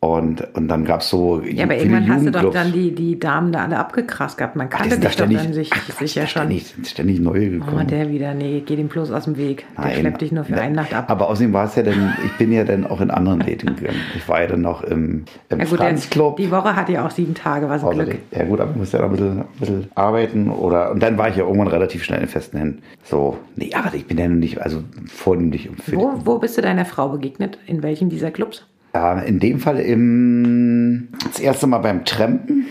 Und, 0.00 0.46
und 0.54 0.68
dann 0.68 0.84
gab 0.84 1.00
es 1.00 1.08
so. 1.08 1.40
Ja, 1.42 1.64
aber 1.64 1.76
irgendwann 1.76 2.08
hast 2.08 2.24
du 2.24 2.30
doch 2.30 2.52
dann 2.52 2.72
die, 2.72 2.94
die 2.94 3.18
Damen 3.18 3.50
da 3.50 3.64
alle 3.64 3.78
abgekrast 3.78 4.38
gehabt. 4.38 4.54
Man 4.54 4.68
Ach, 4.70 4.78
kannte 4.78 4.90
da 4.90 4.94
dich 4.96 5.04
doch 5.06 5.12
ständig, 5.12 5.38
dann 5.38 5.52
sich, 5.52 5.70
ach, 5.72 5.98
sicher 5.98 6.20
da 6.20 6.26
schon. 6.28 6.42
Ständig, 6.42 6.74
ständig 6.84 7.18
neue 7.20 7.50
gekommen. 7.50 7.80
Oh, 7.84 7.84
der 7.84 8.08
wieder, 8.08 8.32
nee, 8.32 8.62
geh 8.64 8.76
dem 8.76 8.86
bloß 8.86 9.10
aus 9.10 9.24
dem 9.24 9.36
Weg. 9.36 9.66
Der 9.76 9.86
Nein. 9.86 9.94
schleppt 9.98 10.20
dich 10.20 10.30
nur 10.30 10.44
für 10.44 10.54
eine 10.60 10.76
Nacht 10.76 10.94
ab. 10.94 11.06
Aber 11.10 11.28
außerdem 11.28 11.52
war 11.52 11.64
es 11.64 11.74
ja 11.74 11.82
dann, 11.82 12.14
ich 12.24 12.30
bin 12.34 12.52
ja 12.52 12.62
dann 12.62 12.86
auch 12.86 13.00
in 13.00 13.10
anderen 13.10 13.40
Läden 13.40 13.74
gegangen. 13.74 13.98
Ich 14.16 14.28
war 14.28 14.40
ja 14.40 14.46
dann 14.46 14.60
noch 14.60 14.84
im, 14.84 15.24
im 15.48 15.58
ja 15.58 15.64
gut, 15.64 15.78
Franz 15.78 16.02
der- 16.02 16.10
Club. 16.10 16.36
die 16.36 16.50
Woche 16.52 16.76
hat 16.76 16.88
ja 16.90 17.04
auch 17.04 17.10
sieben 17.10 17.34
Tage, 17.34 17.68
was 17.68 17.82
ein 17.82 17.90
Glück. 17.90 18.18
Ja 18.30 18.44
gut, 18.44 18.60
aber 18.60 18.70
ich 18.70 18.76
musste 18.76 18.98
ja 18.98 19.02
noch 19.02 19.10
ein 19.10 19.16
bisschen, 19.16 19.38
ein 19.40 19.46
bisschen 19.58 19.88
arbeiten 19.96 20.48
oder 20.50 20.92
und 20.92 21.02
dann 21.02 21.18
war 21.18 21.28
ich 21.28 21.34
ja 21.34 21.42
irgendwann 21.42 21.66
relativ 21.68 22.04
schnell 22.04 22.20
in 22.20 22.28
festen 22.28 22.56
Händen. 22.58 22.82
So, 23.02 23.36
nee, 23.56 23.72
aber 23.74 23.92
ich 23.94 24.06
bin 24.06 24.16
ja 24.16 24.28
nun 24.28 24.38
nicht, 24.38 24.62
also 24.62 24.84
vornehmlich 25.08 25.68
für 25.82 25.96
Wo, 25.96 26.12
wo 26.24 26.38
bist 26.38 26.56
du 26.56 26.62
deiner 26.62 26.84
Frau 26.84 27.08
begegnet? 27.08 27.58
In 27.66 27.82
welchem 27.82 28.10
dieser 28.10 28.30
Clubs? 28.30 28.64
Ja, 28.94 29.18
in 29.20 29.38
dem 29.38 29.60
Fall 29.60 29.78
im, 29.78 31.08
das 31.24 31.40
erste 31.40 31.66
Mal 31.66 31.78
beim 31.78 32.04
Trampen, 32.04 32.66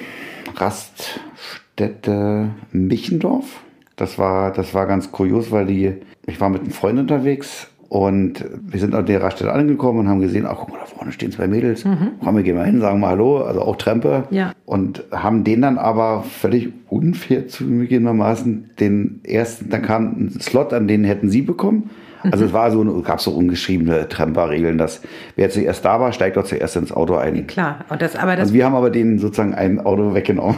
Raststätte 0.55 2.49
Michendorf. 2.71 3.61
Das 3.95 4.17
war, 4.19 4.51
das 4.51 4.73
war 4.73 4.87
ganz 4.87 5.11
kurios, 5.11 5.51
weil 5.51 5.65
die, 5.65 5.93
ich 6.25 6.39
war 6.39 6.49
mit 6.49 6.61
einem 6.61 6.71
Freund 6.71 6.99
unterwegs 6.99 7.67
und 7.89 8.43
wir 8.61 8.79
sind 8.79 8.93
an 8.93 9.05
der 9.05 9.21
Raststätte 9.21 9.53
angekommen 9.53 9.99
und 9.99 10.09
haben 10.09 10.19
gesehen, 10.19 10.45
ach 10.45 10.57
guck 10.59 10.69
mal, 10.69 10.79
da 10.79 10.85
vorne 10.85 11.11
stehen 11.11 11.31
zwei 11.31 11.47
Mädels. 11.47 11.85
Komm, 12.23 12.35
wir 12.35 12.43
gehen 12.43 12.57
mal 12.57 12.65
hin, 12.65 12.81
sagen 12.81 12.99
mal 12.99 13.09
Hallo, 13.09 13.43
also 13.43 13.61
auch 13.61 13.77
Trampe. 13.77 14.25
Ja. 14.29 14.53
Und 14.65 15.05
haben 15.11 15.43
den 15.43 15.61
dann 15.61 15.77
aber 15.77 16.23
völlig 16.23 16.69
unfair 16.89 17.47
zugegebenermaßen 17.47 18.71
den 18.79 19.21
ersten, 19.23 19.69
dann 19.69 19.83
kam 19.83 20.05
ein 20.05 20.39
Slot, 20.41 20.73
an 20.73 20.87
den 20.87 21.03
hätten 21.05 21.29
sie 21.29 21.41
bekommen. 21.41 21.89
Also 22.31 22.45
es 22.45 22.53
war 22.53 22.71
so, 22.71 22.83
gab 23.01 23.21
so 23.21 23.31
ungeschriebene 23.31 24.07
Tramper-Regeln, 24.09 24.77
dass 24.77 25.01
wer 25.35 25.49
zuerst 25.49 25.83
da 25.85 25.99
war, 25.99 26.11
steigt 26.11 26.37
doch 26.37 26.43
zuerst 26.43 26.75
ins 26.75 26.91
Auto 26.91 27.15
ein. 27.15 27.47
Klar. 27.47 27.85
Und 27.89 28.01
das, 28.01 28.15
aber 28.15 28.35
das, 28.35 28.43
Also 28.43 28.53
wir 28.53 28.65
haben 28.65 28.75
aber 28.75 28.89
denen 28.89 29.19
sozusagen 29.19 29.53
ein 29.53 29.79
Auto 29.79 30.13
weggenommen. 30.13 30.57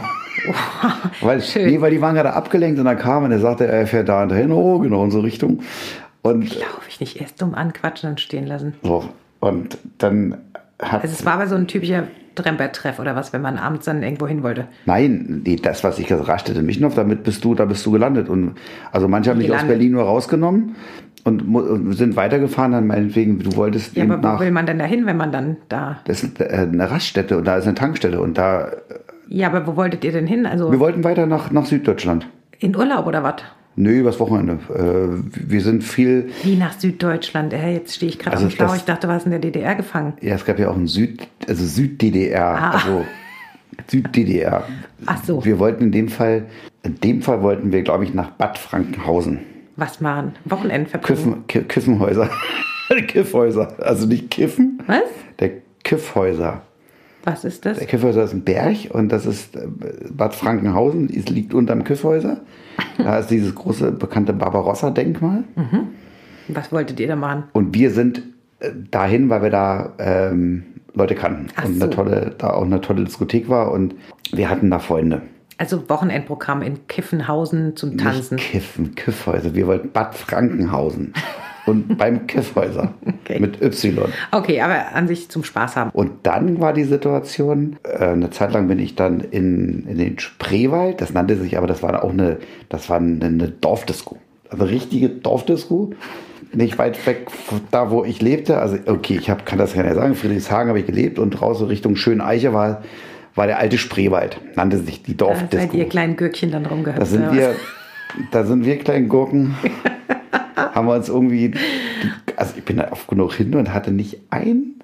weil, 1.20 1.40
Schön. 1.42 1.66
nee, 1.66 1.80
weil 1.80 1.90
die 1.90 2.00
waren 2.00 2.14
gerade 2.14 2.32
abgelenkt 2.32 2.78
und 2.78 2.84
dann 2.84 2.98
kam 2.98 3.24
und 3.24 3.32
er 3.32 3.40
sagte, 3.40 3.66
er 3.66 3.86
fährt 3.86 4.08
da 4.08 4.22
und 4.22 4.30
dahin, 4.30 4.52
oh, 4.52 4.78
genau, 4.78 5.02
unsere 5.02 5.22
Richtung. 5.22 5.60
Und 6.22 6.54
darf 6.60 6.86
ich 6.88 7.00
nicht 7.00 7.20
erst 7.20 7.40
dumm 7.40 7.54
anquatschen 7.54 8.10
und 8.10 8.20
stehen 8.20 8.46
lassen. 8.46 8.74
so, 8.82 9.04
und 9.40 9.78
dann 9.98 10.36
hat. 10.80 11.02
Also 11.02 11.14
es 11.14 11.24
war 11.24 11.34
aber 11.34 11.46
so 11.46 11.56
ein 11.56 11.66
typischer 11.66 12.04
Tremper-Treff 12.34 12.98
oder 12.98 13.16
was, 13.16 13.32
wenn 13.32 13.42
man 13.42 13.58
abends 13.58 13.84
dann 13.86 14.02
irgendwo 14.02 14.26
hin 14.26 14.42
wollte. 14.42 14.66
Nein, 14.86 15.42
nee, 15.44 15.56
das, 15.56 15.84
was 15.84 15.98
ich 15.98 16.06
gesagt 16.06 16.28
Raststätte 16.28 16.62
Michendorf, 16.62 16.94
damit 16.94 17.24
bist 17.24 17.44
du, 17.44 17.54
da 17.54 17.64
bist 17.64 17.84
du 17.84 17.90
gelandet. 17.90 18.28
Und 18.28 18.54
also 18.92 19.08
manche 19.08 19.30
haben 19.30 19.38
mich 19.38 19.52
aus. 19.52 19.64
Berlin 19.64 19.92
nur 19.92 20.04
rausgenommen 20.04 20.76
und 21.24 21.92
sind 21.94 22.16
weitergefahren, 22.16 22.72
dann 22.72 22.86
meinetwegen, 22.86 23.38
du 23.40 23.54
wolltest 23.56 23.96
Ja, 23.96 24.04
aber 24.04 24.18
wo 24.18 24.22
nach. 24.22 24.40
will 24.40 24.50
man 24.50 24.66
denn 24.66 24.78
da 24.78 24.84
hin, 24.84 25.06
wenn 25.06 25.16
man 25.16 25.32
dann 25.32 25.56
da... 25.68 26.00
Das 26.04 26.22
ist 26.22 26.40
äh, 26.40 26.44
eine 26.70 26.90
Raststätte 26.90 27.36
und 27.38 27.44
da 27.46 27.56
ist 27.56 27.64
eine 27.66 27.74
Tankstelle 27.74 28.20
und 28.20 28.38
da. 28.38 28.70
Ja, 29.28 29.48
aber 29.48 29.66
wo 29.66 29.76
wolltet 29.76 30.04
ihr 30.04 30.12
denn 30.12 30.26
hin? 30.26 30.46
Also 30.46 30.70
Wir 30.72 30.80
wollten 30.80 31.04
weiter 31.04 31.26
nach, 31.26 31.50
nach 31.50 31.66
Süddeutschland. 31.66 32.26
in 32.58 32.74
Urlaub 32.76 33.06
oder 33.06 33.22
was? 33.22 33.36
Nö, 33.76 34.00
übers 34.00 34.18
Wochenende. 34.18 34.54
Äh, 34.74 35.22
wir 35.48 35.60
sind 35.60 35.84
viel. 35.84 36.30
Wie 36.42 36.56
nach 36.56 36.72
Süddeutschland? 36.72 37.52
Äh, 37.52 37.72
jetzt 37.74 37.94
stehe 37.94 38.10
ich 38.10 38.18
gerade 38.18 38.36
Also 38.36 38.48
auf 38.48 38.54
dem 38.54 38.58
das- 38.66 38.76
Ich 38.76 38.84
dachte, 38.84 39.06
du 39.06 39.12
warst 39.12 39.26
in 39.26 39.30
der 39.30 39.40
DDR 39.40 39.74
gefangen. 39.76 40.14
Ja, 40.20 40.34
es 40.34 40.44
gab 40.44 40.58
ja 40.58 40.68
auch 40.70 40.76
ein 40.76 40.86
Süd, 40.88 41.26
also 41.48 41.64
Süd-DDR, 41.64 42.44
Ah. 42.44 42.70
also 42.72 43.04
Süd-DDR. 43.88 44.64
Ach 45.06 45.24
so. 45.24 45.44
Wir 45.44 45.58
wollten 45.58 45.84
in 45.84 45.92
dem 45.92 46.08
Fall, 46.08 46.44
in 46.82 46.96
dem 47.00 47.22
Fall 47.22 47.42
wollten 47.42 47.72
wir, 47.72 47.82
glaube 47.82 48.04
ich, 48.04 48.12
nach 48.14 48.30
Bad 48.30 48.58
Frankenhausen. 48.58 49.38
Was 49.80 50.00
machen? 50.00 50.32
Wochenendverbringen? 50.44 51.16
Kiffen, 51.22 51.46
Ki- 51.48 51.62
Kiffenhäuser. 51.62 52.28
Kiffhäuser. 53.08 53.74
Also 53.80 54.06
nicht 54.06 54.30
Kiffen. 54.30 54.78
Was? 54.86 55.02
Der 55.38 55.50
Kiffhäuser. 55.82 56.62
Was 57.24 57.44
ist 57.44 57.64
das? 57.66 57.78
Der 57.78 57.86
Kiffhäuser 57.86 58.24
ist 58.24 58.32
ein 58.32 58.44
Berg 58.44 58.76
und 58.90 59.10
das 59.10 59.26
ist 59.26 59.56
äh, 59.56 59.66
Bad 60.10 60.34
Frankenhausen. 60.34 61.08
Es 61.14 61.28
liegt 61.28 61.54
unterm 61.54 61.84
Kiffhäuser. 61.84 62.40
Da 62.98 63.18
ist 63.18 63.28
dieses 63.28 63.54
große 63.54 63.92
bekannte 63.92 64.32
Barbarossa-Denkmal. 64.34 65.44
Was 66.48 66.70
wolltet 66.72 67.00
ihr 67.00 67.08
da 67.08 67.16
machen? 67.16 67.44
Und 67.52 67.74
wir 67.74 67.90
sind 67.90 68.22
äh, 68.60 68.70
dahin, 68.90 69.28
weil 69.30 69.42
wir 69.42 69.50
da 69.50 69.92
ähm, 69.98 70.64
Leute 70.94 71.14
kannten. 71.14 71.46
Ach 71.56 71.64
und 71.64 71.76
so. 71.78 71.84
eine 71.84 71.90
tolle, 71.94 72.34
da 72.36 72.50
auch 72.50 72.64
eine 72.64 72.80
tolle 72.82 73.04
Diskothek 73.04 73.48
war 73.48 73.70
und 73.72 73.94
wir 74.32 74.50
hatten 74.50 74.70
da 74.70 74.78
Freunde. 74.78 75.22
Also 75.60 75.90
Wochenendprogramm 75.90 76.62
in 76.62 76.86
Kiffenhausen 76.86 77.76
zum 77.76 77.98
Tanzen. 77.98 78.36
Nicht 78.36 78.50
Kiffen, 78.50 78.94
Kiffhäuser. 78.94 79.54
Wir 79.54 79.66
wollten 79.66 79.90
Bad 79.90 80.14
Frankenhausen. 80.14 81.12
und 81.66 81.98
beim 81.98 82.26
Kiffhäuser. 82.26 82.94
Okay. 83.22 83.38
Mit 83.40 83.60
Y. 83.60 84.10
Okay, 84.32 84.62
aber 84.62 84.94
an 84.94 85.06
sich 85.06 85.28
zum 85.28 85.44
Spaß 85.44 85.76
haben. 85.76 85.90
Und 85.90 86.12
dann 86.22 86.62
war 86.62 86.72
die 86.72 86.84
Situation, 86.84 87.76
äh, 87.82 88.06
eine 88.06 88.30
Zeit 88.30 88.54
lang 88.54 88.68
bin 88.68 88.78
ich 88.78 88.94
dann 88.94 89.20
in, 89.20 89.86
in 89.86 89.98
den 89.98 90.18
Spreewald, 90.18 91.02
das 91.02 91.12
nannte 91.12 91.36
sich 91.36 91.58
aber, 91.58 91.66
das 91.66 91.82
war 91.82 92.02
auch 92.02 92.12
eine, 92.12 92.38
das 92.70 92.88
war 92.88 92.96
eine, 92.96 93.22
eine 93.22 93.48
Dorfdisco. 93.48 94.16
Also 94.48 94.64
richtige 94.64 95.10
Dorfdisco. 95.10 95.90
Nicht 96.54 96.78
weit 96.78 97.06
weg 97.06 97.28
da, 97.70 97.90
wo 97.90 98.02
ich 98.02 98.22
lebte. 98.22 98.56
Also, 98.56 98.78
okay, 98.86 99.18
ich 99.20 99.28
hab, 99.28 99.44
kann 99.44 99.58
das 99.58 99.74
ja 99.74 99.82
nicht 99.82 99.94
sagen. 99.94 100.14
Friedrichshagen 100.14 100.70
habe 100.70 100.80
ich 100.80 100.86
gelebt 100.86 101.18
und 101.18 101.32
draußen 101.32 101.66
Richtung 101.66 101.96
Schöneiche 101.96 102.54
war, 102.54 102.82
war 103.34 103.46
der 103.46 103.58
alte 103.58 103.78
Spreewald. 103.78 104.40
Nannte 104.56 104.78
sich 104.78 105.02
die 105.02 105.16
Da 105.16 105.26
seid 105.26 105.50
Dorfdisco. 105.50 105.76
ihr 105.76 105.88
kleinen 105.88 106.16
Gürkchen 106.16 106.50
dann 106.50 106.66
rumgehört. 106.66 107.00
Da 107.00 107.06
sind 107.06 107.32
wir, 107.32 107.54
da 108.30 108.44
sind 108.44 108.64
wir 108.64 108.78
kleinen 108.78 109.08
Gurken, 109.08 109.54
haben 110.56 110.86
wir 110.86 110.94
uns 110.94 111.08
irgendwie, 111.08 111.52
also 112.36 112.54
ich 112.56 112.64
bin 112.64 112.76
da 112.76 112.92
oft 112.92 113.08
genug 113.08 113.34
hin 113.34 113.54
und 113.54 113.72
hatte 113.72 113.92
nicht 113.92 114.20
ein, 114.30 114.74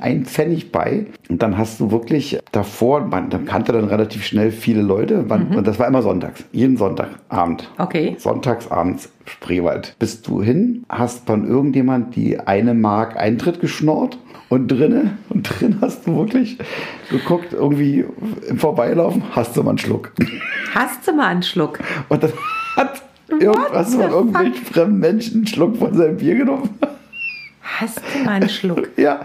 ein 0.00 0.24
Pfennig 0.24 0.72
bei. 0.72 1.06
Und 1.28 1.42
dann 1.42 1.56
hast 1.56 1.78
du 1.80 1.90
wirklich 1.90 2.38
davor, 2.52 3.06
man 3.06 3.30
dann 3.30 3.44
kannte 3.44 3.72
dann 3.72 3.84
relativ 3.84 4.24
schnell 4.24 4.50
viele 4.50 4.82
Leute. 4.82 5.24
Man, 5.26 5.48
Und 5.56 5.66
das 5.66 5.78
war 5.78 5.86
immer 5.86 6.02
sonntags, 6.02 6.44
jeden 6.52 6.76
Sonntagabend. 6.76 7.70
Okay. 7.78 8.16
Sonntagsabends 8.18 9.10
Spreewald. 9.26 9.94
Bist 9.98 10.26
du 10.28 10.42
hin, 10.42 10.84
hast 10.88 11.26
von 11.26 11.46
irgendjemand 11.48 12.16
die 12.16 12.38
eine 12.38 12.74
Mark 12.74 13.16
Eintritt 13.16 13.60
geschnort 13.60 14.18
und 14.48 14.68
drinnen, 14.68 15.18
und 15.28 15.42
drin 15.42 15.78
hast 15.80 16.06
du 16.06 16.16
wirklich 16.16 16.58
geguckt, 17.10 17.52
irgendwie 17.52 18.04
im 18.48 18.58
Vorbeilaufen, 18.58 19.22
hast 19.32 19.56
du 19.56 19.62
mal 19.62 19.70
einen 19.70 19.78
Schluck. 19.78 20.12
Hast 20.74 21.06
du 21.06 21.12
mal 21.12 21.26
einen 21.26 21.42
Schluck? 21.42 21.78
Und 22.08 22.22
dann 22.22 22.32
hat 22.76 23.02
irgendwas 23.28 23.94
von 23.94 24.10
irgendwelchen 24.10 24.64
fremden 24.64 24.98
Menschen 24.98 25.34
einen 25.36 25.46
Schluck 25.46 25.76
von 25.76 25.94
seinem 25.94 26.16
Bier 26.16 26.36
genommen. 26.36 26.70
Hast 27.62 28.00
du 28.14 28.24
mal 28.24 28.32
einen 28.32 28.48
Schluck? 28.48 28.88
Ja. 28.96 29.20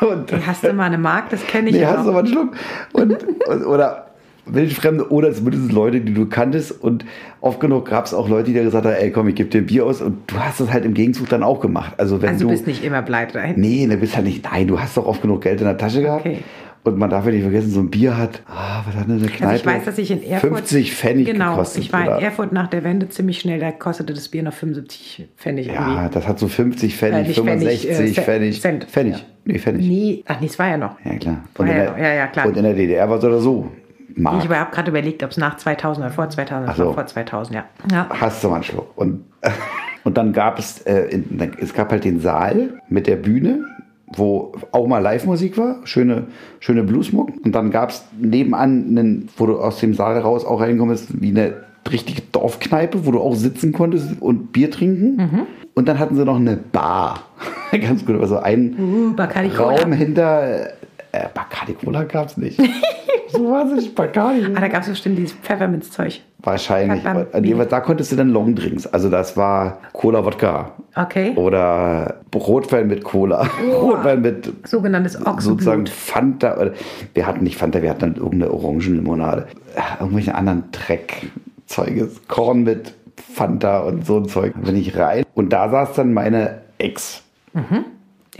Und 0.00 0.32
Hast 0.46 0.64
du 0.64 0.72
mal 0.72 0.84
eine 0.84 0.96
Mark? 0.96 1.28
Das 1.28 1.46
kenne 1.46 1.68
ich 1.68 1.76
nee, 1.76 1.82
ja 1.82 1.98
hast 1.98 2.06
du 2.06 2.12
mal 2.12 2.20
einen 2.20 2.28
Schluck. 2.28 2.56
Und, 2.92 3.22
und, 3.46 3.66
oder 3.66 4.09
Wildfremde 4.54 5.10
oder 5.10 5.32
zumindest 5.32 5.72
Leute, 5.72 6.00
die 6.00 6.14
du 6.14 6.26
kanntest. 6.26 6.72
Und 6.82 7.04
oft 7.40 7.60
genug 7.60 7.88
gab 7.88 8.06
es 8.06 8.14
auch 8.14 8.28
Leute, 8.28 8.44
die 8.48 8.52
dir 8.54 8.62
gesagt 8.62 8.86
haben, 8.86 8.94
ey 8.94 9.10
komm, 9.10 9.28
ich 9.28 9.34
gebe 9.34 9.48
dir 9.50 9.58
ein 9.58 9.66
Bier 9.66 9.86
aus. 9.86 10.00
Und 10.02 10.30
du 10.30 10.36
hast 10.38 10.60
es 10.60 10.70
halt 10.72 10.84
im 10.84 10.94
Gegenzug 10.94 11.28
dann 11.28 11.42
auch 11.42 11.60
gemacht. 11.60 11.94
Also 11.98 12.20
wenn 12.22 12.30
Also 12.30 12.44
du. 12.46 12.50
bist 12.50 12.66
nicht 12.66 12.84
immer 12.84 13.02
bleibt 13.02 13.34
dahin. 13.34 13.60
Nee, 13.60 13.86
du 13.86 13.96
bist 13.96 14.16
halt 14.16 14.26
nicht. 14.26 14.44
Nein, 14.44 14.66
du 14.66 14.80
hast 14.80 14.96
doch 14.96 15.06
oft 15.06 15.22
genug 15.22 15.42
Geld 15.42 15.60
in 15.60 15.66
der 15.66 15.76
Tasche 15.78 16.02
gehabt. 16.02 16.26
Okay. 16.26 16.38
Und 16.82 16.96
man 16.96 17.10
darf 17.10 17.26
ja 17.26 17.32
nicht 17.32 17.42
vergessen, 17.42 17.70
so 17.70 17.80
ein 17.80 17.90
Bier 17.90 18.16
hat, 18.16 18.42
ah, 18.48 18.82
was 18.86 18.94
hat 18.96 19.06
denn 19.06 19.18
eine 19.18 19.26
Kneipe? 19.26 19.48
Also 19.50 19.60
ich 19.60 19.66
weiß, 19.66 19.84
dass 19.84 19.98
ich 19.98 20.10
in 20.12 20.22
Erfurt 20.22 20.60
50 20.60 20.94
Pfennig 20.94 21.26
genau, 21.26 21.50
gekostet. 21.50 21.82
ich 21.84 21.92
war 21.92 22.06
oder? 22.06 22.16
in 22.18 22.24
Erfurt 22.24 22.52
nach 22.52 22.68
der 22.68 22.84
Wende 22.84 23.10
ziemlich 23.10 23.38
schnell, 23.38 23.60
da 23.60 23.70
kostete 23.70 24.14
das 24.14 24.28
Bier 24.30 24.42
noch 24.42 24.54
75 24.54 25.28
Pfennig 25.36 25.66
Ja, 25.66 25.74
irgendwie. 25.74 26.14
das 26.14 26.26
hat 26.26 26.38
so 26.38 26.48
50 26.48 26.96
Pfennig, 26.96 27.18
Äh, 27.18 27.28
nicht 27.28 27.34
Pfennig, 27.38 27.80
65 27.82 28.16
äh, 28.18 28.22
Pfennig. 28.22 28.60
Cent. 28.62 28.84
Pfennig. 28.84 29.12
Ja. 29.16 29.20
Nee, 29.44 29.58
Pfennig. 29.58 29.86
Nee, 29.86 30.24
ach 30.26 30.40
nee, 30.40 30.46
es 30.46 30.58
war 30.58 30.68
ja 30.68 30.78
noch. 30.78 30.96
Ja, 31.04 31.14
klar. 31.16 31.44
In 31.58 31.66
ja 31.66 31.72
der, 31.92 32.14
ja, 32.14 32.26
klar. 32.28 32.46
Und 32.46 32.56
in 32.56 32.62
der 32.62 32.72
DDR 32.72 33.10
war 33.10 33.18
es 33.18 33.24
oder 33.24 33.40
so. 33.40 33.70
Mark. 34.16 34.44
Ich 34.44 34.50
habe 34.50 34.70
gerade 34.70 34.90
überlegt, 34.90 35.22
ob 35.22 35.30
es 35.30 35.36
nach 35.36 35.56
2000 35.56 36.06
oder 36.06 36.14
vor 36.14 36.28
2000 36.28 36.68
Ach 36.68 36.68
das 36.68 36.76
so. 36.78 36.86
war 36.86 36.94
vor 36.94 37.06
2000, 37.06 37.56
ja. 37.56 37.64
ja. 37.90 38.08
Hast 38.10 38.42
du 38.42 38.48
mal 38.48 38.56
einen 38.56 38.64
Schluck. 38.64 38.96
Und, 38.96 39.24
und 40.04 40.16
dann 40.16 40.32
gab 40.32 40.58
es, 40.58 40.80
äh, 40.82 41.02
in, 41.10 41.52
es 41.60 41.74
gab 41.74 41.90
halt 41.90 42.04
den 42.04 42.20
Saal 42.20 42.80
mit 42.88 43.06
der 43.06 43.16
Bühne, 43.16 43.64
wo 44.08 44.52
auch 44.72 44.86
mal 44.86 44.98
Live-Musik 44.98 45.56
war, 45.56 45.76
schöne, 45.84 46.26
schöne 46.58 46.82
Bluesmuck. 46.82 47.30
Und 47.44 47.54
dann 47.54 47.70
gab 47.70 47.90
es 47.90 48.04
nebenan, 48.18 48.86
einen, 48.88 49.28
wo 49.36 49.46
du 49.46 49.58
aus 49.58 49.78
dem 49.80 49.94
Saal 49.94 50.18
raus 50.18 50.44
auch 50.44 50.60
reinkommst, 50.60 51.20
wie 51.20 51.30
eine 51.30 51.54
richtige 51.90 52.22
Dorfkneipe, 52.32 53.06
wo 53.06 53.12
du 53.12 53.20
auch 53.20 53.34
sitzen 53.34 53.72
konntest 53.72 54.20
und 54.20 54.52
Bier 54.52 54.70
trinken. 54.70 55.16
Mhm. 55.16 55.46
Und 55.74 55.88
dann 55.88 55.98
hatten 55.98 56.16
sie 56.16 56.24
noch 56.24 56.36
eine 56.36 56.56
Bar. 56.56 57.20
Ganz 57.70 58.04
gut, 58.04 58.20
also 58.20 58.38
ein 58.38 58.76
Uh. 58.78 59.14
Raum 59.56 59.92
hinter. 59.92 60.70
Äh, 61.12 61.26
Bacardi 61.34 61.74
Cola 61.74 62.04
gab 62.04 62.26
es 62.26 62.36
nicht. 62.36 62.60
so 63.28 63.50
war 63.50 63.66
es 63.66 63.72
nicht, 63.72 63.94
Bacardi. 63.94 64.46
Ah, 64.54 64.60
da 64.60 64.68
gab 64.68 64.82
es 64.82 64.88
bestimmt 64.88 65.18
dieses 65.18 65.32
Pfefferminzzeug. 65.32 66.20
Wahrscheinlich. 66.38 67.06
Aber, 67.06 67.26
nee, 67.40 67.54
da 67.68 67.80
konntest 67.80 68.12
du 68.12 68.16
dann 68.16 68.30
Longdrinks. 68.30 68.86
Also 68.86 69.10
das 69.10 69.36
war 69.36 69.78
Cola 69.92 70.24
Wodka. 70.24 70.72
Okay. 70.94 71.32
Oder 71.36 72.20
Rotwein 72.34 72.86
mit 72.86 73.04
Cola. 73.04 73.46
Rotwein 73.72 74.22
mit 74.22 74.52
Sogenanntes 74.66 75.14
sozusagen 75.14 75.36
Ochsenblut. 75.36 75.88
Fanta. 75.88 76.56
Oder 76.58 76.72
wir 77.14 77.26
hatten 77.26 77.44
nicht 77.44 77.56
Fanta, 77.56 77.82
wir 77.82 77.90
hatten 77.90 78.00
dann 78.00 78.14
irgendeine 78.16 78.52
Orangenlimonade. 78.52 79.46
Äh, 79.74 80.00
Irgendwelche 80.00 80.34
anderen 80.34 80.64
Dreckzeuges. 80.72 82.26
Korn 82.28 82.62
mit 82.62 82.94
Fanta 83.16 83.80
und 83.80 84.06
so 84.06 84.18
ein 84.18 84.28
Zeug. 84.28 84.54
Da 84.56 84.66
bin 84.70 84.76
ich 84.76 84.96
rein. 84.96 85.24
Und 85.34 85.52
da 85.52 85.68
saß 85.68 85.94
dann 85.94 86.14
meine 86.14 86.62
Ex. 86.78 87.22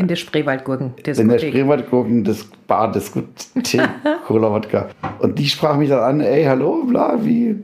In 0.01 0.09
der 0.09 0.17
Spreewaldgurken. 0.17 0.95
In 1.05 1.29
der 1.29 1.39
Spreewaldgurken 1.39 2.25
des 2.25 2.45
Bar 2.67 2.91
Diskothek 2.93 3.81
Cola 4.27 4.51
Wodka. 4.51 4.89
Und 5.19 5.39
die 5.39 5.47
sprach 5.47 5.77
mich 5.77 5.89
dann 5.89 6.01
an, 6.01 6.21
ey, 6.21 6.45
hallo, 6.45 6.85
bla, 6.85 7.19
wie. 7.25 7.57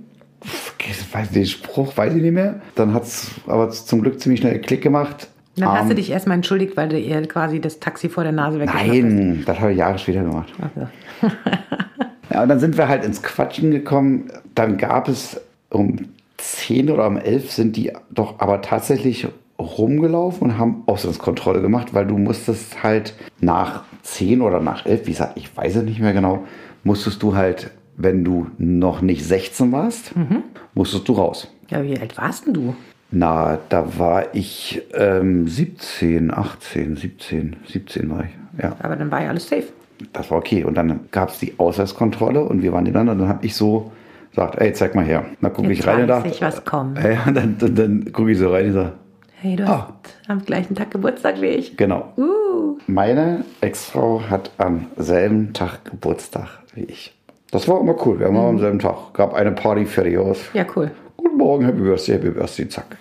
Weiß 1.12 1.30
den 1.30 1.47
Spruch, 1.47 1.97
weiß 1.97 2.14
ich 2.14 2.22
nicht 2.22 2.32
mehr. 2.34 2.61
Dann 2.76 2.93
hat 2.95 3.05
es 3.05 3.30
aber 3.47 3.70
zum 3.70 4.03
Glück 4.03 4.20
ziemlich 4.20 4.41
schnell 4.41 4.61
Klick 4.61 4.82
gemacht. 4.82 5.28
Dann 5.57 5.70
hast 5.72 5.82
Ähm, 5.84 5.89
du 5.89 5.95
dich 5.97 6.11
erstmal 6.11 6.37
entschuldigt, 6.37 6.76
weil 6.76 6.89
du 6.91 6.99
ihr 6.99 7.20
quasi 7.26 7.61
das 7.61 7.80
Taxi 7.80 8.09
vor 8.09 8.22
der 8.22 8.32
Nase 8.32 8.61
weggeschnappt 8.61 8.87
Nein, 8.87 9.43
das 9.47 9.59
habe 9.59 9.72
ich 9.72 9.78
Jahre 9.78 9.99
später 9.99 10.22
gemacht. 10.22 10.53
hast. 10.61 10.76
Also. 11.22 11.34
Ja, 12.28 12.43
und 12.43 12.49
dann 12.49 12.59
sind 12.59 12.76
wir 12.76 12.89
halt 12.89 13.05
ins 13.05 13.22
Quatschen 13.22 13.70
gekommen. 13.70 14.30
Dann 14.55 14.76
gab 14.76 15.09
es 15.09 15.41
um 15.70 16.07
10 16.39 16.91
oder 16.91 17.07
um 17.07 17.16
11 17.16 17.51
sind 17.53 17.76
die 17.76 17.93
doch 18.11 18.41
aber 18.41 18.61
tatsächlich 18.62 19.26
rumgelaufen 19.59 20.43
und 20.43 20.59
haben 20.59 20.83
Auslandskontrolle 20.87 21.63
gemacht, 21.63 21.95
weil 21.95 22.07
du 22.07 22.19
musstest 22.19 22.83
halt 22.83 23.15
nach 23.41 23.85
10 24.03 24.43
oder 24.43 24.61
nach 24.61 24.87
11, 24.87 25.07
wie 25.07 25.11
gesagt, 25.13 25.37
ich 25.37 25.55
weiß 25.57 25.77
es 25.77 25.83
nicht 25.83 26.01
mehr 26.01 26.13
genau, 26.13 26.45
musstest 26.85 27.23
du 27.23 27.35
halt, 27.35 27.71
wenn 27.97 28.25
du 28.25 28.49
noch 28.59 29.01
nicht 29.01 29.25
16 29.25 29.73
warst, 29.73 30.13
musstest 30.75 31.09
du 31.09 31.15
raus. 31.15 31.49
Ja, 31.69 31.83
wie 31.83 31.99
alt 31.99 32.17
warst 32.19 32.47
denn 32.47 32.55
du? 32.55 32.75
Na, 33.11 33.59
da 33.69 33.99
war 33.99 34.35
ich 34.35 34.83
ähm, 34.95 35.49
17, 35.49 36.33
18, 36.33 36.97
17, 36.97 37.57
17 37.67 38.11
war 38.11 38.25
ich, 38.25 38.63
ja. 38.63 38.77
Aber 38.81 38.97
dann 38.97 39.11
war 39.11 39.23
ja 39.23 39.31
alles 39.31 39.49
safe. 39.49 39.65
Das 40.13 40.31
war 40.31 40.39
okay. 40.39 40.65
Und 40.65 40.75
dann 40.75 41.01
gab 41.11 41.31
es 41.31 41.39
die 41.39 41.55
Ausweiskontrolle 41.59 42.43
und 42.45 42.63
wir 42.63 42.73
waren 42.73 42.85
nebeneinander. 42.85 43.13
Und 43.13 43.19
dann 43.21 43.29
habe 43.29 43.47
ich 43.47 43.55
so 43.55 43.93
gesagt, 44.31 44.61
ey, 44.61 44.73
zeig 44.73 44.95
mal 44.95 45.05
her. 45.05 45.25
Dann 45.41 45.53
gucke 45.53 45.73
ich 45.73 45.87
rein 45.87 46.03
und 46.03 46.09
weiß 46.09 46.23
dachte, 46.23 46.29
ich, 46.29 46.43
was 46.43 46.65
kommt. 46.65 46.99
Ja, 47.03 47.25
und 47.27 47.35
dann, 47.35 47.57
dann, 47.59 47.75
dann 47.75 48.13
gucke 48.13 48.33
ich 48.33 48.39
so 48.39 48.51
rein 48.51 48.67
und 48.67 48.73
sage, 48.73 48.93
Hey, 49.47 49.55
du 49.55 49.64
hast 49.64 49.70
Ah. 49.70 49.92
am 50.32 50.44
gleichen 50.44 50.74
Tag 50.74 50.90
Geburtstag 50.90 51.40
wie 51.40 51.47
ich. 51.47 51.76
genau. 51.76 52.12
Uh. 52.16 52.78
Meine 52.88 53.44
Ex-Frau 53.61 54.20
hat 54.28 54.51
am 54.59 54.86
selben 54.97 55.53
Tag 55.53 55.84
Geburtstag 55.84 56.49
wie 56.74 56.82
ich. 56.82 57.14
Das 57.53 57.68
war 57.68 57.80
immer 57.80 57.94
cool. 58.05 58.18
Wir 58.18 58.26
haben 58.26 58.36
am 58.36 58.59
selben 58.59 58.80
Tag. 58.80 59.14
Gab 59.14 59.34
eine 59.34 59.53
Party 59.53 59.86
fertig 59.86 60.18
aus. 60.18 60.38
Ja, 60.53 60.66
cool. 60.74 60.90
Guten 61.16 61.36
Morgen, 61.36 61.64
Happy 61.64 61.78
Birthday, 61.80 62.14
Happy 62.16 62.30
Birthday, 62.30 62.68
zack. 62.68 62.97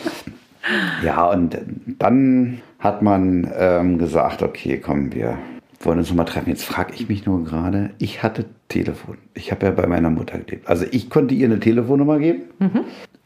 ja, 1.04 1.30
und 1.30 1.56
dann 2.00 2.60
hat 2.80 3.02
man 3.02 3.48
ähm, 3.56 3.98
gesagt, 3.98 4.42
okay, 4.42 4.80
komm, 4.84 5.14
wir 5.14 5.38
wollen 5.78 5.98
uns 5.98 6.08
nochmal 6.08 6.26
treffen. 6.26 6.48
Jetzt 6.50 6.64
frage 6.64 6.92
ich 6.92 7.08
mich 7.08 7.24
nur 7.24 7.44
gerade, 7.44 7.90
ich 7.98 8.24
hatte 8.24 8.46
Telefon. 8.66 9.18
Ich 9.34 9.52
habe 9.52 9.66
ja 9.66 9.70
bei 9.70 9.86
meiner 9.86 10.10
Mutter 10.10 10.38
gelebt. 10.40 10.66
Also 10.68 10.86
ich 10.90 11.08
konnte 11.08 11.36
ihr 11.36 11.46
eine 11.46 11.60
Telefonnummer 11.60 12.18
geben 12.18 12.42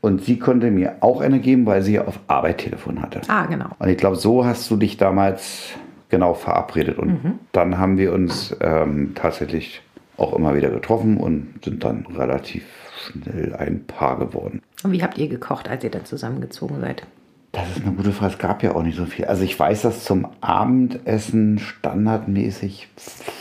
und 0.00 0.24
sie 0.24 0.38
konnte 0.38 0.70
mir 0.70 0.96
auch 1.00 1.20
eine 1.20 1.40
geben, 1.40 1.66
weil 1.66 1.82
sie 1.82 1.94
ja 1.94 2.06
auf 2.06 2.20
Arbeit 2.26 2.58
Telefon 2.58 3.02
hatte. 3.02 3.20
Ah, 3.28 3.46
genau. 3.46 3.68
Und 3.78 3.88
ich 3.88 3.98
glaube, 3.98 4.16
so 4.16 4.44
hast 4.44 4.70
du 4.70 4.76
dich 4.76 4.96
damals 4.96 5.74
genau 6.08 6.34
verabredet. 6.34 6.98
Und 6.98 7.38
dann 7.52 7.78
haben 7.78 7.96
wir 7.98 8.12
uns 8.12 8.56
ähm, 8.60 9.12
tatsächlich 9.14 9.82
auch 10.16 10.34
immer 10.34 10.54
wieder 10.54 10.70
getroffen 10.70 11.16
und 11.16 11.60
sind 11.64 11.84
dann 11.84 12.06
relativ 12.14 12.64
schnell 12.98 13.54
ein 13.54 13.86
Paar 13.86 14.18
geworden. 14.18 14.60
Und 14.82 14.92
wie 14.92 15.02
habt 15.02 15.18
ihr 15.18 15.28
gekocht, 15.28 15.68
als 15.68 15.84
ihr 15.84 15.90
dann 15.90 16.04
zusammengezogen 16.04 16.80
seid? 16.80 17.06
Das 17.52 17.68
ist 17.76 17.84
eine 17.84 17.94
gute 17.94 18.12
Frage. 18.12 18.32
Es 18.32 18.38
gab 18.38 18.62
ja 18.62 18.74
auch 18.74 18.82
nicht 18.82 18.96
so 18.96 19.06
viel. 19.06 19.24
Also 19.24 19.42
ich 19.42 19.58
weiß, 19.58 19.82
dass 19.82 20.04
zum 20.04 20.26
Abendessen 20.40 21.58
standardmäßig 21.58 22.88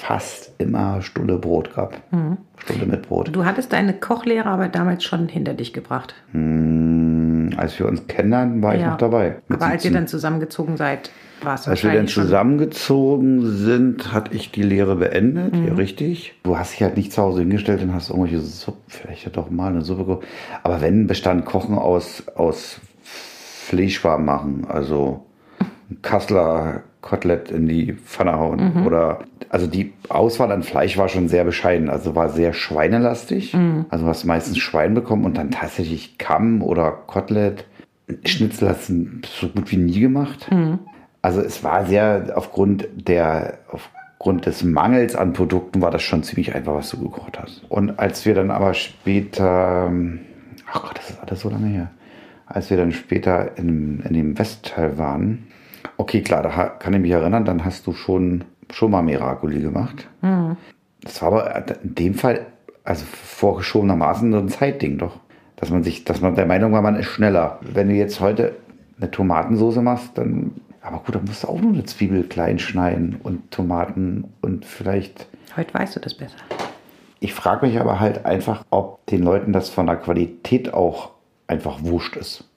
fast 0.09 0.53
immer 0.57 1.03
Stulle 1.03 1.37
Brot 1.37 1.75
gab. 1.75 1.93
Stulle 2.57 2.87
mit 2.87 3.07
Brot. 3.07 3.29
Du 3.31 3.45
hattest 3.45 3.71
deine 3.73 3.93
Kochlehre 3.93 4.49
aber 4.49 4.67
damals 4.67 5.03
schon 5.03 5.27
hinter 5.27 5.53
dich 5.53 5.71
gebracht. 5.71 6.15
Hm, 6.31 7.51
als 7.57 7.77
wir 7.77 7.87
uns 7.87 8.07
kennenlernten, 8.07 8.63
war 8.63 8.73
ich 8.73 8.81
noch 8.83 8.97
dabei. 8.97 9.35
Aber 9.49 9.67
als 9.67 9.85
ihr 9.85 9.91
17. 9.91 9.93
dann 9.93 10.07
zusammengezogen 10.07 10.77
seid, 10.77 11.11
war 11.43 11.53
es 11.53 11.67
Als 11.67 11.83
wir 11.83 11.93
dann 11.93 12.07
zusammengezogen 12.07 13.45
sind, 13.55 14.11
hatte 14.11 14.33
ich 14.35 14.49
die 14.51 14.63
Lehre 14.63 14.95
beendet, 14.95 15.55
Mhm. 15.55 15.67
ja 15.67 15.73
richtig. 15.75 16.33
Du 16.41 16.57
hast 16.57 16.73
dich 16.73 16.81
halt 16.81 16.97
nicht 16.97 17.13
zu 17.13 17.21
Hause 17.21 17.41
hingestellt 17.41 17.83
und 17.83 17.93
hast 17.93 18.09
irgendwelche 18.09 18.39
Suppe, 18.39 18.79
vielleicht 18.87 19.25
ja 19.25 19.31
doch 19.31 19.51
mal 19.51 19.67
eine 19.67 19.83
Suppe 19.83 20.05
gekocht. 20.05 20.25
Aber 20.63 20.81
wenn, 20.81 21.05
bestand 21.05 21.45
Kochen 21.45 21.77
aus, 21.77 22.23
aus 22.35 22.79
Fleischwaren 23.03 24.25
machen, 24.25 24.65
also 24.67 25.23
ein 25.91 26.01
Kasseler 26.01 26.81
Kotelett 27.01 27.51
in 27.51 27.67
die 27.67 27.93
Pfanne 27.93 28.37
hauen. 28.37 28.73
Mhm. 28.73 28.85
Oder, 28.85 29.19
also 29.49 29.67
die 29.67 29.93
Auswahl 30.09 30.51
an 30.51 30.63
Fleisch 30.63 30.97
war 30.97 31.07
schon 31.07 31.27
sehr 31.29 31.43
bescheiden, 31.43 31.89
also 31.89 32.15
war 32.15 32.29
sehr 32.29 32.53
schweinelastig. 32.53 33.53
Mhm. 33.53 33.85
Also 33.89 34.05
du 34.05 34.09
hast 34.09 34.25
meistens 34.25 34.57
Schwein 34.57 34.93
bekommen 34.93 35.25
und 35.25 35.37
dann 35.37 35.51
tatsächlich 35.51 36.17
Kamm 36.17 36.61
oder 36.61 36.91
Kotelett. 36.91 37.65
Schnitzel 38.25 38.69
hast 38.69 38.89
du 38.89 39.07
so 39.23 39.47
gut 39.49 39.71
wie 39.71 39.77
nie 39.77 39.99
gemacht. 39.99 40.49
Also 41.21 41.41
es 41.41 41.63
war 41.63 41.85
sehr 41.85 42.33
aufgrund 42.35 42.87
der 42.95 43.59
aufgrund 44.19 44.45
des 44.45 44.63
Mangels 44.63 45.15
an 45.15 45.31
Produkten 45.31 45.81
war 45.81 45.91
das 45.91 46.01
schon 46.01 46.23
ziemlich 46.23 46.53
einfach, 46.53 46.75
was 46.75 46.89
du 46.89 46.99
gekocht 46.99 47.39
hast. 47.39 47.63
Und 47.69 47.99
als 47.99 48.25
wir 48.25 48.35
dann 48.35 48.51
aber 48.51 48.73
später, 48.73 49.89
ach 50.69 50.81
Gott, 50.81 50.97
das 50.97 51.11
ist 51.11 51.21
alles 51.21 51.39
so 51.39 51.49
lange 51.49 51.67
her, 51.67 51.91
als 52.45 52.69
wir 52.69 52.75
dann 52.75 52.91
später 52.91 53.57
in, 53.57 54.01
in 54.01 54.13
dem 54.13 54.37
Westteil 54.37 54.97
waren, 54.97 55.47
okay, 55.97 56.21
klar, 56.21 56.43
da 56.43 56.49
kann 56.49 56.93
ich 56.93 57.01
mich 57.01 57.11
erinnern, 57.11 57.45
dann 57.45 57.65
hast 57.65 57.87
du 57.87 57.93
schon 57.93 58.43
schon 58.71 58.91
mal 58.91 59.01
Miracoli 59.01 59.61
gemacht. 59.61 60.07
Das 61.01 61.21
war 61.21 61.29
aber 61.29 61.81
in 61.83 61.95
dem 61.95 62.13
Fall, 62.13 62.45
also 62.83 63.05
vorgeschobenermaßen 63.05 64.31
so 64.31 64.37
ein 64.37 64.49
Zeitding 64.49 64.97
doch. 64.97 65.17
Dass 65.55 65.71
man 65.71 65.83
sich, 65.83 66.05
dass 66.05 66.21
man 66.21 66.35
der 66.35 66.45
Meinung 66.45 66.71
war, 66.71 66.81
man 66.81 66.95
ist 66.95 67.07
schneller. 67.07 67.59
Wenn 67.61 67.89
du 67.89 67.95
jetzt 67.95 68.19
heute 68.19 68.55
eine 68.99 69.09
Tomatensauce 69.09 69.77
machst, 69.77 70.17
dann 70.17 70.51
Aber 70.81 70.99
gut, 70.99 71.15
da 71.15 71.19
musst 71.19 71.43
du 71.43 71.47
auch 71.47 71.59
nur 71.59 71.73
eine 71.73 71.83
Zwiebel 71.85 72.23
klein 72.23 72.59
schneiden 72.59 73.19
und 73.21 73.51
Tomaten 73.51 74.33
und 74.41 74.65
vielleicht. 74.65 75.27
Heute 75.55 75.73
weißt 75.73 75.95
du 75.95 75.99
das 75.99 76.13
besser. 76.13 76.37
Ich 77.19 77.33
frage 77.33 77.65
mich 77.65 77.79
aber 77.79 77.99
halt 77.99 78.25
einfach, 78.25 78.63
ob 78.69 79.05
den 79.07 79.21
Leuten 79.23 79.51
das 79.51 79.69
von 79.69 79.87
der 79.87 79.97
Qualität 79.97 80.73
auch 80.73 81.11
einfach 81.47 81.83
wurscht 81.83 82.15
ist. 82.15 82.48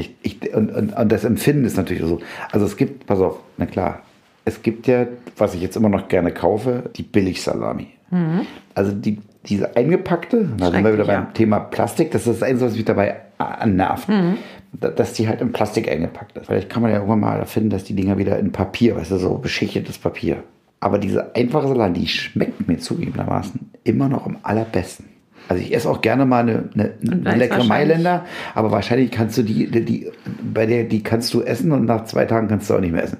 Ich, 0.00 0.14
ich, 0.22 0.54
und, 0.54 0.70
und, 0.70 0.96
und 0.96 1.12
das 1.12 1.24
Empfinden 1.24 1.64
ist 1.64 1.76
natürlich 1.76 2.02
so. 2.02 2.20
Also 2.50 2.66
es 2.66 2.76
gibt, 2.76 3.06
pass 3.06 3.20
auf, 3.20 3.38
na 3.56 3.66
klar, 3.66 4.02
es 4.44 4.62
gibt 4.62 4.86
ja, 4.86 5.06
was 5.36 5.54
ich 5.54 5.60
jetzt 5.60 5.76
immer 5.76 5.88
noch 5.88 6.08
gerne 6.08 6.32
kaufe, 6.32 6.90
die 6.96 7.02
Billigsalami. 7.02 7.88
Mhm. 8.10 8.46
Also 8.74 8.92
die, 8.92 9.18
diese 9.46 9.76
eingepackte, 9.76 10.48
da 10.56 10.70
sind 10.70 10.84
wir 10.84 10.92
wieder 10.92 11.04
beim 11.04 11.24
ja. 11.24 11.30
Thema 11.32 11.60
Plastik, 11.60 12.10
das 12.10 12.26
ist 12.26 12.40
das 12.40 12.48
Einzige, 12.48 12.70
was 12.70 12.76
mich 12.76 12.84
dabei 12.84 13.16
annervt. 13.38 14.08
Mhm. 14.08 14.36
Dass 14.72 15.14
die 15.14 15.26
halt 15.26 15.40
in 15.40 15.52
Plastik 15.52 15.90
eingepackt 15.90 16.36
ist. 16.36 16.46
Vielleicht 16.46 16.70
kann 16.70 16.82
man 16.82 16.92
ja 16.92 16.98
irgendwann 16.98 17.20
mal 17.20 17.38
erfinden, 17.38 17.70
dass 17.70 17.82
die 17.82 17.94
Dinger 17.94 18.18
wieder 18.18 18.38
in 18.38 18.52
Papier, 18.52 18.96
weißt 18.96 19.10
du, 19.10 19.16
so 19.16 19.34
beschichtetes 19.38 19.98
Papier. 19.98 20.44
Aber 20.78 20.98
diese 20.98 21.34
einfache 21.34 21.68
Salami, 21.68 21.98
die 21.98 22.08
schmeckt 22.08 22.68
mir 22.68 22.78
zugegebenermaßen 22.78 23.72
immer 23.82 24.08
noch 24.08 24.26
am 24.26 24.38
allerbesten. 24.42 25.09
Also 25.50 25.64
ich 25.64 25.74
esse 25.74 25.90
auch 25.90 26.00
gerne 26.00 26.26
mal 26.26 26.48
eine, 26.48 26.68
eine, 26.74 26.92
eine 27.02 27.36
leckere 27.36 27.64
Mailänder, 27.64 28.24
aber 28.54 28.70
wahrscheinlich 28.70 29.10
kannst 29.10 29.36
du 29.36 29.42
die, 29.42 29.68
die, 29.68 30.08
bei 30.54 30.64
der, 30.64 30.84
die 30.84 31.02
kannst 31.02 31.34
du 31.34 31.42
essen 31.42 31.72
und 31.72 31.86
nach 31.86 32.04
zwei 32.04 32.24
Tagen 32.24 32.46
kannst 32.46 32.70
du 32.70 32.74
auch 32.74 32.80
nicht 32.80 32.92
mehr 32.92 33.02
essen. 33.02 33.18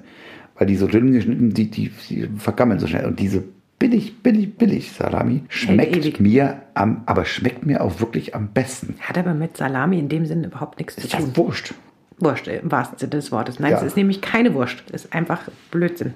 Weil 0.55 0.67
die 0.67 0.77
so 0.77 0.87
dünn 0.87 1.11
geschnitten, 1.11 1.53
die, 1.53 1.69
die, 1.69 1.91
die 2.09 2.29
vergammeln 2.37 2.79
so 2.79 2.87
schnell. 2.87 3.05
Und 3.05 3.19
diese 3.19 3.43
billig, 3.79 4.23
billig, 4.23 4.55
billig 4.55 4.93
Salami 4.93 5.43
schmeckt 5.49 6.21
mir 6.21 6.61
am, 6.73 7.03
aber 7.05 7.25
schmeckt 7.25 7.65
mir 7.65 7.83
auch 7.83 7.99
wirklich 7.99 8.33
am 8.33 8.47
besten. 8.53 8.95
Hat 9.01 9.17
aber 9.17 9.33
mit 9.33 9.57
Salami 9.57 9.99
in 9.99 10.07
dem 10.07 10.25
Sinne 10.25 10.47
überhaupt 10.47 10.79
nichts 10.79 10.95
zu 10.95 11.09
tun. 11.09 11.19
Ist 11.19 11.27
ja 11.27 11.35
Wurscht. 11.35 11.73
Wurscht 12.19 12.47
im 12.47 12.71
wahrsten 12.71 12.97
Sinne 12.97 13.09
des 13.09 13.33
Wortes. 13.33 13.59
Nein, 13.59 13.71
ja. 13.71 13.79
es 13.79 13.83
ist 13.83 13.97
nämlich 13.97 14.21
keine 14.21 14.53
Wurst. 14.53 14.85
Es 14.93 15.03
ist 15.03 15.13
einfach 15.13 15.49
Blödsinn. 15.69 16.13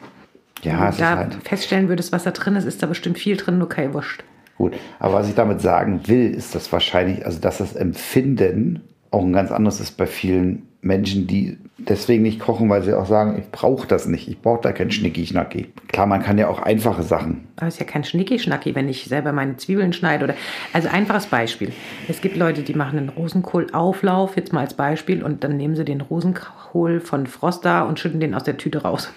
Ja, 0.61 0.79
Wenn 0.79 0.91
du 0.91 0.97
da 0.97 1.17
halt 1.17 1.37
feststellen 1.43 1.89
würdest, 1.89 2.13
was 2.13 2.23
da 2.23 2.31
drin 2.31 2.55
ist, 2.55 2.63
ist 2.63 2.81
da 2.81 2.87
bestimmt 2.87 3.19
viel 3.19 3.35
drin, 3.35 3.57
nur 3.57 3.67
keine 3.67 3.93
Wurst. 3.93 4.23
Gut, 4.57 4.73
aber 4.99 5.15
was 5.15 5.27
ich 5.27 5.35
damit 5.35 5.61
sagen 5.61 6.01
will, 6.05 6.33
ist, 6.33 6.55
dass 6.55 6.71
wahrscheinlich, 6.71 7.25
also 7.25 7.39
dass 7.39 7.57
das 7.57 7.75
Empfinden 7.75 8.81
auch 9.11 9.21
ein 9.21 9.33
ganz 9.33 9.51
anderes 9.51 9.79
ist 9.79 9.97
bei 9.97 10.07
vielen 10.07 10.63
Menschen, 10.81 11.25
die 11.25 11.57
deswegen 11.77 12.21
nicht 12.21 12.39
kochen, 12.39 12.69
weil 12.69 12.83
sie 12.83 12.93
auch 12.93 13.07
sagen, 13.07 13.39
ich 13.39 13.49
brauche 13.49 13.87
das 13.87 14.05
nicht, 14.05 14.27
ich 14.27 14.39
brauche 14.39 14.61
da 14.61 14.71
kein 14.71 14.91
Schnicki-Schnacki. 14.91 15.73
Klar, 15.87 16.05
man 16.05 16.21
kann 16.21 16.37
ja 16.37 16.47
auch 16.47 16.59
einfache 16.59 17.01
Sachen. 17.01 17.47
Aber 17.55 17.67
es 17.67 17.75
ist 17.75 17.79
ja 17.79 17.87
kein 17.87 18.03
Schnicki-Schnacki, 18.03 18.75
wenn 18.75 18.87
ich 18.87 19.05
selber 19.05 19.31
meine 19.31 19.57
Zwiebeln 19.57 19.93
schneide 19.93 20.25
oder. 20.25 20.35
Also 20.73 20.89
einfaches 20.89 21.25
Beispiel. 21.25 21.71
Es 22.07 22.21
gibt 22.21 22.37
Leute, 22.37 22.61
die 22.61 22.75
machen 22.75 22.99
einen 22.99 23.09
Rosenkohlauflauf, 23.09 24.35
jetzt 24.37 24.53
mal 24.53 24.61
als 24.61 24.75
Beispiel, 24.75 25.23
und 25.23 25.43
dann 25.43 25.57
nehmen 25.57 25.75
sie 25.75 25.85
den 25.85 26.01
Rosenkohl 26.01 26.99
von 26.99 27.25
Froster 27.25 27.87
und 27.87 27.99
schütten 27.99 28.19
den 28.19 28.35
aus 28.35 28.43
der 28.43 28.57
Tüte 28.57 28.83
raus. 28.83 29.11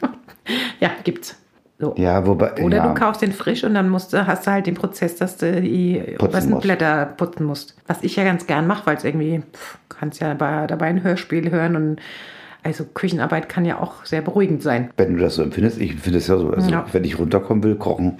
ja, 0.80 0.90
gibt's. 1.04 1.40
So. 1.78 1.94
Ja, 1.98 2.26
wobei, 2.26 2.54
Oder 2.62 2.78
ja. 2.78 2.88
du 2.88 2.94
kaufst 2.94 3.20
den 3.20 3.32
frisch 3.32 3.62
und 3.62 3.74
dann 3.74 3.90
musst 3.90 4.14
du, 4.14 4.26
hast 4.26 4.46
du 4.46 4.50
halt 4.50 4.66
den 4.66 4.74
Prozess, 4.74 5.16
dass 5.16 5.36
du 5.36 5.60
die 5.60 6.16
Blätter 6.60 7.04
putzen 7.04 7.44
musst. 7.44 7.76
Was 7.86 8.02
ich 8.02 8.16
ja 8.16 8.24
ganz 8.24 8.46
gern 8.46 8.66
mache, 8.66 8.86
weil 8.86 8.96
es 8.96 9.04
irgendwie, 9.04 9.42
pff, 9.52 9.78
kannst 9.90 10.20
ja 10.20 10.32
bei, 10.32 10.66
dabei 10.66 10.86
ein 10.86 11.02
Hörspiel 11.02 11.50
hören 11.50 11.76
und 11.76 12.00
also 12.62 12.84
Küchenarbeit 12.84 13.48
kann 13.48 13.64
ja 13.64 13.78
auch 13.78 14.04
sehr 14.04 14.22
beruhigend 14.22 14.62
sein. 14.62 14.90
Wenn 14.96 15.16
du 15.16 15.22
das 15.22 15.36
so 15.36 15.42
empfindest, 15.42 15.78
ich 15.80 15.94
finde 15.96 16.18
es 16.18 16.26
ja 16.26 16.38
so. 16.38 16.50
Also 16.50 16.70
ja. 16.70 16.84
wenn 16.92 17.04
ich 17.04 17.18
runterkommen 17.18 17.62
will, 17.62 17.76
kochen, 17.76 18.18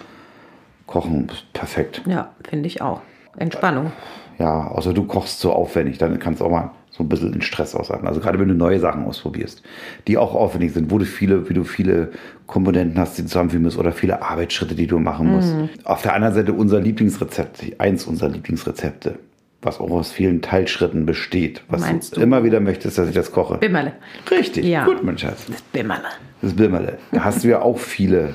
kochen, 0.87 1.29
perfekt. 1.53 2.03
Ja, 2.07 2.31
finde 2.49 2.67
ich 2.67 2.83
auch. 2.83 3.01
Entspannung. 3.39 3.91
Ja, 4.39 4.69
außer 4.69 4.93
du 4.93 5.05
kochst 5.05 5.41
so 5.41 5.53
aufwendig, 5.53 5.99
dann 5.99 6.19
kannst 6.19 6.41
du 6.41 6.45
auch 6.45 6.51
mal 6.51 6.71
so 6.97 7.05
ein 7.05 7.09
bisschen 7.09 7.33
in 7.35 7.43
Stress 7.43 7.75
ausarten. 7.75 8.09
Also 8.09 8.21
gerade 8.21 8.39
wenn 8.39 8.49
du 8.49 8.55
neue 8.55 8.81
Sachen 8.81 9.05
ausprobierst, 9.05 9.63
die 10.07 10.17
auch 10.17 10.35
aufwendig 10.35 10.73
sind, 10.73 10.91
wo 10.91 10.99
du 10.99 11.05
viele, 11.05 11.49
wie 11.49 11.55
du 11.55 11.65
viele 11.65 12.11
Komponenten 12.47 12.99
hast, 12.99 13.19
die 13.19 13.23
du 13.23 13.29
zusammenfügen 13.29 13.65
musst 13.65 13.77
oder 13.77 13.93
viele 13.93 14.23
Arbeitsschritte, 14.23 14.75
die 14.75 14.87
du 14.87 14.99
machen 14.99 15.29
musst. 15.29 15.55
Mhm. 15.55 15.69
Auf 15.85 16.03
der 16.03 16.15
anderen 16.15 16.35
Seite 16.35 16.53
unser 16.53 16.81
Lieblingsrezept, 16.81 17.79
eins 17.79 18.07
unserer 18.07 18.31
Lieblingsrezepte, 18.31 19.19
was 19.61 19.79
auch 19.79 19.91
aus 19.91 20.11
vielen 20.11 20.41
Teilschritten 20.41 21.05
besteht, 21.05 21.63
was 21.69 21.83
Meinst 21.83 22.17
du 22.17 22.21
immer 22.21 22.45
wieder 22.45 22.61
möchtest, 22.61 22.97
dass 22.97 23.09
ich 23.09 23.15
das 23.15 23.31
koche. 23.31 23.59
Bimmerle. 23.59 23.93
Richtig, 24.31 24.65
ja. 24.65 24.85
gut, 24.85 25.03
mein 25.03 25.19
Schatz. 25.19 25.45
Das 25.47 25.61
Bimmerle. 25.61 26.09
Das 26.41 26.55
Bimmerle. 26.55 26.99
Da 27.13 27.25
hast 27.25 27.45
du 27.45 27.49
ja 27.49 27.61
auch 27.61 27.79
viele. 27.79 28.35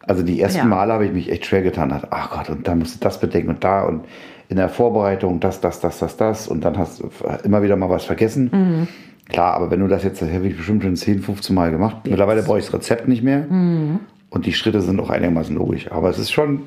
Also 0.00 0.22
die 0.22 0.38
ersten 0.38 0.58
ja. 0.58 0.64
Male 0.66 0.92
habe 0.92 1.06
ich 1.06 1.12
mich 1.12 1.30
echt 1.30 1.46
schwer 1.46 1.62
getan. 1.62 2.02
Ach 2.10 2.30
Gott, 2.30 2.50
und 2.50 2.68
da 2.68 2.74
musst 2.74 2.96
du 2.96 3.00
das 3.00 3.18
bedenken 3.18 3.48
und 3.48 3.64
da 3.64 3.84
und 3.84 4.04
in 4.48 4.56
der 4.56 4.68
Vorbereitung 4.68 5.40
das, 5.40 5.60
das, 5.60 5.80
das, 5.80 5.98
das, 5.98 6.16
das 6.16 6.48
und 6.48 6.64
dann 6.64 6.78
hast 6.78 7.00
du 7.00 7.10
immer 7.44 7.62
wieder 7.62 7.76
mal 7.76 7.88
was 7.90 8.04
vergessen. 8.04 8.50
Mhm. 8.52 8.88
Klar, 9.28 9.54
aber 9.54 9.70
wenn 9.70 9.80
du 9.80 9.88
das 9.88 10.04
jetzt, 10.04 10.20
das 10.20 10.30
habe 10.30 10.48
ich 10.48 10.56
bestimmt 10.56 10.82
schon 10.82 10.96
10, 10.96 11.20
15 11.20 11.54
Mal 11.54 11.70
gemacht. 11.70 11.96
Jetzt. 12.04 12.10
Mittlerweile 12.10 12.42
brauche 12.42 12.58
ich 12.58 12.66
das 12.66 12.74
Rezept 12.74 13.08
nicht 13.08 13.22
mehr. 13.22 13.46
Mhm. 13.48 14.00
Und 14.28 14.46
die 14.46 14.52
Schritte 14.52 14.80
sind 14.82 15.00
auch 15.00 15.10
einigermaßen 15.10 15.56
logisch. 15.56 15.90
Aber 15.90 16.10
es 16.10 16.18
ist 16.18 16.30
schon 16.30 16.62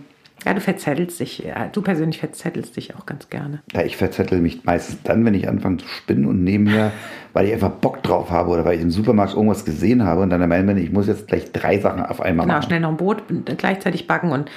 ja, 0.45 0.53
du 0.53 0.61
verzettelst 0.61 1.19
dich. 1.19 1.43
Du 1.73 1.82
persönlich 1.82 2.19
verzettelst 2.19 2.75
dich 2.78 2.95
auch 2.95 3.05
ganz 3.05 3.30
gerne. 3.30 3.61
Ja, 3.73 3.84
ich 3.84 3.97
verzettel 3.97 4.39
mich 4.39 4.63
meistens 4.65 5.01
dann, 5.03 5.25
wenn 5.25 5.34
ich 5.34 5.49
anfange 5.49 5.78
zu 5.78 5.88
spinnen 5.88 6.25
und 6.25 6.43
nebenher, 6.43 6.91
weil 7.38 7.45
ich 7.45 7.53
einfach 7.53 7.69
Bock 7.69 8.01
drauf 8.01 8.31
habe 8.31 8.49
oder 8.49 8.65
weil 8.65 8.77
ich 8.77 8.81
im 8.81 8.89
Supermarkt 8.89 9.35
irgendwas 9.35 9.63
gesehen 9.63 10.03
habe 10.03 10.21
und 10.21 10.31
dann 10.31 10.39
Meinung 10.47 10.73
bin, 10.73 10.83
ich 10.83 10.91
muss 10.91 11.05
jetzt 11.05 11.27
gleich 11.27 11.51
drei 11.51 11.77
Sachen 11.77 12.03
auf 12.03 12.19
einmal 12.19 12.47
genau, 12.47 12.57
machen. 12.57 12.61
Genau, 12.61 12.67
schnell 12.67 12.79
noch 12.79 12.89
ein 12.89 12.97
Brot 12.97 13.23
gleichzeitig 13.59 14.07
backen. 14.07 14.31
Und 14.31 14.49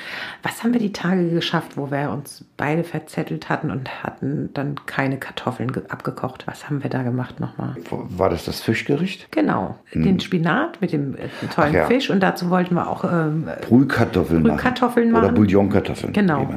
was 0.43 0.65
haben 0.65 0.73
wir 0.73 0.81
die 0.81 0.91
Tage 0.91 1.29
geschafft, 1.29 1.77
wo 1.77 1.91
wir 1.91 2.09
uns 2.11 2.43
beide 2.57 2.83
verzettelt 2.83 3.51
hatten 3.51 3.71
und 3.71 4.03
hatten 4.03 4.49
dann 4.55 4.77
keine 4.87 5.19
Kartoffeln 5.19 5.71
abgekocht? 5.91 6.47
Was 6.47 6.71
haben 6.71 6.83
wir 6.83 6.89
da 6.89 7.03
gemacht 7.03 7.39
nochmal? 7.39 7.77
War 7.91 8.31
das 8.31 8.47
das 8.47 8.63
Fischgericht? 8.63 9.31
Genau, 9.31 9.77
hm. 9.91 10.03
den 10.03 10.21
Spinat 10.21 10.81
mit 10.81 10.95
dem 10.95 11.17
äh, 11.17 11.29
tollen 11.55 11.75
ja. 11.75 11.85
Fisch 11.85 12.09
und 12.09 12.21
dazu 12.21 12.49
wollten 12.49 12.77
wir 12.77 12.89
auch 12.89 13.05
ähm, 13.05 13.47
Brühkartoffeln, 13.61 14.43
Brühkartoffeln 14.43 15.11
machen. 15.11 15.25
Oder 15.25 15.35
Bouillon 15.35 15.69
Kartoffeln. 15.69 16.15
Genau. 16.15 16.49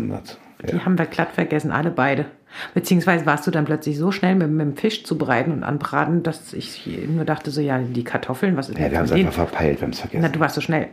Die 0.71 0.79
haben 0.79 0.97
wir 0.97 1.05
glatt 1.05 1.31
vergessen, 1.31 1.71
alle 1.71 1.91
beide. 1.91 2.25
Beziehungsweise 2.73 3.25
warst 3.25 3.45
du 3.47 3.51
dann 3.51 3.65
plötzlich 3.65 3.97
so 3.97 4.11
schnell 4.11 4.35
mit, 4.35 4.49
mit 4.49 4.61
dem 4.65 4.77
Fisch 4.77 5.03
zu 5.03 5.17
bereiten 5.17 5.51
und 5.51 5.63
anbraten, 5.63 6.23
dass 6.23 6.53
ich 6.53 6.87
nur 7.07 7.25
dachte, 7.25 7.51
so 7.51 7.61
ja, 7.61 7.79
die 7.79 8.03
Kartoffeln, 8.03 8.55
was 8.55 8.69
ist 8.69 8.77
Ja, 8.77 8.91
wir 8.91 8.97
haben 8.99 9.05
es 9.05 9.11
einfach 9.11 9.33
verpeilt, 9.33 9.79
wir 9.79 9.87
haben 9.87 9.93
es 9.93 9.99
vergessen. 9.99 10.21
Na, 10.21 10.29
du 10.29 10.39
warst 10.39 10.55
so 10.55 10.61
schnell. 10.61 10.89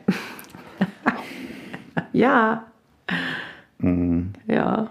ja. 2.12 2.64
Mhm. 3.78 4.32
Ja. 4.46 4.88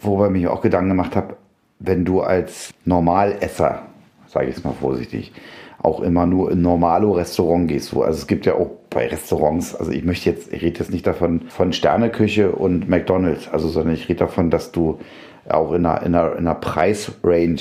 Wobei 0.00 0.26
ich 0.26 0.32
mir 0.32 0.52
auch 0.52 0.62
Gedanken 0.62 0.90
gemacht 0.90 1.16
habe, 1.16 1.36
wenn 1.80 2.04
du 2.04 2.20
als 2.20 2.72
Normalesser, 2.84 3.82
sage 4.26 4.46
ich 4.48 4.56
es 4.56 4.64
mal 4.64 4.72
vorsichtig, 4.72 5.32
auch 5.82 6.00
immer 6.00 6.26
nur 6.26 6.50
in 6.52 6.62
normalo 6.62 7.12
Restaurant 7.12 7.68
gehst. 7.68 7.94
also 7.94 8.18
es 8.18 8.26
gibt 8.26 8.46
ja 8.46 8.54
auch 8.54 8.70
bei 8.94 9.08
Restaurants, 9.08 9.74
also 9.74 9.90
ich 9.90 10.04
möchte 10.04 10.30
jetzt, 10.30 10.52
ich 10.52 10.62
rede 10.62 10.78
jetzt 10.78 10.90
nicht 10.90 11.06
davon 11.06 11.42
von 11.48 11.72
Sterneküche 11.72 12.52
und 12.52 12.88
McDonalds, 12.88 13.48
also 13.48 13.68
sondern 13.68 13.94
ich 13.94 14.08
rede 14.08 14.20
davon, 14.20 14.50
dass 14.50 14.72
du 14.72 15.00
auch 15.48 15.72
in 15.72 15.84
einer, 15.84 16.02
in 16.02 16.14
einer, 16.14 16.32
in 16.32 16.38
einer 16.38 16.54
Preisrange, 16.54 17.60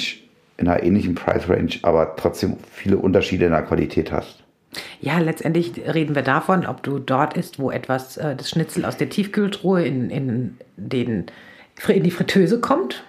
in 0.58 0.68
einer 0.68 0.82
ähnlichen 0.84 1.16
Preisrange, 1.16 1.80
aber 1.82 2.16
trotzdem 2.16 2.56
viele 2.72 2.98
Unterschiede 2.98 3.46
in 3.46 3.52
der 3.52 3.64
Qualität 3.64 4.12
hast. 4.12 4.44
Ja, 5.02 5.20
letztendlich 5.20 5.74
reden 5.94 6.16
wir 6.16 6.22
davon, 6.22 6.66
ob 6.66 6.82
du 6.84 7.00
dort 7.00 7.36
isst, 7.36 7.60
wo 7.60 7.70
etwas, 7.72 8.18
äh, 8.18 8.36
das 8.36 8.50
Schnitzel 8.50 8.86
aus 8.86 8.98
der 8.98 9.10
Tiefkühltruhe 9.10 9.84
in, 9.84 10.10
in, 10.10 10.58
den, 10.78 11.26
in 11.88 12.04
die 12.04 12.12
Fritteuse 12.12 12.60
kommt 12.62 13.04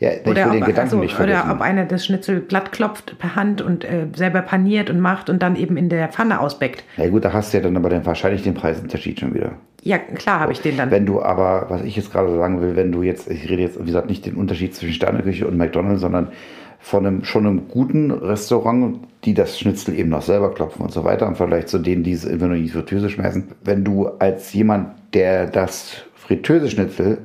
ja, 0.00 0.10
oder, 0.26 0.46
ob, 0.46 0.52
den 0.52 0.60
Gedanken 0.60 0.80
also, 0.80 0.98
nicht 0.98 1.18
oder 1.18 1.50
ob 1.50 1.60
einer 1.60 1.84
das 1.84 2.06
Schnitzel 2.06 2.40
glatt 2.40 2.70
klopft 2.70 3.18
per 3.18 3.34
Hand 3.34 3.60
und 3.60 3.84
äh, 3.84 4.06
selber 4.14 4.42
paniert 4.42 4.90
und 4.90 5.00
macht 5.00 5.28
und 5.28 5.42
dann 5.42 5.56
eben 5.56 5.76
in 5.76 5.88
der 5.88 6.08
Pfanne 6.08 6.40
ausbeckt. 6.40 6.84
Ja 6.96 7.08
gut, 7.08 7.24
da 7.24 7.32
hast 7.32 7.52
du 7.52 7.58
ja 7.58 7.64
dann 7.64 7.76
aber 7.76 7.90
dann 7.90 8.06
wahrscheinlich 8.06 8.42
den 8.42 8.54
Preisunterschied 8.54 9.18
schon 9.18 9.34
wieder. 9.34 9.52
Ja, 9.82 9.98
klar 9.98 10.40
habe 10.40 10.52
ich 10.52 10.60
den 10.60 10.76
dann. 10.76 10.90
Wenn 10.90 11.06
du 11.06 11.22
aber, 11.22 11.66
was 11.68 11.82
ich 11.82 11.96
jetzt 11.96 12.12
gerade 12.12 12.36
sagen 12.36 12.60
will, 12.60 12.76
wenn 12.76 12.92
du 12.92 13.02
jetzt, 13.02 13.28
ich 13.28 13.48
rede 13.48 13.62
jetzt, 13.62 13.80
wie 13.80 13.86
gesagt, 13.86 14.08
nicht 14.08 14.24
den 14.24 14.34
Unterschied 14.34 14.74
zwischen 14.74 14.94
Sterneküche 14.94 15.46
und 15.46 15.56
McDonalds, 15.56 16.00
sondern 16.00 16.28
von 16.78 17.04
einem 17.04 17.24
schon 17.24 17.46
einem 17.46 17.68
guten 17.68 18.12
Restaurant, 18.12 19.00
die 19.24 19.34
das 19.34 19.58
Schnitzel 19.58 19.98
eben 19.98 20.10
noch 20.10 20.22
selber 20.22 20.54
klopfen 20.54 20.82
und 20.82 20.92
so 20.92 21.04
weiter, 21.04 21.26
im 21.26 21.34
Vergleich 21.34 21.66
zu 21.66 21.78
denen, 21.78 22.04
die 22.04 22.12
es 22.12 22.24
immer 22.24 22.46
nur 22.46 22.56
in 22.56 22.64
die 22.64 22.68
Fritteuse 22.68 23.10
schmeißen. 23.10 23.48
Wenn 23.64 23.84
du 23.84 24.08
als 24.18 24.52
jemand, 24.52 24.90
der 25.12 25.46
das 25.46 26.04
Fritteuse-Schnitzel 26.14 27.18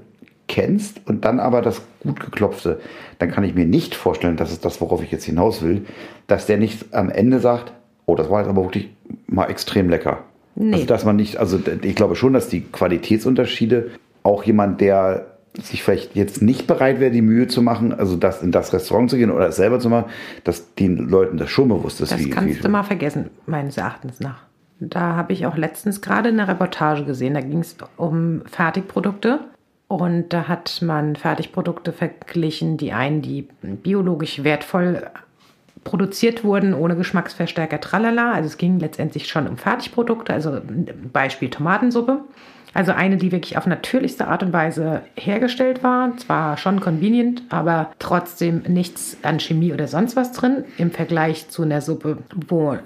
kennst 0.48 1.02
und 1.08 1.26
dann 1.26 1.40
aber 1.40 1.62
das 1.62 1.82
gut 2.02 2.20
geklopfte, 2.20 2.80
dann 3.20 3.32
kann 3.32 3.44
ich 3.44 3.56
mir 3.56 3.66
nicht 3.66 3.96
vorstellen, 3.96 4.38
das 4.38 4.52
ist 4.52 4.66
das, 4.66 4.82
worauf 4.82 5.02
ich 5.02 5.12
jetzt 5.12 5.24
hinaus 5.24 5.62
will, 5.62 5.86
dass 6.28 6.46
der 6.46 6.58
nicht 6.58 6.94
am 6.94 7.10
Ende 7.10 7.40
sagt, 7.40 7.72
oh, 8.06 8.16
das 8.16 8.30
war 8.30 8.42
jetzt 8.42 8.50
aber 8.50 8.64
wirklich 8.64 8.90
mal 9.28 9.50
extrem 9.50 9.90
lecker. 9.90 10.24
Nee. 10.56 10.74
Also, 10.74 10.86
dass 10.86 11.06
man 11.06 11.16
nicht, 11.16 11.38
also 11.38 11.60
ich 11.82 11.96
glaube 11.96 12.16
schon, 12.16 12.34
dass 12.34 12.48
die 12.48 12.62
Qualitätsunterschiede 12.62 13.92
auch 14.24 14.44
jemand, 14.44 14.82
der 14.82 15.28
sich 15.60 15.84
vielleicht 15.84 16.16
jetzt 16.16 16.42
nicht 16.42 16.66
bereit 16.68 17.00
wäre, 17.00 17.12
die 17.12 17.22
Mühe 17.22 17.48
zu 17.48 17.62
machen, 17.62 17.94
also 17.94 18.16
das 18.16 18.42
in 18.42 18.52
das 18.52 18.74
Restaurant 18.74 19.10
zu 19.10 19.18
gehen 19.18 19.30
oder 19.30 19.50
es 19.50 19.56
selber 19.56 19.80
zu 19.80 19.90
machen, 19.90 20.06
dass 20.44 20.74
den 20.76 20.98
Leuten 20.98 21.38
das 21.38 21.50
schon 21.50 21.70
bewusst 21.70 22.02
ist. 22.02 22.12
Das 22.12 22.20
wie, 22.20 22.30
kannst 22.30 22.58
wie 22.58 22.62
du 22.62 22.70
mal 22.70 22.84
vergessen, 22.84 23.30
meines 23.46 23.78
Erachtens 23.78 24.20
nach. 24.20 24.44
Da 24.80 25.16
habe 25.16 25.34
ich 25.34 25.46
auch 25.46 25.56
letztens 25.56 26.02
gerade 26.02 26.30
eine 26.30 26.48
Reportage 26.48 27.06
gesehen, 27.06 27.36
da 27.36 27.42
ging 27.42 27.60
es 27.60 27.76
um 27.98 28.42
Fertigprodukte 28.46 29.40
und 29.88 30.30
da 30.30 30.48
hat 30.48 30.82
man 30.82 31.16
Fertigprodukte 31.16 31.94
verglichen, 31.94 32.78
die 32.78 32.94
einen, 32.94 33.22
die 33.22 33.48
biologisch 33.62 34.44
wertvoll 34.44 35.08
produziert 35.84 36.44
wurden 36.44 36.74
ohne 36.74 36.96
Geschmacksverstärker, 36.96 37.80
tralala. 37.80 38.32
Also 38.32 38.48
es 38.48 38.58
ging 38.58 38.80
letztendlich 38.80 39.28
schon 39.28 39.48
um 39.48 39.58
Fertigprodukte, 39.58 40.34
also 40.34 40.62
Beispiel 41.12 41.50
Tomatensuppe. 41.50 42.22
Also 42.74 42.92
eine, 42.92 43.18
die 43.18 43.32
wirklich 43.32 43.58
auf 43.58 43.68
natürlichste 43.68 44.28
Art 44.28 44.42
und 44.42 44.52
Weise 44.52 45.04
hergestellt 45.16 45.84
war. 45.84 46.18
Zwar 46.18 46.58
schon 46.58 46.80
convenient, 46.80 47.44
aber 47.50 47.92
trotzdem 48.00 48.64
nichts 48.68 49.18
an 49.22 49.40
Chemie 49.40 49.74
oder 49.74 49.88
sonst 49.88 50.16
was 50.16 50.32
drin. 50.32 50.64
Im 50.78 50.90
Vergleich 50.90 51.50
zu 51.50 51.62
einer 51.62 51.82
Suppe, 51.82 52.18
wo 52.48 52.78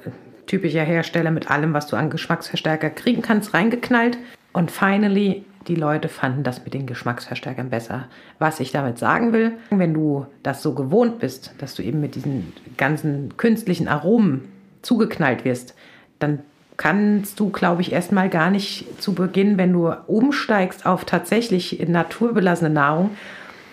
typischer 0.45 0.83
Hersteller 0.83 1.31
mit 1.31 1.49
allem, 1.49 1.73
was 1.73 1.87
du 1.87 1.95
an 1.95 2.09
Geschmacksverstärker 2.09 2.89
kriegen 2.89 3.21
kannst, 3.21 3.53
reingeknallt. 3.53 4.17
Und 4.51 4.71
finally, 4.71 5.45
die 5.67 5.75
Leute 5.75 6.07
fanden 6.07 6.43
das 6.43 6.63
mit 6.63 6.73
den 6.73 6.85
Geschmacksverstärkern 6.85 7.69
besser. 7.69 8.07
Was 8.39 8.59
ich 8.59 8.71
damit 8.71 8.97
sagen 8.97 9.33
will, 9.33 9.53
wenn 9.69 9.93
du 9.93 10.25
das 10.43 10.61
so 10.61 10.73
gewohnt 10.73 11.19
bist, 11.19 11.53
dass 11.59 11.75
du 11.75 11.83
eben 11.83 12.01
mit 12.01 12.15
diesen 12.15 12.53
ganzen 12.77 13.35
künstlichen 13.37 13.87
Aromen 13.87 14.45
zugeknallt 14.81 15.45
wirst, 15.45 15.75
dann 16.19 16.39
kannst 16.77 17.39
du, 17.39 17.49
glaube 17.49 17.81
ich, 17.81 17.91
erstmal 17.91 18.29
gar 18.29 18.49
nicht 18.49 19.01
zu 19.01 19.13
Beginn, 19.13 19.57
wenn 19.57 19.73
du 19.73 19.91
umsteigst 20.07 20.85
auf 20.85 21.05
tatsächlich 21.05 21.85
naturbelassene 21.87 22.69
Nahrung, 22.69 23.11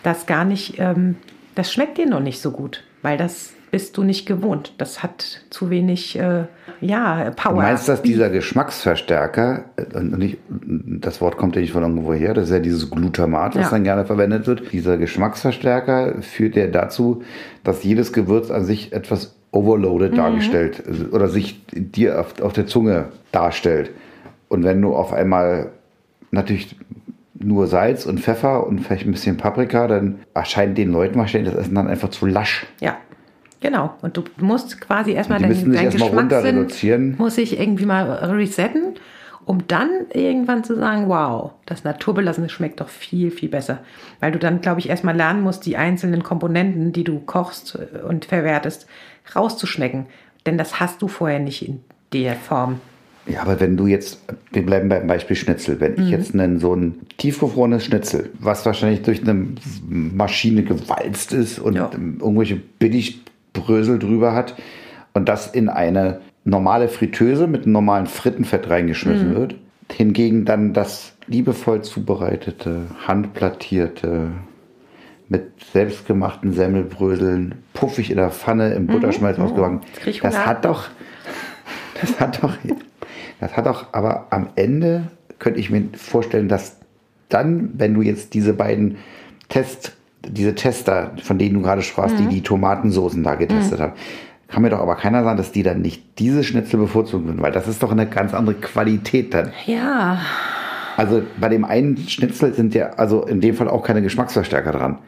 das 0.03 0.27
gar 0.27 0.45
nicht, 0.45 0.79
ähm, 0.79 1.17
das 1.55 1.73
schmeckt 1.73 1.99
dir 1.99 2.07
noch 2.07 2.21
nicht 2.21 2.41
so 2.41 2.51
gut, 2.51 2.83
weil 3.03 3.17
das 3.17 3.54
bist 3.75 3.97
du 3.97 4.05
nicht 4.05 4.25
gewohnt. 4.25 4.72
Das 4.79 5.03
hat 5.03 5.41
zu 5.51 5.68
wenig, 5.68 6.16
äh, 6.16 6.45
ja, 6.81 7.33
Power. 7.35 7.55
Du 7.55 7.61
meinst, 7.61 7.89
dass 7.89 8.03
dieser 8.03 8.31
Geschmacksverstärker, 8.31 9.64
äh, 9.75 9.99
und 9.99 10.16
nicht, 10.16 10.39
das 10.49 11.20
Wort 11.20 11.37
kommt 11.37 11.57
ja 11.57 11.61
nicht 11.61 11.72
von 11.72 11.83
irgendwo 11.83 12.12
her, 12.12 12.35
das 12.35 12.45
ist 12.45 12.51
ja 12.53 12.61
dieses 12.61 12.89
Glutamat, 12.89 13.57
was 13.57 13.64
ja. 13.64 13.70
dann 13.70 13.83
gerne 13.83 14.05
verwendet 14.05 14.47
wird. 14.47 14.70
Dieser 14.70 14.97
Geschmacksverstärker 14.97 16.22
führt 16.22 16.55
ja 16.55 16.68
dazu, 16.68 17.25
dass 17.64 17.83
jedes 17.83 18.12
Gewürz 18.12 18.53
an 18.53 18.64
sich 18.64 18.93
etwas 18.93 19.35
overloaded 19.51 20.12
mhm. 20.12 20.18
dargestellt 20.18 20.85
oder 21.11 21.27
sich 21.27 21.61
dir 21.72 22.20
auf, 22.20 22.41
auf 22.43 22.53
der 22.53 22.68
Zunge 22.68 23.07
darstellt. 23.33 23.91
Und 24.47 24.62
wenn 24.62 24.81
du 24.81 24.95
auf 24.95 25.12
einmal 25.12 25.72
natürlich 26.31 26.77
nur 27.35 27.66
Salz 27.66 28.07
und 28.07 28.20
Pfeffer 28.20 28.66
und 28.66 28.79
vielleicht 28.79 29.05
ein 29.05 29.11
bisschen 29.11 29.37
Paprika, 29.37 29.89
dann 29.89 30.20
erscheint 30.33 30.79
den 30.79 30.93
Leuten 30.93 31.18
wahrscheinlich 31.18 31.53
das 31.53 31.64
Essen 31.64 31.75
dann 31.75 31.89
einfach 31.89 32.11
zu 32.11 32.27
lasch. 32.27 32.66
Ja, 32.81 32.97
genau. 33.65 33.95
Und 34.03 34.17
du 34.17 34.23
musst 34.39 34.81
quasi 34.81 35.12
erstmal 35.12 35.41
deinen, 35.41 35.73
deinen 35.73 35.91
Geschmackssinn 35.91 37.17
muss 37.17 37.39
ich 37.39 37.59
irgendwie 37.59 37.87
mal 37.87 38.05
resetten, 38.12 38.95
um 39.47 39.67
dann 39.67 39.89
irgendwann 40.12 40.65
zu 40.65 40.77
sagen, 40.77 41.09
wow, 41.09 41.53
das 41.65 41.83
Naturbelassene 41.83 42.51
schmeckt 42.51 42.81
doch 42.81 42.89
viel, 42.89 43.31
viel 43.31 43.49
besser. 43.49 43.79
Weil 44.21 44.33
du 44.33 44.39
dann, 44.39 44.61
glaube 44.61 44.81
ich, 44.81 44.91
erstmal 44.91 45.17
lernen 45.17 45.43
musst, 45.43 45.65
die 45.65 45.77
einzelnen 45.77 46.23
Komponenten, 46.23 46.93
die 46.93 47.05
du 47.05 47.21
kochst 47.21 47.79
und 48.07 48.27
verwertest, 48.27 48.87
rauszuschmecken. 49.35 50.07
Denn 50.45 50.59
das 50.59 50.79
hast 50.79 51.01
du 51.01 51.09
vorher 51.09 51.41
nicht 51.41 51.67
in 51.67 51.81
der 52.12 52.35
Form. 52.35 52.81
Ja, 53.27 53.41
aber 53.41 53.59
wenn 53.59 53.79
du 53.79 53.87
jetzt, 53.87 54.21
wir 54.53 54.67
bleiben 54.67 54.91
beim 54.91 55.07
Beispiel 55.07 55.37
Schnitzel, 55.37 55.81
wenn 55.81 55.95
mhm. 55.95 56.03
ich 56.03 56.11
jetzt 56.11 56.35
einen, 56.35 56.61
so 56.61 56.75
ein 56.75 56.97
tiefgefrorenes 57.17 57.87
Schnitzel, 57.87 58.31
was 58.39 58.67
wahrscheinlich 58.67 59.01
durch 59.01 59.23
eine 59.23 59.47
Maschine 59.89 60.65
gewalzt 60.65 61.33
ist 61.33 61.59
und 61.59 61.77
ja. 61.77 61.91
irgendwelche 61.95 62.61
Billigbrösel 63.55 63.99
drüber 63.99 64.35
hat 64.35 64.55
und 65.15 65.29
das 65.29 65.47
in 65.47 65.69
eine 65.69 66.21
normale 66.45 66.89
Fritteuse 66.89 67.47
mit 67.47 67.63
einem 67.63 67.73
normalen 67.73 68.07
Frittenfett 68.07 68.69
reingeschmissen 68.69 69.31
mhm. 69.31 69.37
wird, 69.37 69.55
hingegen 69.91 70.45
dann 70.45 70.75
das 70.75 71.13
liebevoll 71.27 71.83
zubereitete, 71.83 72.83
handplattierte, 73.07 74.33
mit 75.29 75.53
selbstgemachten 75.73 76.53
Semmelbröseln, 76.53 77.55
puffig 77.73 78.11
in 78.11 78.19
der 78.19 78.31
Pfanne 78.31 78.75
im 78.75 78.87
Butterschmalz 78.87 79.39
mhm. 79.39 79.45
ausgebacken. 79.45 79.81
Das, 80.05 80.19
das 80.19 80.47
hat 80.47 80.65
doch, 80.67 80.89
das 82.01 82.21
hat 82.21 82.43
doch, 82.43 82.55
das 83.41 83.57
hat 83.57 83.67
doch, 83.67 83.87
aber 83.93 84.27
am 84.31 84.49
Ende 84.57 85.05
könnte 85.39 85.61
ich 85.61 85.71
mir 85.71 85.89
vorstellen, 85.97 86.49
dass 86.49 86.77
dann, 87.31 87.71
wenn 87.79 87.95
du 87.95 88.03
jetzt 88.03 88.35
diese 88.35 88.53
beiden 88.53 88.99
Test, 89.49 89.97
diese 90.29 90.55
Tester, 90.55 91.12
von 91.22 91.39
denen 91.39 91.55
du 91.55 91.62
gerade 91.62 91.83
sprachst, 91.83 92.18
mhm. 92.18 92.29
die 92.29 92.37
die 92.37 92.43
Tomatensoßen 92.43 93.22
da 93.22 93.35
getestet 93.35 93.79
mhm. 93.79 93.83
haben, 93.83 93.93
kann 94.49 94.62
mir 94.62 94.70
doch 94.70 94.81
aber 94.81 94.97
keiner 94.97 95.25
sagen, 95.25 95.37
dass 95.37 95.53
die 95.53 95.62
dann 95.62 95.81
nicht 95.81 96.18
diese 96.18 96.45
Schnitzel 96.45 96.79
bevorzugen 96.79 97.27
würden, 97.27 97.43
weil 97.43 97.53
das 97.53 97.66
ist 97.66 97.83
doch 97.83 97.91
eine 97.91 98.07
ganz 98.07 98.35
andere 98.35 98.55
Qualität 98.57 99.35
dann. 99.35 99.53
Ja. 99.66 100.18
Also 100.97 101.22
bei 101.41 101.49
dem 101.49 101.64
einen 101.64 101.97
Schnitzel 101.97 102.55
sind 102.55 102.75
ja 102.75 102.91
also 102.91 103.25
in 103.25 103.41
dem 103.41 103.55
Fall 103.55 103.68
auch 103.68 103.83
keine 103.83 104.03
Geschmacksverstärker 104.03 104.72
dran. 104.72 104.99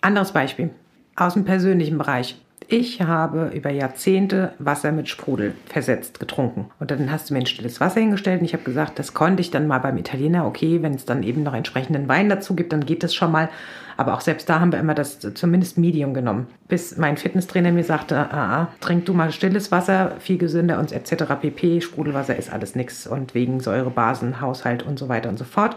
Anderes 0.00 0.32
Beispiel 0.32 0.70
aus 1.14 1.34
dem 1.34 1.44
persönlichen 1.44 1.98
Bereich. 1.98 2.40
Ich 2.72 3.02
habe 3.02 3.50
über 3.52 3.70
Jahrzehnte 3.70 4.52
Wasser 4.60 4.92
mit 4.92 5.08
Sprudel 5.08 5.54
versetzt 5.66 6.20
getrunken. 6.20 6.70
Und 6.78 6.92
dann 6.92 7.10
hast 7.10 7.28
du 7.28 7.34
mir 7.34 7.40
ein 7.40 7.46
stilles 7.46 7.80
Wasser 7.80 7.98
hingestellt 7.98 8.38
und 8.38 8.44
ich 8.44 8.52
habe 8.52 8.62
gesagt, 8.62 9.00
das 9.00 9.12
konnte 9.12 9.40
ich 9.40 9.50
dann 9.50 9.66
mal 9.66 9.80
beim 9.80 9.96
Italiener. 9.96 10.46
Okay, 10.46 10.80
wenn 10.80 10.94
es 10.94 11.04
dann 11.04 11.24
eben 11.24 11.42
noch 11.42 11.52
entsprechenden 11.52 12.06
Wein 12.06 12.28
dazu 12.28 12.54
gibt, 12.54 12.72
dann 12.72 12.86
geht 12.86 13.02
das 13.02 13.12
schon 13.12 13.32
mal. 13.32 13.48
Aber 13.96 14.14
auch 14.14 14.20
selbst 14.20 14.48
da 14.48 14.60
haben 14.60 14.70
wir 14.70 14.78
immer 14.78 14.94
das 14.94 15.18
zumindest 15.18 15.78
Medium 15.78 16.14
genommen. 16.14 16.46
Bis 16.68 16.96
mein 16.96 17.16
Fitnesstrainer 17.16 17.72
mir 17.72 17.82
sagte, 17.82 18.16
ah, 18.16 18.28
ah, 18.30 18.68
trink 18.78 19.04
du 19.04 19.14
mal 19.14 19.32
stilles 19.32 19.72
Wasser, 19.72 20.12
viel 20.20 20.38
gesünder 20.38 20.78
und 20.78 20.92
etc. 20.92 21.24
pp. 21.40 21.80
Sprudelwasser 21.80 22.36
ist 22.36 22.52
alles 22.52 22.76
nichts 22.76 23.04
und 23.04 23.34
wegen 23.34 23.58
Säurebasen, 23.58 24.40
Haushalt 24.40 24.84
und 24.84 24.96
so 24.96 25.08
weiter 25.08 25.28
und 25.28 25.40
so 25.40 25.44
fort. 25.44 25.76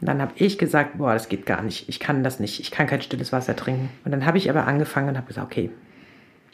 Und 0.00 0.06
dann 0.06 0.22
habe 0.22 0.30
ich 0.36 0.56
gesagt, 0.56 0.98
boah, 0.98 1.14
das 1.14 1.28
geht 1.28 1.46
gar 1.46 1.62
nicht. 1.62 1.88
Ich 1.88 1.98
kann 1.98 2.22
das 2.22 2.38
nicht. 2.38 2.60
Ich 2.60 2.70
kann 2.70 2.86
kein 2.86 3.02
stilles 3.02 3.32
Wasser 3.32 3.56
trinken. 3.56 3.88
Und 4.04 4.12
dann 4.12 4.24
habe 4.24 4.38
ich 4.38 4.48
aber 4.48 4.68
angefangen 4.68 5.08
und 5.08 5.16
habe 5.16 5.26
gesagt, 5.26 5.48
okay, 5.48 5.70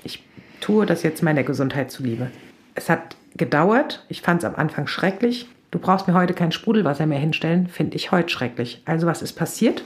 ich 0.09 0.25
tue 0.61 0.87
das 0.87 1.03
jetzt 1.03 1.23
meiner 1.23 1.43
Gesundheit 1.45 1.91
zuliebe. 1.91 2.31
Es 2.75 2.89
hat 2.89 3.17
gedauert. 3.37 4.05
Ich 4.09 4.23
fand 4.23 4.43
es 4.43 4.45
am 4.45 4.57
Anfang 4.57 4.87
schrecklich. 4.87 5.49
Du 5.71 5.79
brauchst 5.79 6.09
mir 6.09 6.15
heute 6.15 6.33
kein 6.33 6.51
Sprudelwasser 6.51 7.07
mehr 7.07 7.19
hinstellen, 7.19 7.67
finde 7.69 7.97
ich 7.97 8.11
heute 8.11 8.31
schrecklich. 8.31 8.83
Also 8.87 9.07
was 9.07 9.21
ist 9.21 9.35
passiert? 9.35 9.85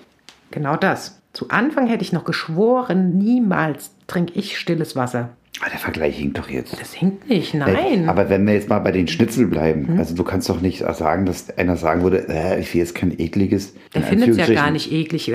Genau 0.53 0.77
das. 0.77 1.21
Zu 1.33 1.49
Anfang 1.49 1.89
hätte 1.89 2.05
ich 2.05 2.13
noch 2.13 2.25
geschworen, 2.25 3.19
niemals 3.19 3.91
trinke 4.07 4.35
ich 4.35 4.59
stilles 4.59 4.95
Wasser. 4.95 5.31
Aber 5.59 5.67
ah, 5.67 5.71
der 5.71 5.81
Vergleich 5.81 6.17
hinkt 6.17 6.39
doch 6.39 6.49
jetzt. 6.49 6.81
Das 6.81 6.95
hinkt 6.95 7.29
nicht, 7.29 7.53
nein. 7.55 8.09
Aber 8.09 8.31
wenn 8.31 8.47
wir 8.47 8.55
jetzt 8.55 8.71
mal 8.71 8.79
bei 8.79 8.91
den 8.91 9.07
Schnitzel 9.07 9.47
bleiben, 9.47 9.87
hm? 9.87 9.99
also 9.99 10.15
du 10.15 10.25
kannst 10.25 10.49
doch 10.49 10.61
nicht 10.63 10.79
sagen, 10.79 11.27
dass 11.27 11.57
einer 11.57 11.77
sagen 11.77 12.03
würde, 12.03 12.27
äh, 12.29 12.59
ich 12.59 12.73
will 12.73 12.81
jetzt 12.81 12.95
kein 12.95 13.17
ekliges. 13.19 13.75
Der 13.95 14.03
findet 14.03 14.31
es 14.31 14.37
ja 14.39 14.53
gar 14.53 14.71
nicht 14.71 14.91
eklig. 14.91 15.31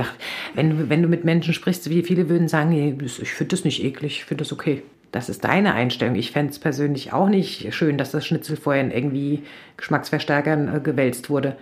Wenn, 0.55 0.89
wenn 0.89 1.03
du 1.03 1.07
mit 1.07 1.23
Menschen 1.23 1.53
sprichst, 1.53 1.89
wie 1.91 2.01
viele 2.01 2.29
würden 2.29 2.47
sagen, 2.47 2.99
ich 2.99 3.33
finde 3.33 3.55
das 3.55 3.63
nicht 3.63 3.83
eklig, 3.83 4.17
ich 4.17 4.25
finde 4.25 4.43
das 4.43 4.51
okay. 4.51 4.81
Das 5.11 5.29
ist 5.29 5.43
deine 5.43 5.73
Einstellung. 5.73 6.15
Ich 6.15 6.31
fände 6.31 6.51
es 6.51 6.59
persönlich 6.59 7.13
auch 7.13 7.29
nicht 7.29 7.73
schön, 7.73 7.97
dass 7.97 8.11
das 8.11 8.25
Schnitzel 8.25 8.57
vorher 8.57 8.83
in 8.83 8.91
irgendwie 8.91 9.43
Geschmacksverstärkern 9.77 10.75
äh, 10.75 10.79
gewälzt 10.79 11.29
wurde. 11.29 11.55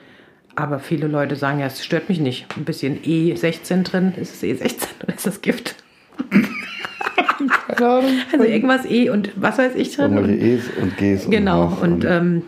Aber 0.55 0.79
viele 0.79 1.07
Leute 1.07 1.35
sagen 1.35 1.59
ja, 1.59 1.67
es 1.67 1.83
stört 1.83 2.07
mich 2.07 2.19
nicht. 2.19 2.47
Ein 2.55 2.63
bisschen 2.63 3.01
E16 3.01 3.83
drin, 3.83 4.13
ist 4.15 4.33
es 4.33 4.43
E16 4.43 4.87
oder 5.03 5.13
ist 5.13 5.27
das 5.27 5.41
Gift? 5.41 5.75
Ahnung. 7.81 8.11
Also 8.31 8.45
irgendwas 8.45 8.85
E 8.85 9.09
und 9.09 9.31
was 9.35 9.57
weiß 9.57 9.73
ich 9.75 9.95
drin. 9.95 10.17
Und 10.17 10.29
E's 10.29 10.69
und 10.81 10.97
G's. 10.97 11.29
Genau, 11.29 11.77
und, 11.81 11.81
und 11.81 12.05
ähm, 12.05 12.43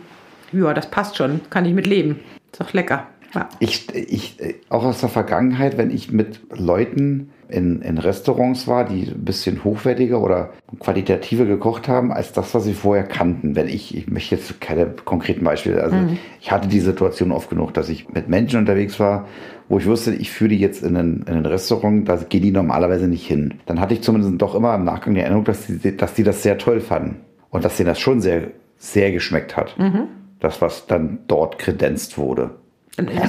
ja, 0.52 0.72
das 0.74 0.90
passt 0.90 1.16
schon. 1.16 1.40
Kann 1.50 1.64
ich 1.64 1.74
mit 1.74 1.86
leben. 1.86 2.20
Ist 2.52 2.60
doch 2.60 2.72
lecker. 2.72 3.06
Ja. 3.34 3.48
Ich, 3.60 3.94
ich, 3.94 4.36
auch 4.70 4.84
aus 4.84 5.00
der 5.00 5.08
Vergangenheit, 5.08 5.76
wenn 5.76 5.90
ich 5.90 6.10
mit 6.10 6.40
Leuten 6.56 7.30
in, 7.48 7.80
in 7.82 7.98
Restaurants 7.98 8.66
war, 8.68 8.84
die 8.84 9.08
ein 9.08 9.24
bisschen 9.24 9.64
hochwertiger 9.64 10.20
oder 10.20 10.50
qualitativer 10.80 11.46
gekocht 11.46 11.88
haben, 11.88 12.12
als 12.12 12.32
das, 12.32 12.54
was 12.54 12.64
sie 12.64 12.74
vorher 12.74 13.04
kannten. 13.04 13.56
Wenn 13.56 13.68
ich, 13.68 13.96
ich 13.96 14.08
möchte 14.08 14.36
jetzt 14.36 14.60
keine 14.60 14.86
konkreten 14.86 15.44
Beispiele, 15.44 15.82
also 15.82 15.96
mhm. 15.96 16.18
ich 16.40 16.52
hatte 16.52 16.68
die 16.68 16.80
Situation 16.80 17.32
oft 17.32 17.48
genug, 17.48 17.72
dass 17.74 17.88
ich 17.88 18.08
mit 18.10 18.28
Menschen 18.28 18.58
unterwegs 18.58 19.00
war, 19.00 19.26
wo 19.68 19.78
ich 19.78 19.86
wusste, 19.86 20.14
ich 20.14 20.30
führe 20.30 20.50
die 20.50 20.58
jetzt 20.58 20.82
in 20.82 20.96
ein, 20.96 21.24
in 21.26 21.34
ein 21.34 21.46
Restaurant, 21.46 22.08
da 22.08 22.16
gehen 22.16 22.42
die 22.42 22.50
normalerweise 22.50 23.08
nicht 23.08 23.26
hin. 23.26 23.54
Dann 23.66 23.80
hatte 23.80 23.94
ich 23.94 24.02
zumindest 24.02 24.40
doch 24.40 24.54
immer 24.54 24.74
im 24.74 24.84
Nachgang 24.84 25.14
die 25.14 25.20
Erinnerung, 25.20 25.44
dass 25.44 25.66
die, 25.66 25.96
dass 25.96 26.14
die 26.14 26.24
das 26.24 26.42
sehr 26.42 26.58
toll 26.58 26.80
fanden. 26.80 27.16
Und 27.50 27.64
dass 27.64 27.78
denen 27.78 27.88
das 27.88 27.98
schon 27.98 28.20
sehr, 28.20 28.48
sehr 28.76 29.10
geschmeckt 29.10 29.56
hat. 29.56 29.78
Mhm. 29.78 30.08
Das, 30.38 30.60
was 30.60 30.86
dann 30.86 31.20
dort 31.26 31.58
kredenzt 31.58 32.18
wurde. 32.18 32.50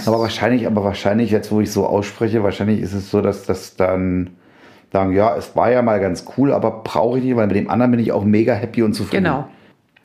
Aber 0.05 0.19
wahrscheinlich, 0.19 0.67
aber 0.67 0.83
wahrscheinlich, 0.83 1.31
jetzt 1.31 1.51
wo 1.51 1.61
ich 1.61 1.71
so 1.71 1.85
ausspreche, 1.85 2.43
wahrscheinlich 2.43 2.81
ist 2.81 2.93
es 2.93 3.11
so, 3.11 3.21
dass 3.21 3.45
das 3.45 3.75
dann 3.75 4.31
sagen, 4.91 5.13
ja, 5.13 5.35
es 5.35 5.55
war 5.55 5.71
ja 5.71 5.81
mal 5.81 5.99
ganz 5.99 6.25
cool, 6.37 6.51
aber 6.51 6.81
brauche 6.83 7.19
ich 7.19 7.23
nicht, 7.23 7.35
weil 7.35 7.47
mit 7.47 7.55
dem 7.55 7.69
anderen 7.69 7.91
bin 7.91 7.99
ich 7.99 8.11
auch 8.11 8.23
mega 8.23 8.53
happy 8.53 8.83
und 8.83 8.93
zufrieden. 8.93 9.25
Genau. 9.25 9.47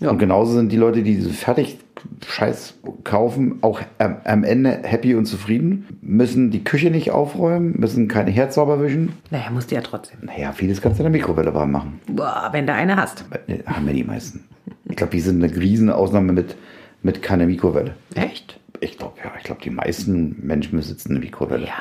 Ja. 0.00 0.10
Und 0.10 0.18
genauso 0.18 0.54
sind 0.54 0.72
die 0.72 0.76
Leute, 0.76 1.02
die 1.02 1.16
diese 1.16 1.30
fertig 1.30 1.78
Scheiß 2.26 2.74
kaufen, 3.04 3.58
auch 3.62 3.80
am, 3.98 4.16
am, 4.24 4.44
Ende 4.44 4.80
happy 4.82 5.14
und 5.14 5.26
zufrieden, 5.26 5.98
müssen 6.02 6.50
die 6.50 6.64
Küche 6.64 6.90
nicht 6.90 7.12
aufräumen, 7.12 7.78
müssen 7.78 8.08
keine 8.08 8.30
Herz 8.30 8.56
sauber 8.56 8.82
wischen. 8.82 9.14
Naja, 9.30 9.50
musst 9.50 9.70
du 9.70 9.76
ja 9.76 9.80
trotzdem. 9.80 10.18
Naja, 10.22 10.52
vieles 10.52 10.82
kannst 10.82 10.98
du 10.98 11.04
in 11.04 11.12
der 11.12 11.18
Mikrowelle 11.18 11.54
warm 11.54 11.70
machen. 11.70 12.00
Boah, 12.08 12.48
wenn 12.52 12.66
du 12.66 12.74
eine 12.74 12.96
hast. 12.96 13.24
Äh, 13.46 13.60
haben 13.66 13.86
wir 13.86 13.94
die 13.94 14.04
meisten. 14.04 14.44
Ich 14.88 14.96
glaube, 14.96 15.12
die 15.12 15.20
sind 15.20 15.42
eine 15.42 15.54
riesen 15.54 15.90
Ausnahme 15.90 16.32
mit, 16.32 16.56
mit 17.04 17.22
keine 17.22 17.46
Mikrowelle. 17.46 17.94
Echt? 18.16 18.58
Ich 18.80 18.98
glaube, 18.98 19.14
ja, 19.22 19.30
ich 19.38 19.44
glaube, 19.44 19.62
die 19.62 19.70
meisten 19.70 20.36
Menschen 20.44 20.76
besitzen 20.76 21.10
eine 21.12 21.20
Mikrowelle. 21.20 21.66
Ja. 21.66 21.72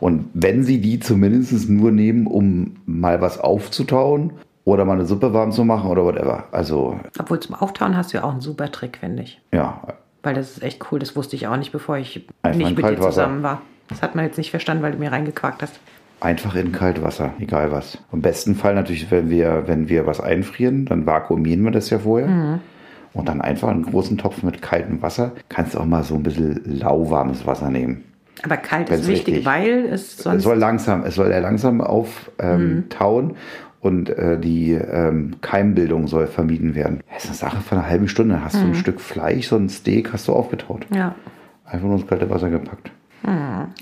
Und 0.00 0.28
wenn 0.34 0.64
sie 0.64 0.80
die 0.80 0.98
zumindest 0.98 1.68
nur 1.70 1.92
nehmen, 1.92 2.26
um 2.26 2.76
mal 2.86 3.20
was 3.20 3.38
aufzutauen 3.38 4.32
Oder 4.64 4.84
mal 4.84 4.94
eine 4.94 5.06
Suppe 5.06 5.32
warm 5.32 5.52
zu 5.52 5.64
machen 5.64 5.88
oder 5.88 6.04
whatever. 6.04 6.44
Also, 6.52 7.00
Obwohl 7.18 7.40
zum 7.40 7.54
Auftauen 7.54 7.96
hast 7.96 8.12
du 8.12 8.18
ja 8.18 8.24
auch 8.24 8.32
einen 8.32 8.40
super 8.42 8.70
Trick, 8.70 8.98
finde 8.98 9.22
ich. 9.22 9.40
ja, 9.52 9.80
Weil 10.22 10.34
das 10.34 10.50
ist 10.50 10.62
echt 10.62 10.84
cool. 10.90 10.98
Das 10.98 11.16
wusste 11.16 11.34
ich 11.36 11.46
auch 11.46 11.56
nicht, 11.56 11.72
bevor 11.72 11.96
ich 11.96 12.26
Einfach 12.42 12.58
nicht 12.58 12.76
mit 12.76 12.86
dir 12.86 13.00
zusammen 13.00 13.42
war. 13.42 13.62
Das 13.88 14.02
hat 14.02 14.14
man 14.14 14.24
jetzt 14.26 14.36
nicht 14.36 14.50
verstanden, 14.50 14.82
weil 14.82 14.92
du 14.92 14.98
mir 14.98 15.10
reingequakt 15.12 15.62
hast. 15.62 15.80
einfach 16.20 16.54
in 16.56 16.72
Kaltwasser, 16.72 17.32
egal 17.40 17.72
was. 17.72 17.96
Im 18.12 18.20
besten 18.20 18.54
Fall 18.54 18.74
natürlich, 18.74 19.10
wenn 19.10 19.30
wir, 19.30 19.64
wenn 19.66 19.88
wir 19.88 20.06
was 20.06 20.20
einfrieren, 20.20 20.84
dann 20.84 21.06
vakuumieren 21.06 21.62
wir 21.64 21.70
das 21.70 21.88
ja 21.90 21.98
vorher. 22.00 22.28
Mhm. 22.28 22.58
Und 23.12 23.28
dann 23.28 23.40
einfach 23.40 23.68
einen 23.68 23.82
großen 23.84 24.18
Topf 24.18 24.42
mit 24.42 24.62
kaltem 24.62 25.02
Wasser. 25.02 25.32
Kannst 25.48 25.74
du 25.74 25.78
auch 25.80 25.84
mal 25.84 26.04
so 26.04 26.14
ein 26.14 26.22
bisschen 26.22 26.60
lauwarmes 26.64 27.46
Wasser 27.46 27.68
nehmen. 27.70 28.04
Aber 28.42 28.56
kalt 28.56 28.88
ist 28.90 29.06
wichtig, 29.08 29.34
wichtig. 29.36 29.46
weil 29.46 29.86
es 29.86 30.02
Es 30.14 30.16
sonst. 30.18 30.42
soll 30.44 30.56
langsam, 30.56 31.02
es 31.02 31.16
soll 31.16 31.30
ja 31.30 31.40
langsam 31.40 31.80
auftauen 31.80 32.30
ähm, 32.38 32.84
tauen 32.88 33.34
und 33.80 34.08
äh, 34.10 34.38
die 34.38 34.72
ähm, 34.72 35.32
Keimbildung 35.42 36.06
soll 36.06 36.26
vermieden 36.26 36.74
werden. 36.74 37.00
Das 37.12 37.24
ist 37.24 37.30
eine 37.42 37.52
Sache 37.52 37.60
von 37.62 37.78
einer 37.78 37.88
halben 37.88 38.08
Stunde. 38.08 38.42
Hast 38.44 38.54
du 38.56 38.60
ein 38.66 38.74
Stück 38.74 39.00
Fleisch, 39.00 39.48
so 39.48 39.56
ein 39.56 39.68
Steak, 39.68 40.12
hast 40.12 40.28
du 40.28 40.32
aufgetaut. 40.32 40.86
ja. 40.94 41.14
Einfach 41.66 41.86
nur 41.86 41.98
ins 41.98 42.06
kalte 42.08 42.28
Wasser 42.30 42.50
gepackt. 42.50 42.90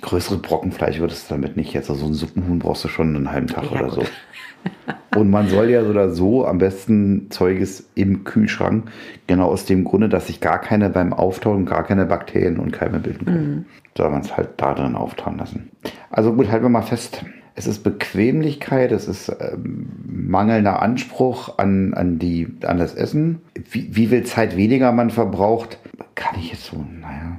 Größere 0.01 0.39
Brockenfleisch 0.39 0.99
würdest 0.99 1.31
du 1.31 1.35
damit 1.35 1.57
nicht. 1.57 1.73
Jetzt 1.73 1.91
also 1.91 2.03
so 2.03 2.11
ein 2.11 2.15
Suppenhuhn 2.15 2.59
brauchst 2.59 2.85
du 2.85 2.89
schon 2.89 3.15
einen 3.15 3.31
halben 3.31 3.47
Tag 3.47 3.65
Ja, 3.65 3.71
oder 3.71 3.85
gut. 3.85 3.95
so. 3.95 4.03
Und 5.19 5.31
man 5.31 5.49
soll 5.49 5.71
ja 5.71 5.83
so 5.85 5.91
oder 5.91 6.11
so 6.11 6.47
am 6.47 6.59
besten 6.59 7.31
Zeuges 7.31 7.89
im 7.95 8.25
Kühlschrank, 8.25 8.91
genau 9.27 9.47
aus 9.49 9.65
dem 9.65 9.85
Grunde, 9.85 10.09
dass 10.09 10.27
sich 10.27 10.41
gar 10.41 10.61
keine 10.61 10.91
beim 10.91 11.13
Auftauen, 11.13 11.65
gar 11.65 11.85
keine 11.85 12.07
Bakterien 12.07 12.59
und 12.59 12.73
Keime 12.73 12.99
bilden 12.99 13.25
können. 13.25 13.67
Soll 13.97 14.11
man 14.11 14.21
es 14.21 14.37
halt 14.37 14.51
da 14.59 14.75
drin 14.75 14.95
auftauen 14.97 15.39
lassen. 15.39 15.71
Also 16.11 16.33
gut, 16.35 16.51
halten 16.51 16.65
wir 16.65 16.71
mal 16.71 16.83
fest. 16.83 17.25
Es 17.55 17.67
ist 17.67 17.83
Bequemlichkeit, 17.83 18.93
es 18.93 19.09
ist 19.09 19.35
ähm, 19.41 19.89
mangelnder 20.07 20.81
Anspruch 20.83 21.59
an, 21.59 21.95
an, 21.95 22.19
die, 22.21 22.49
an 22.65 22.79
das 22.79 22.95
Essen. 22.95 23.41
Wie, 23.71 23.97
wie 23.97 24.07
viel 24.07 24.23
Zeit 24.25 24.57
weniger 24.57 24.93
man 24.93 25.11
verbraucht, 25.11 25.79
kann 26.15 26.39
ich 26.39 26.53
jetzt 26.53 26.67
so, 26.67 26.77
naja. 27.01 27.39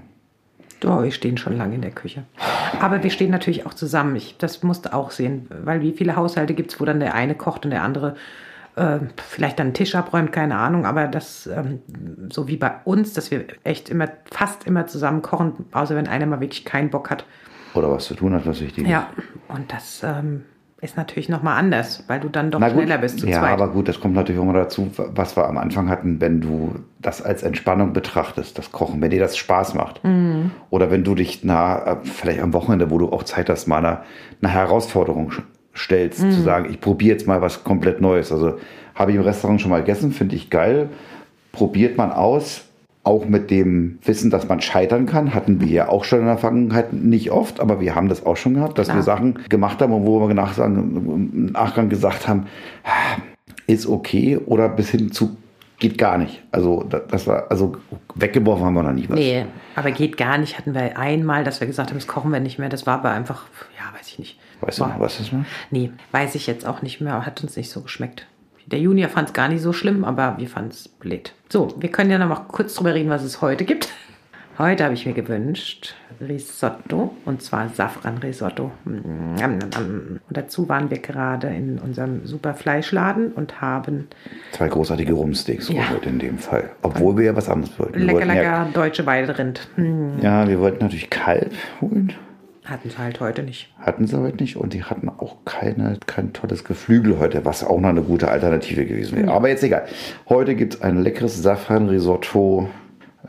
Oh, 0.86 1.04
wir 1.04 1.12
stehen 1.12 1.38
schon 1.38 1.58
lange 1.58 1.76
in 1.76 1.82
der 1.82 1.92
Küche. 1.92 2.24
Aber 2.80 3.04
wir 3.04 3.10
stehen 3.10 3.32
natürlich 3.32 3.66
auch 3.66 3.74
zusammen. 3.74 4.16
Ich, 4.16 4.38
das 4.38 4.64
musst 4.64 4.86
du 4.86 4.94
auch 4.94 5.12
sehen, 5.12 5.48
weil 5.64 5.82
wie 5.82 5.92
viele 5.92 6.16
Haushalte 6.16 6.54
gibt 6.54 6.72
es, 6.72 6.80
wo 6.80 6.86
dann 6.86 7.00
der 7.00 7.14
eine 7.16 7.36
kocht 7.36 7.66
und 7.66 7.72
der 7.72 7.84
andere 7.84 8.16
äh, 8.76 9.00
vielleicht 9.18 9.60
dann 9.60 9.68
einen 9.68 9.74
Tisch 9.74 9.96
abräumt, 9.96 10.32
keine 10.32 10.56
Ahnung. 10.56 10.86
Aber 10.86 11.08
das, 11.08 11.48
ähm, 11.48 11.82
so 12.32 12.48
wie 12.48 12.58
bei 12.58 12.72
uns, 12.86 13.14
dass 13.14 13.30
wir 13.32 13.46
echt 13.64 13.90
immer, 13.90 14.08
fast 14.32 14.66
immer 14.66 14.88
zusammen 14.88 15.22
kochen, 15.22 15.66
außer 15.72 15.96
wenn 15.96 16.08
einer 16.08 16.26
mal 16.26 16.40
wirklich 16.40 16.66
keinen 16.66 16.90
Bock 16.90 17.10
hat. 17.10 17.26
Oder 17.74 17.92
was 17.92 18.06
zu 18.06 18.16
tun 18.16 18.34
hat, 18.34 18.46
was 18.48 18.62
wichtig 18.62 18.86
ist. 18.86 18.90
Ja, 18.90 19.10
und 19.48 19.72
das 19.72 20.02
ähm, 20.04 20.46
ist 20.82 20.96
natürlich 20.98 21.28
nochmal 21.30 21.58
anders, 21.58 22.04
weil 22.08 22.20
du 22.20 22.30
dann 22.30 22.52
doch 22.52 22.60
gut, 22.60 22.72
schneller 22.72 22.98
bist 23.00 23.20
zu 23.20 23.28
ja, 23.28 23.40
zweit. 23.40 23.52
aber 23.52 23.68
gut, 23.70 23.88
das 23.88 24.00
kommt 24.00 24.16
natürlich 24.16 24.40
auch 24.42 24.46
mal 24.46 24.54
dazu, 24.54 24.90
was 24.98 25.36
wir 25.36 25.48
am 25.48 25.58
Anfang 25.58 25.90
hatten, 25.90 26.22
wenn 26.22 26.40
du 26.42 26.76
das 27.00 27.22
als 27.22 27.44
Entspannung 27.44 27.92
betrachtest, 27.94 28.58
das 28.58 28.72
Kochen, 28.72 29.02
wenn 29.02 29.10
dir 29.10 29.20
das 29.20 29.36
Spaß 29.38 29.74
macht. 29.74 30.04
Mhm. 30.04 30.52
Oder 30.70 30.90
wenn 30.90 31.04
du 31.04 31.16
dich 31.16 31.42
na, 31.44 31.86
äh, 31.86 31.96
vielleicht 32.04 32.42
am 32.42 32.54
Wochenende, 32.54 32.90
wo 32.92 32.98
du 32.98 33.12
auch 33.12 33.24
Zeit 33.24 33.50
hast, 33.50 33.68
mal 33.68 33.78
einer, 33.80 34.04
einer 34.42 34.52
Herausforderung 34.54 35.34
stellst, 35.76 36.24
Mhm. 36.24 36.32
zu 36.32 36.42
sagen, 36.42 36.68
ich 36.70 36.80
probiere 36.80 37.14
jetzt 37.18 37.28
mal 37.28 37.42
was 37.42 37.64
komplett 37.64 38.00
Neues. 38.02 38.32
Also 38.32 38.58
habe 38.96 39.12
ich 39.12 39.18
im 39.18 39.24
Restaurant 39.24 39.60
schon 39.62 39.72
mal 39.72 39.80
gegessen, 39.80 40.12
finde 40.12 40.36
ich 40.36 40.50
geil. 40.50 40.90
Probiert 41.52 41.98
man 41.98 42.12
aus, 42.12 42.66
auch 43.04 43.26
mit 43.26 43.50
dem 43.50 43.98
Wissen, 44.04 44.30
dass 44.30 44.48
man 44.48 44.62
scheitern 44.62 45.06
kann, 45.06 45.34
hatten 45.34 45.62
wir 45.62 45.68
ja 45.68 45.90
auch 45.90 46.04
schon 46.04 46.20
in 46.20 46.26
der 46.26 46.38
Vergangenheit 46.38 46.94
nicht 46.94 47.32
oft, 47.32 47.60
aber 47.60 47.80
wir 47.80 47.96
haben 47.96 48.10
das 48.10 48.26
auch 48.26 48.38
schon 48.38 48.56
gehabt, 48.56 48.78
dass 48.78 48.88
Klar. 48.88 48.98
wir 48.98 49.04
Sachen 49.04 49.40
gemacht 49.50 49.82
haben, 49.82 49.92
wo 50.06 50.28
wir 50.28 50.34
nach, 50.36 50.58
im 50.58 51.46
Nachgang 51.54 51.90
gesagt 51.90 52.28
haben, 52.28 52.46
"Ah, 52.84 53.22
ist 53.68 53.88
okay 53.88 54.38
oder 54.38 54.68
bis 54.70 54.90
hin 54.90 55.12
zu 55.12 55.38
geht 55.80 55.98
gar 55.98 56.18
nicht. 56.18 56.44
Also 56.52 56.84
da- 56.90 57.00
das 57.00 57.26
war 57.26 57.50
also 57.50 57.78
weggeworfen 58.16 58.66
haben 58.66 58.74
wir 58.74 58.84
noch 58.84 58.92
nie 58.92 59.06
was. 59.08 59.18
Nee, 59.18 59.46
aber 59.78 59.92
geht 59.92 60.18
gar 60.18 60.38
nicht. 60.38 60.58
Hatten 60.58 60.74
wir 60.74 60.98
einmal, 61.00 61.46
dass 61.46 61.62
wir 61.62 61.68
gesagt 61.68 61.90
haben, 61.92 61.98
das 61.98 62.06
kochen 62.08 62.32
wir 62.34 62.42
nicht 62.42 62.60
mehr. 62.60 62.68
Das 62.68 62.86
war 62.86 62.96
aber 62.96 63.12
einfach, 63.12 63.46
ja, 63.78 63.98
weiß 63.98 64.10
ich 64.10 64.20
nicht. 64.20 64.40
Weißt 64.60 64.80
du 64.80 64.86
was 64.98 65.20
das 65.20 65.32
war? 65.32 65.46
Nee, 65.72 65.92
weiß 66.12 66.36
ich 66.36 66.48
jetzt 66.48 66.68
auch 66.68 66.82
nicht 66.82 67.00
mehr. 67.00 67.26
Hat 67.26 67.42
uns 67.42 67.56
nicht 67.56 67.70
so 67.70 67.80
geschmeckt. 67.80 68.28
Der 68.72 68.80
Junior 68.80 69.10
fand 69.10 69.30
es 69.30 69.34
gar 69.34 69.48
nicht 69.50 69.62
so 69.62 69.74
schlimm, 69.74 70.04
aber 70.06 70.36
wir 70.38 70.48
fanden 70.48 70.72
es 70.72 70.88
blöd. 70.88 71.34
So, 71.50 71.74
wir 71.80 71.90
können 71.90 72.12
ja 72.12 72.18
noch 72.20 72.28
mal 72.30 72.46
kurz 72.48 72.76
drüber 72.76 72.94
reden, 72.94 73.10
was 73.10 73.24
es 73.24 73.42
heute 73.42 73.66
gibt. 73.66 73.90
Heute 74.60 74.84
habe 74.84 74.94
ich 74.94 75.06
mir 75.06 75.14
gewünscht 75.14 75.96
Risotto 76.20 77.16
und 77.24 77.42
zwar 77.42 77.70
Safran-Risotto. 77.70 78.72
Und 78.84 80.20
dazu 80.30 80.68
waren 80.68 80.90
wir 80.92 80.98
gerade 81.00 81.48
in 81.48 81.80
unserem 81.80 82.26
super 82.26 82.54
Fleischladen 82.54 83.32
und 83.32 83.62
haben 83.62 84.08
Zwei 84.52 84.68
großartige 84.68 85.14
Rumsteaks 85.14 85.70
Ja. 85.70 85.84
geholt 85.84 86.06
in 86.06 86.20
dem 86.20 86.38
Fall. 86.38 86.72
Obwohl 86.82 87.16
wir 87.18 87.26
ja 87.26 87.36
was 87.38 87.48
anderes 87.50 87.80
wollten. 87.80 87.94
Wir 88.00 88.06
lecker, 88.06 88.18
wollten 88.18 88.28
lecker 88.34 88.68
deutsche 88.74 89.06
Weiderind. 89.06 89.68
Hm, 89.76 90.20
Ja, 90.22 90.44
ja, 90.44 90.48
wir 90.50 90.60
wollten 90.60 90.84
natürlich 90.84 91.10
Kalb 91.10 91.54
holen. 91.80 92.14
Hatten 92.70 92.90
sie 92.90 92.98
halt 92.98 93.20
heute 93.20 93.44
nicht. 93.44 93.74
Hatten 93.80 94.08
sie 94.08 94.20
heute 94.20 94.38
nicht 94.38 94.58
und 94.58 94.74
die 94.74 94.84
hatten 94.84 95.10
auch 95.10 95.38
keine, 95.46 95.98
kein 96.06 96.34
tolles 96.34 96.64
Geflügel 96.64 97.20
heute, 97.20 97.46
was 97.46 97.64
auch 97.64 97.80
noch 97.80 97.90
eine 97.90 98.04
gute 98.04 98.30
Alternative 98.30 98.86
gewesen 98.86 99.18
wäre. 99.18 99.32
Aber 99.32 99.50
jetzt 99.50 99.64
egal. 99.64 99.86
Heute 100.28 100.56
gibt 100.56 100.76
es 100.76 100.82
ein 100.82 101.02
leckeres 101.02 101.42
Safran-Risotto. 101.42 102.70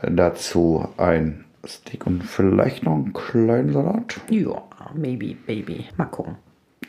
Dazu 0.03 0.87
ein 0.97 1.45
Steak 1.67 2.07
und 2.07 2.23
vielleicht 2.23 2.83
noch 2.83 2.95
einen 2.95 3.13
kleinen 3.13 3.71
Salat. 3.71 4.19
Ja, 4.29 4.63
maybe, 4.95 5.35
baby. 5.45 5.85
Mal 5.97 6.05
gucken. 6.05 6.37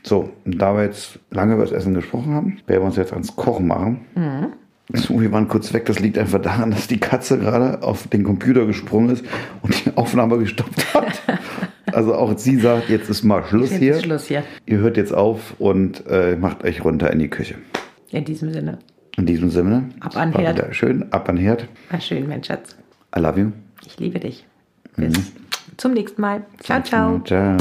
So, 0.02 0.30
da 0.44 0.74
wir 0.74 0.84
jetzt 0.84 1.18
lange 1.30 1.54
über 1.54 1.62
das 1.62 1.72
Essen 1.72 1.94
gesprochen 1.94 2.34
haben, 2.34 2.58
werden 2.66 2.82
wir 2.82 2.86
uns 2.86 2.96
jetzt 2.96 3.12
ans 3.12 3.36
Kochen 3.36 3.66
machen. 3.66 4.06
So, 4.92 5.20
wir 5.20 5.30
waren 5.30 5.48
kurz 5.48 5.72
weg. 5.72 5.86
Das 5.86 6.00
liegt 6.00 6.18
einfach 6.18 6.40
daran, 6.40 6.70
dass 6.70 6.88
die 6.88 6.98
Katze 6.98 7.38
gerade 7.38 7.82
auf 7.82 8.08
den 8.08 8.24
Computer 8.24 8.66
gesprungen 8.66 9.10
ist 9.10 9.24
und 9.62 9.84
die 9.84 9.96
Aufnahme 9.96 10.38
gestoppt 10.38 10.94
hat. 10.94 11.22
Also 11.92 12.14
auch 12.14 12.36
sie 12.38 12.56
sagt, 12.58 12.88
jetzt 12.88 13.08
ist 13.10 13.22
mal 13.22 13.44
Schluss 13.44 13.70
Jetzt 13.70 13.78
hier. 13.80 13.94
ist 13.96 14.02
Schluss 14.04 14.26
hier. 14.26 14.44
Ihr 14.66 14.78
hört 14.78 14.96
jetzt 14.96 15.12
auf 15.12 15.54
und 15.58 16.04
äh, 16.08 16.36
macht 16.36 16.64
euch 16.64 16.84
runter 16.84 17.10
in 17.12 17.18
die 17.18 17.28
Küche. 17.28 17.54
In 18.10 18.24
diesem 18.24 18.52
Sinne. 18.52 18.78
In 19.16 19.26
diesem 19.26 19.50
Sinne. 19.50 19.88
Ab 20.00 20.16
an 20.16 20.32
Herd. 20.32 20.74
Schön, 20.74 21.12
ab 21.12 21.28
an 21.28 21.36
Herd. 21.36 21.68
War 21.90 22.00
schön, 22.00 22.28
mein 22.28 22.42
Schatz. 22.42 22.76
I 23.16 23.20
love 23.20 23.38
you. 23.40 23.50
Ich 23.86 23.98
liebe 23.98 24.18
dich. 24.20 24.46
Bis 24.96 25.32
zum 25.76 25.92
nächsten 25.92 26.20
Mal. 26.20 26.44
Ciao, 26.60 26.82
ciao. 26.82 27.20
Ciao. 27.24 27.56